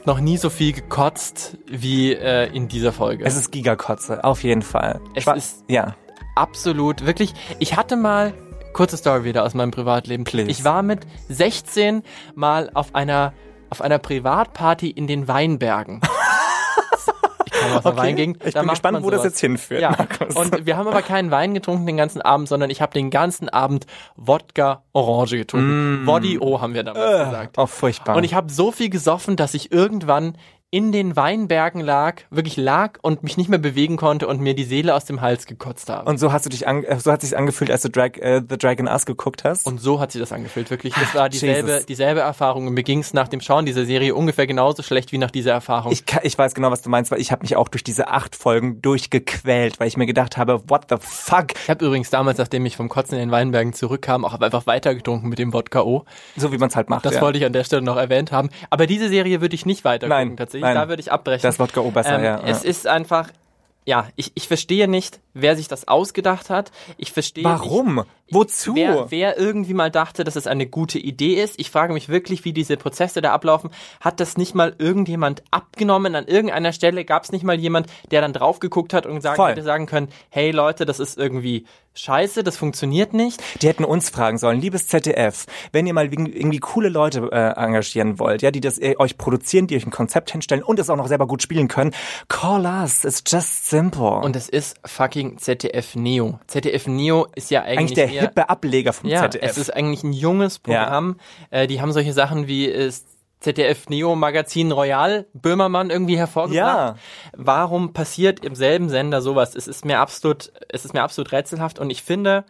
noch 0.04 0.20
nie 0.20 0.38
so 0.38 0.50
viel 0.50 0.74
gekotzt 0.74 1.60
wie 1.68 2.12
äh, 2.14 2.48
in 2.52 2.68
dieser 2.68 2.92
Folge. 2.92 3.24
Es 3.24 3.36
ist 3.36 3.52
Gigakotze, 3.52 4.24
auf 4.24 4.42
jeden 4.44 4.64
Fall. 4.64 5.00
Es 5.14 5.26
Schwa- 5.26 5.36
ist- 5.36 5.64
ja. 5.68 5.96
absolut, 6.36 7.06
wirklich. 7.06 7.36
Ich 7.60 7.78
hatte 7.78 7.98
mal, 7.98 8.34
kurze 8.74 8.98
Story 8.98 9.26
wieder 9.26 9.44
aus 9.44 9.54
meinem 9.54 9.70
Privatleben. 9.70 10.24
Please. 10.24 10.50
Ich 10.50 10.64
war 10.64 10.82
mit 10.82 11.02
16 11.28 12.02
mal 12.34 12.72
auf 12.74 12.96
einer, 12.96 13.34
auf 13.70 13.82
einer 13.82 14.00
Privatparty 14.00 14.90
in 14.90 15.06
den 15.06 15.28
Weinbergen. 15.28 16.02
Ich 17.78 17.84
komme 17.84 17.86
aus 17.86 17.86
einer 17.86 17.98
Weingegend. 17.98 18.46
Ich 18.46 18.54
bin 18.54 18.68
gespannt, 18.68 19.04
wo 19.04 19.10
das 19.10 19.24
jetzt 19.24 19.40
hinführt. 19.40 19.82
Ja, 19.82 19.92
Markus. 19.98 20.36
und 20.36 20.66
wir 20.66 20.78
haben 20.78 20.88
aber 20.88 21.02
keinen 21.02 21.32
Wein 21.32 21.54
getrunken 21.54 21.86
den 21.86 21.98
ganzen 21.98 22.22
Abend, 22.22 22.48
sondern 22.48 22.70
ich 22.70 22.82
habe 22.82 22.94
den 22.94 23.10
ganzen 23.10 23.50
Abend 23.50 23.86
Wodka 24.16 24.84
Orange 24.94 25.38
getrunken. 25.38 26.06
Woddy-O 26.06 26.62
haben 26.62 26.74
wir 26.74 26.84
damals 26.84 27.26
gesagt. 27.26 27.58
oh, 27.58 27.66
furchtbar. 27.66 28.16
Und 28.16 28.24
ich 28.24 28.34
habe 28.34 28.52
so 28.52 28.72
viel 28.72 28.90
gesoffen, 28.90 29.36
dass 29.36 29.54
ich 29.54 29.72
irgendwann 29.72 30.36
in 30.72 30.92
den 30.92 31.16
Weinbergen 31.16 31.82
lag, 31.82 32.22
wirklich 32.30 32.56
lag 32.56 33.00
und 33.02 33.24
mich 33.24 33.38
nicht 33.38 33.50
mehr 33.50 33.58
bewegen 33.58 33.98
konnte 33.98 34.28
und 34.28 34.40
mir 34.40 34.54
die 34.54 34.64
Seele 34.64 34.94
aus 34.94 35.06
dem 35.06 35.20
Hals 35.20 35.48
gekotzt 35.48 35.90
habe. 35.90 36.02
Und, 36.02 36.10
und 36.10 36.18
so 36.20 36.32
hast 36.32 36.46
du 36.46 36.50
dich 36.50 36.68
an, 36.68 36.84
äh, 36.84 37.00
so 37.00 37.12
hat 37.12 37.22
sich 37.22 37.36
angefühlt, 37.36 37.72
als 37.72 37.82
du 37.82 37.90
Drag, 37.90 38.18
äh, 38.18 38.42
The 38.48 38.58
Dragon 38.58 38.88
Us 38.88 39.08
geguckt 39.08 39.44
hast. 39.44 39.68
so 39.80 40.00
hat 40.00 40.12
sich 40.12 40.22
das 40.22 40.32
angefühlt, 40.32 40.70
wirklich. 40.70 40.94
Das 40.94 41.16
war 41.16 41.28
dieselbe, 41.30 41.72
Jesus. 41.72 41.86
dieselbe 41.88 42.20
Erfahrung. 42.20 42.68
Und 42.68 42.76
mir 42.76 42.84
ging 42.84 43.00
es 43.00 43.14
nach 43.14 43.28
dem 43.28 43.42
Schauen 43.42 43.66
dieser 43.66 43.86
Serie 43.86 44.14
ungefähr 44.14 44.46
genauso 44.46 44.84
schlecht 44.84 45.12
wie 45.12 45.18
nach 45.18 45.32
dieser 45.32 45.54
Erfahrung. 45.54 45.92
ich, 45.92 46.04
ich 46.22 46.38
weiß 46.38 46.54
genau, 46.54 46.70
was 46.70 46.84
du 46.84 46.90
meinst, 46.90 47.10
weil 47.10 47.20
ich 47.20 47.32
habe 47.32 47.42
mich 47.42 47.56
auch 47.56 47.68
durch 47.68 47.84
diese 47.84 48.10
acht 48.10 48.36
Folgen 48.36 48.80
durchgequält, 48.82 49.80
weil 49.80 49.88
ich 49.88 49.98
mir 49.98 50.06
gedacht 50.06 50.38
habe, 50.38 50.62
what 50.68 50.86
the 50.90 50.98
fuck? 51.00 51.48
ich 51.64 51.70
habe 51.70 51.84
übrigens 51.84 52.12
damals, 52.12 52.38
nachdem 52.38 52.64
ich 52.68 52.78
vom 52.78 52.90
Kotzen 52.90 53.16
in 53.16 53.22
den 53.22 53.32
Weinbergen 53.32 53.74
zurückkam, 53.74 54.24
auch 54.24 54.40
einfach 54.40 54.68
weitergetrunken 54.68 55.30
mit 55.30 55.40
dem 55.40 55.52
Wodka 55.52 55.82
O. 55.82 56.06
So 56.36 56.52
wie 56.52 56.60
man 56.60 56.70
es 56.70 56.76
halt 56.76 56.90
macht. 56.90 57.06
Das 57.06 57.16
ja. 57.16 57.22
wollte 57.22 57.40
ich 57.40 57.46
an 57.46 57.54
der 57.54 57.64
Stelle 57.64 57.82
noch 57.82 57.98
erwähnt 57.98 58.32
haben. 58.32 58.50
Aber 58.70 58.86
diese 58.86 59.10
Serie 59.10 59.42
würde 59.42 59.56
ich 59.56 59.66
nicht 59.66 59.84
weiter 59.84 60.08
Nein, 60.08 60.36
nein. 60.62 60.76
Da 60.76 60.90
würde 60.90 61.02
ich 61.02 61.12
abbrechen. 61.12 61.42
Das 61.42 61.60
Wodka 61.60 61.82
O 61.82 61.92
besser, 61.92 62.18
ähm, 62.18 62.24
ja, 62.24 62.42
Es 62.46 62.64
ist 62.64 62.88
einfach, 62.88 63.30
ja, 63.86 64.08
ich, 64.16 64.32
ich 64.36 64.48
verstehe 64.48 64.88
nicht, 64.88 65.20
wer 65.34 65.56
sich 65.56 65.68
das 65.68 65.88
ausgedacht 65.88 66.50
hat. 66.50 66.72
Ich 66.98 67.12
verstehe 67.12 67.44
nicht, 67.44 67.60
Warum? 67.60 68.04
Wozu? 68.32 68.76
Wer, 68.76 69.10
wer 69.10 69.40
irgendwie 69.40 69.74
mal 69.74 69.90
dachte, 69.90 70.24
dass 70.24 70.36
es 70.36 70.46
eine 70.46 70.68
gute 70.68 71.00
Idee 71.00 71.42
ist. 71.42 71.60
Ich 71.60 71.72
frage 71.72 71.94
mich 71.94 72.10
wirklich, 72.10 72.46
wie 72.46 72.54
diese 72.54 72.78
Prozesse 72.78 73.22
da 73.22 73.34
ablaufen. 73.34 73.72
Hat 74.00 74.20
das 74.20 74.38
nicht 74.38 74.54
mal 74.54 74.76
irgendjemand 74.78 75.44
abgenommen? 75.50 76.14
An 76.14 76.28
irgendeiner 76.28 76.72
Stelle 76.74 77.06
gab 77.06 77.24
es 77.24 77.32
nicht 77.32 77.44
mal 77.44 77.60
jemand, 77.60 77.88
der 78.12 78.22
dann 78.22 78.34
drauf 78.34 78.60
geguckt 78.60 78.94
hat 78.94 79.06
und 79.08 79.24
Voll. 79.24 79.50
hätte 79.50 79.64
sagen 79.64 79.88
können, 79.88 80.10
hey 80.30 80.52
Leute, 80.52 80.86
das 80.86 81.00
ist 81.00 81.18
irgendwie 81.18 81.66
scheiße, 81.94 82.44
das 82.44 82.58
funktioniert 82.58 83.14
nicht. 83.14 83.42
Die 83.62 83.68
hätten 83.68 83.84
uns 83.86 84.10
fragen 84.10 84.38
sollen, 84.38 84.60
liebes 84.62 84.88
ZDF, 84.88 85.46
wenn 85.72 85.88
ihr 85.88 85.94
mal 85.94 86.14
irgendwie 86.14 86.60
coole 86.60 86.90
Leute 86.90 87.30
äh, 87.32 87.60
engagieren 87.62 88.20
wollt, 88.20 88.42
ja, 88.42 88.52
die 88.52 88.62
das 88.62 88.78
äh, 88.80 88.96
euch 88.98 89.18
produzieren, 89.18 89.68
die 89.68 89.76
euch 89.76 89.86
ein 89.86 89.92
Konzept 89.92 90.32
hinstellen 90.32 90.64
und 90.64 90.80
es 90.80 90.90
auch 90.90 90.96
noch 90.96 91.08
selber 91.08 91.28
gut 91.28 91.42
spielen 91.42 91.68
können, 91.68 91.92
call 92.28 92.66
us. 92.66 93.04
It's 93.04 93.24
just 93.28 93.70
simple. 93.70 94.20
Und 94.20 94.36
es 94.36 94.50
ist 94.50 94.78
fucking 94.86 95.38
ZDF 95.38 95.96
Neo. 95.96 96.40
ZDF 96.48 96.88
Neo 96.88 97.28
ist 97.36 97.52
ja 97.52 97.62
eigentlich, 97.64 97.80
eigentlich 97.80 97.94
der 97.96 98.10
eher, 98.12 98.22
hippe 98.22 98.50
Ableger 98.50 98.94
vom 98.94 99.10
Ja, 99.10 99.30
ZDF. 99.30 99.52
es 99.52 99.58
ist 99.58 99.74
eigentlich 99.74 100.04
ein 100.04 100.14
junges 100.14 100.60
Programm. 100.60 101.18
Äh, 101.50 101.68
die 101.68 101.82
haben 101.82 101.92
solche 101.92 102.14
Sachen 102.14 102.48
wie 102.48 102.70
äh, 102.70 102.92
ZDF 103.42 103.88
Neo 103.90 104.16
Magazin 104.16 104.72
Royal 104.72 105.26
Böhmermann 105.34 105.90
irgendwie 105.90 106.18
hervorgebracht. 106.18 106.58
Ja. 106.58 106.96
Warum 107.34 107.94
passiert 107.94 108.44
im 108.44 108.56
selben 108.56 108.90
Sender 108.90 109.22
sowas? 109.22 109.56
Es 109.56 109.68
ist 109.68 109.86
mir 109.86 110.00
absolut, 110.00 110.52
es 110.68 110.84
ist 110.86 110.94
mir 110.94 111.04
absolut 111.04 111.32
rätselhaft 111.32 111.80
und 111.80 111.90
ich 111.90 112.04
finde 112.04 112.44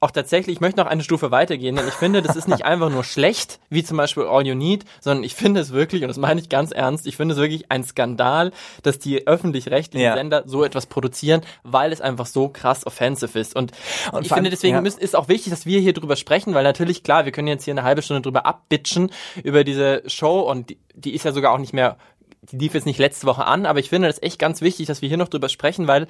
auch 0.00 0.10
tatsächlich, 0.10 0.56
ich 0.56 0.60
möchte 0.60 0.80
noch 0.80 0.86
eine 0.86 1.02
Stufe 1.02 1.30
weitergehen, 1.30 1.76
denn 1.76 1.88
ich 1.88 1.94
finde, 1.94 2.22
das 2.22 2.36
ist 2.36 2.48
nicht 2.48 2.64
einfach 2.64 2.90
nur 2.90 3.04
schlecht, 3.04 3.60
wie 3.70 3.84
zum 3.84 3.96
Beispiel 3.96 4.24
All 4.24 4.46
You 4.46 4.54
Need, 4.54 4.84
sondern 5.00 5.24
ich 5.24 5.34
finde 5.34 5.60
es 5.60 5.72
wirklich, 5.72 6.02
und 6.02 6.08
das 6.08 6.18
meine 6.18 6.40
ich 6.40 6.48
ganz 6.48 6.72
ernst, 6.72 7.06
ich 7.06 7.16
finde 7.16 7.34
es 7.34 7.40
wirklich 7.40 7.70
ein 7.70 7.84
Skandal, 7.84 8.52
dass 8.82 8.98
die 8.98 9.26
öffentlich-rechtlichen 9.26 10.04
Ja. 10.04 10.14
Sender 10.14 10.44
so 10.46 10.64
etwas 10.64 10.86
produzieren, 10.86 11.42
weil 11.62 11.92
es 11.92 12.00
einfach 12.00 12.26
so 12.26 12.48
krass 12.48 12.86
offensive 12.86 13.38
ist. 13.38 13.56
Und, 13.56 13.72
Und 14.12 14.26
ich 14.26 14.32
finde, 14.32 14.50
deswegen 14.50 14.76
ja. 14.76 14.80
müssen, 14.80 15.00
ist 15.00 15.16
auch 15.16 15.28
wichtig, 15.28 15.50
dass 15.50 15.66
wir 15.66 15.80
hier 15.80 15.92
drüber 15.92 16.16
sprechen, 16.16 16.54
weil 16.54 16.64
natürlich, 16.64 17.02
klar, 17.02 17.24
wir 17.24 17.32
können 17.32 17.48
jetzt 17.48 17.64
hier 17.64 17.74
eine 17.74 17.82
halbe 17.82 18.02
Stunde 18.02 18.22
drüber 18.22 18.46
abbitchen, 18.46 19.10
über 19.42 19.64
diese 19.64 20.02
Show 20.06 20.40
und 20.40 20.70
die, 20.70 20.78
die 20.94 21.14
ist 21.14 21.24
ja 21.24 21.32
sogar 21.32 21.52
auch 21.52 21.58
nicht 21.58 21.72
mehr 21.72 21.96
die 22.42 22.58
lief 22.58 22.74
jetzt 22.74 22.86
nicht 22.86 22.98
letzte 22.98 23.26
Woche 23.26 23.44
an, 23.44 23.66
aber 23.66 23.78
ich 23.80 23.88
finde 23.90 24.08
das 24.08 24.22
echt 24.22 24.38
ganz 24.38 24.60
wichtig, 24.60 24.86
dass 24.86 25.02
wir 25.02 25.08
hier 25.08 25.18
noch 25.18 25.28
drüber 25.28 25.48
sprechen, 25.48 25.86
weil 25.88 26.06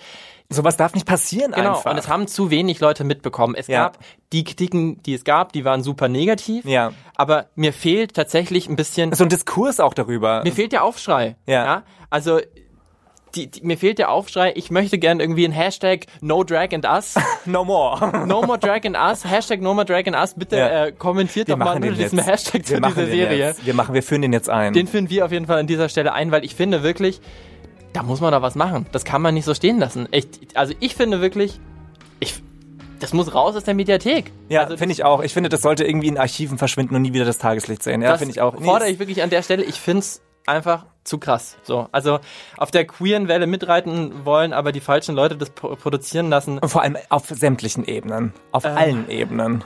Sowas 0.49 0.77
darf 0.77 0.95
nicht 0.95 1.07
passieren 1.07 1.51
Genau, 1.51 1.77
einfach. 1.79 1.91
und 1.91 1.99
es 1.99 2.07
haben 2.09 2.29
zu 2.29 2.51
wenig 2.53 2.79
Leute 2.79 3.03
mitbekommen. 3.03 3.57
Es 3.57 3.67
Ja. 3.67 3.85
gab 3.85 3.99
die 4.33 4.45
Kritiken, 4.45 5.03
die 5.03 5.15
es 5.15 5.25
gab, 5.25 5.53
die 5.53 5.65
waren 5.65 5.83
super 5.83 6.07
negativ. 6.09 6.65
Ja. 6.65 6.93
Aber 7.17 7.47
mir 7.57 7.73
fehlt 7.73 8.15
tatsächlich 8.15 8.69
ein 8.69 8.77
bisschen, 8.77 9.13
so 9.13 9.25
ein 9.25 9.29
Diskurs 9.29 9.81
auch 9.81 9.93
darüber. 9.95 10.43
mir 10.45 10.53
fehlt 10.53 10.71
der 10.71 10.85
Aufschrei. 10.85 11.35
Ja. 11.47 11.83
Also, 12.11 12.39
die, 13.37 13.47
die, 13.49 13.61
mir 13.65 13.77
fehlt 13.79 13.99
der 13.99 14.11
Aufschrei. 14.11 14.53
Ich 14.57 14.71
möchte 14.71 14.99
gern 14.99 15.21
irgendwie 15.21 15.45
ein 15.45 15.53
Hashtag 15.53 16.07
No 16.21 16.43
Drag 16.43 16.73
and 16.73 16.85
Us. 16.87 17.15
no 17.45 17.65
more. 17.65 18.27
No 18.27 18.43
more 18.43 18.59
Drag 18.59 18.85
and 18.85 18.97
Us. 18.97 19.25
Hashtag 19.25 19.61
No 19.61 19.75
more 19.75 19.85
Drag 19.85 20.07
and 20.07 20.17
Us. 20.17 20.35
Bitte 20.35 20.57
Ja. 20.57 20.87
äh, 20.87 20.93
kommentiert 20.93 21.49
Wir 21.49 21.57
doch 21.57 21.65
mal 21.65 21.77
unter 21.77 21.91
diesem 21.93 22.19
jetzt. 22.19 22.27
Hashtag 22.29 22.55
wir 22.55 22.65
zu 22.65 22.81
dieser 22.81 23.07
Serie. 23.07 23.39
Jetzt. 23.39 23.67
Wir 23.67 23.75
machen, 23.75 23.95
wir 23.95 24.03
führen 24.03 24.23
den 24.23 24.33
jetzt 24.33 24.49
ein. 24.51 24.73
Den 24.73 24.87
führen 24.89 25.11
wir 25.11 25.25
auf 25.25 25.33
jeden 25.33 25.47
Fall 25.47 25.59
an 25.59 25.67
dieser 25.67 25.89
Stelle 25.89 26.13
ein, 26.13 26.31
weil 26.33 26.45
ich 26.45 26.55
finde 26.55 26.83
wirklich, 26.83 27.21
da 27.93 28.03
muss 28.03 28.21
man 28.21 28.33
doch 28.33 28.43
was 28.43 28.55
machen. 28.55 28.87
Das 28.93 29.05
kann 29.05 29.23
man 29.23 29.35
nicht 29.35 29.45
so 29.45 29.55
stehen 29.55 29.79
lassen. 29.79 30.11
Echt, 30.13 30.57
also 30.57 30.75
ich 30.81 30.95
finde 30.95 31.21
wirklich, 31.21 31.61
ich, 32.21 32.43
das 33.01 33.13
muss 33.13 33.35
raus 33.35 33.55
aus 33.57 33.65
der 33.65 33.75
Mediathek. 33.75 34.33
ja, 34.49 34.63
also 34.63 34.77
finde 34.77 34.93
ich 34.95 35.05
auch. 35.05 35.23
Ich 35.23 35.33
finde, 35.35 35.49
das 35.51 35.63
sollte 35.63 35.85
irgendwie 35.85 36.09
in 36.09 36.17
Archiven 36.19 36.59
verschwinden 36.59 36.95
und 36.97 37.03
nie 37.03 37.13
wieder 37.13 37.25
das 37.27 37.39
Tageslicht 37.39 37.83
sehen. 37.83 38.01
Ja, 38.03 38.11
das 38.13 38.19
finde 38.21 38.33
ich 38.33 38.41
auch. 38.41 38.59
Nee, 38.59 38.65
fordere 38.65 38.89
ich 38.89 38.99
wirklich 38.99 39.23
an 39.23 39.31
der 39.31 39.43
Stelle. 39.43 39.65
Ich 39.65 39.81
finde 39.81 40.01
es 40.01 40.23
einfach 40.47 40.87
zu 41.05 41.19
krass. 41.19 41.57
So, 41.63 41.89
also 41.93 42.19
auf 42.57 42.71
der 42.71 42.87
queeren 42.87 43.29
Welle 43.29 43.47
mitreiten 43.47 44.25
wollen, 44.25 44.53
aber 44.53 44.73
die 44.73 44.81
falschen 44.81 45.15
Leute 45.15 45.37
das 45.37 45.51
pro 45.51 45.77
produzieren 45.77 46.31
lassen. 46.31 46.59
Und 46.59 46.69
vor 46.69 46.83
allem 46.83 46.97
auf 47.09 47.29
sämtlichen 47.29 47.85
Ebenen. 47.85 48.33
Auf 48.53 48.65
allen 48.65 49.09
Ebenen. 49.09 49.65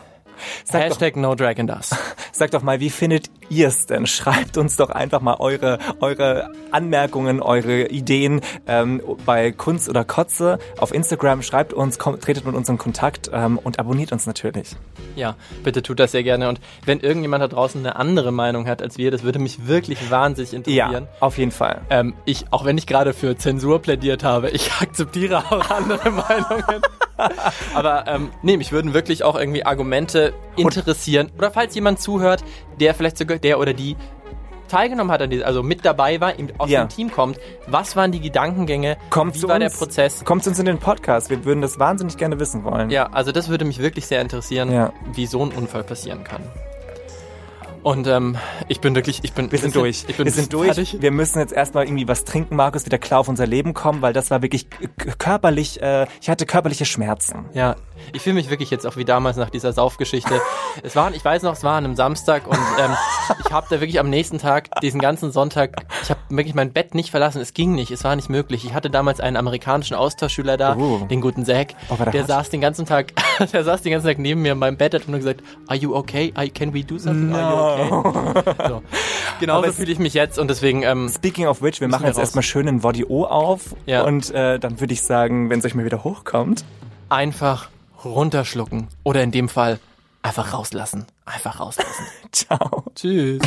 Sag 0.65 0.81
doch, 0.83 0.89
Hashtag 0.91 1.17
No 1.17 1.35
Drag 1.35 1.59
and 1.59 1.71
Us. 1.71 1.91
sag 2.33 2.51
doch 2.53 2.63
mal, 2.63 2.81
wie 2.81 2.91
findet 2.91 3.31
ihr 3.49 3.69
es 3.69 3.87
denn? 3.87 4.07
Schreibt 4.07 4.57
uns 4.57 4.77
doch 4.77 4.91
einfach 4.91 5.21
mal 5.21 5.37
eure, 5.39 5.79
eure 6.01 6.51
Anmerkungen, 6.71 7.41
eure 7.43 7.87
Ideen 7.89 8.41
ähm, 8.67 9.03
bei 9.27 9.53
Kunst 9.53 9.89
oder 9.89 10.05
Kotze 10.05 10.59
auf 10.79 10.93
Instagram. 10.95 11.43
Schreibt 11.43 11.73
uns, 11.73 11.99
kom- 11.99 12.19
tretet 12.21 12.45
mit 12.47 12.55
uns 12.55 12.69
in 12.69 12.79
Kontakt 12.79 13.31
ähm, 13.33 13.59
und 13.59 13.79
abonniert 13.79 14.13
uns 14.13 14.27
natürlich. 14.27 14.77
Ja, 15.17 15.35
bitte 15.65 15.83
tut 15.83 15.99
das 16.01 16.13
sehr 16.13 16.23
gerne. 16.23 16.49
Und 16.49 16.61
wenn 16.85 17.01
irgendjemand 17.01 17.43
da 17.43 17.49
draußen 17.49 17.81
eine 17.81 17.97
andere 17.97 18.33
Meinung 18.33 18.67
hat 18.69 18.83
als 18.83 18.99
wir, 18.99 19.11
das 19.11 19.23
würde 19.23 19.39
mich 19.39 19.67
wirklich 19.67 20.11
wahnsinnig 20.11 20.55
interessieren. 20.55 21.05
Ja, 21.05 21.09
auf 21.21 21.39
jeden 21.39 21.51
Fall. 21.51 21.81
Ähm, 21.91 22.15
ich, 22.25 22.45
auch 22.53 22.65
wenn 22.65 22.79
ich 22.79 22.87
gerade 22.87 23.13
für 23.13 23.37
Zensur 23.37 23.81
plädiert 23.83 24.23
habe, 24.25 24.51
ich 24.51 24.71
akzeptiere 24.81 25.39
auch 25.39 25.71
andere 25.71 26.11
Meinungen. 26.11 26.83
Aber 27.75 28.07
ähm, 28.07 28.31
nee, 28.43 28.57
mich 28.57 28.73
würden 28.73 28.95
wirklich 28.95 29.25
auch 29.25 29.37
irgendwie 29.39 29.65
Argumente 29.65 30.30
interessieren. 30.57 31.31
Oder 31.39 31.51
falls 31.51 31.75
jemand 31.75 32.01
zuhört, 32.01 32.45
der 32.79 32.95
vielleicht 32.95 33.19
sogar 33.19 33.39
der 33.39 33.59
oder 33.59 33.73
die 33.73 33.97
teilgenommen 34.69 35.11
hat, 35.11 35.21
an 35.21 35.31
dieser, 35.31 35.47
also 35.47 35.63
mit 35.65 35.85
dabei 35.85 36.21
war, 36.21 36.33
aus 36.59 36.71
Ja. 36.71 36.85
dem 36.85 36.89
Team 36.89 37.11
kommt. 37.11 37.39
Was 37.67 37.97
waren 37.97 38.13
die 38.13 38.21
Gedankengänge? 38.21 38.97
Kommt 39.11 39.35
Wie 39.35 39.43
war 39.49 39.57
uns, 39.57 39.73
der 39.73 39.77
Prozess? 39.77 40.25
Kommt 40.25 40.45
zu 40.45 40.51
uns 40.51 40.59
in 40.61 40.65
den 40.67 40.79
Podcast. 40.79 41.29
Wir 41.29 41.45
würden 41.45 41.61
das 41.61 41.79
wahnsinnig 41.81 42.17
gerne 42.17 42.39
wissen 42.39 42.63
wollen. 42.63 42.89
Ja, 42.91 43.09
also 43.13 43.33
das 43.33 43.49
würde 43.49 43.65
mich 43.65 43.81
wirklich 43.81 44.07
sehr 44.07 44.21
interessieren, 44.21 44.73
Ja. 44.73 44.93
wie 45.13 45.27
so 45.27 45.43
ein 45.45 45.51
Unfall 45.51 45.83
passieren 45.83 46.23
kann. 46.23 46.43
Und 47.83 48.07
ähm, 48.07 48.37
ich 48.69 48.81
bin 48.81 48.95
wirklich, 48.95 49.21
ich 49.23 49.33
bin 49.33 49.51
Wir 49.51 49.59
sind 49.59 49.75
durch. 49.75 50.05
Ich 50.07 50.17
bin 50.17 50.27
wir 50.27 50.33
sind 50.33 50.53
durch. 50.53 50.67
fertig. 50.67 50.99
Wir 51.01 51.11
müssen 51.11 51.39
jetzt 51.39 51.53
erstmal 51.53 51.85
irgendwie 51.87 52.07
was 52.07 52.25
trinken, 52.25 52.57
Markus, 52.57 52.85
wieder 52.85 52.99
klar 52.99 53.21
auf 53.21 53.29
unser 53.29 53.47
Leben 53.47 53.73
kommen, 53.73 54.03
weil 54.03 54.13
das 54.13 54.31
war 54.31 54.43
wirklich 54.43 54.67
körperlich, 55.19 55.81
äh, 55.81 56.07
ich 56.21 56.29
hatte 56.29 56.45
körperliche 56.47 56.85
Schmerzen. 56.85 57.47
Ja, 57.55 57.77
ich 58.13 58.23
fühle 58.23 58.35
mich 58.35 58.51
wirklich 58.51 58.71
jetzt 58.71 58.87
auch 58.87 58.97
wie 58.97 59.05
damals 59.05 59.37
nach 59.37 59.51
dieser 59.51 59.73
Saufgeschichte. 59.73 60.41
es 60.83 60.95
war, 60.95 61.13
ich 61.15 61.25
weiß 61.25 61.43
noch, 61.43 61.53
es 61.55 61.65
war 61.65 61.77
an 61.77 61.85
einem 61.85 61.97
Samstag 61.97 62.47
und 62.47 62.59
ähm, 62.79 62.91
ich 63.47 63.51
habe 63.53 63.67
da 63.71 63.81
wirklich 63.81 63.99
am 63.99 64.11
nächsten 64.11 64.39
Tag, 64.39 64.69
diesen 64.83 65.01
ganzen 65.01 65.33
Sonntag, 65.33 65.85
ich 66.03 66.11
habe 66.11 66.21
wirklich 66.29 66.55
mein 66.55 66.73
Bett 66.73 66.95
nicht 66.95 67.11
verlassen. 67.11 67.41
Es 67.41 67.55
ging 67.55 67.75
nicht, 67.75 67.91
es 67.91 68.05
war 68.05 68.15
nicht 68.15 68.29
möglich. 68.29 68.65
Ich 68.65 68.75
hatte 68.75 68.91
damals 68.91 69.21
einen 69.21 69.37
amerikanischen 69.37 69.95
Austauschschüler 69.95 70.57
da, 70.57 70.77
Oh. 70.77 70.99
den 71.11 71.21
guten 71.21 71.45
Zack. 71.47 71.75
Oh, 71.89 71.97
der 72.11 72.25
saß 72.27 72.51
den 72.51 72.61
ganzen 72.61 72.85
Tag, 72.85 73.13
der 73.53 73.65
saß 73.65 73.83
den 73.83 73.93
ganzen 73.93 74.07
Tag 74.07 74.19
neben 74.19 74.43
mir 74.43 74.53
in 74.53 74.59
meinem 74.59 74.77
Bett, 74.77 74.93
hat 74.95 75.09
nur 75.09 75.19
gesagt, 75.19 75.43
Are 75.67 75.79
you 75.79 75.95
okay? 75.95 76.33
Can 76.55 76.75
we 76.75 76.85
do 76.85 76.99
something? 76.99 77.35
Are 77.35 77.51
you 77.51 77.70
okay? 77.75 78.55
So. 78.69 78.83
Genauso 79.41 79.59
Aber 79.59 79.69
es- 79.69 79.77
fühle 79.77 79.93
ich 79.93 79.99
mich 79.99 80.15
jetzt 80.15 80.39
und 80.39 80.49
deswegen 80.49 80.83
ähm, 80.83 81.09
Speaking 81.09 81.47
of 81.47 81.63
which, 81.63 81.81
wir 81.81 81.89
machen 81.89 82.03
wir 82.03 82.09
jetzt 82.09 82.17
raus. 82.19 82.23
erstmal 82.25 82.43
schön 82.43 82.69
einen 82.69 82.81
Body 82.81 83.05
O 83.09 83.25
auf 83.25 83.75
Ja. 83.87 84.03
und 84.05 84.31
äh, 84.33 84.59
dann 84.59 84.81
würde 84.81 84.93
ich 84.93 85.03
sagen, 85.03 85.51
wenn 85.51 85.59
es 85.61 85.65
euch 85.65 85.75
mal 85.75 85.85
wieder 85.85 86.05
hochkommt, 86.05 86.65
einfach 87.09 87.71
runterschlucken 88.05 88.89
oder 89.03 89.23
in 89.23 89.31
dem 89.31 89.49
Fall 89.49 89.79
einfach 90.23 90.53
rauslassen. 90.53 91.07
Einfach 91.27 91.61
rauslassen. 91.61 92.05
ciao. 92.33 92.85
Tschüss. 92.95 93.41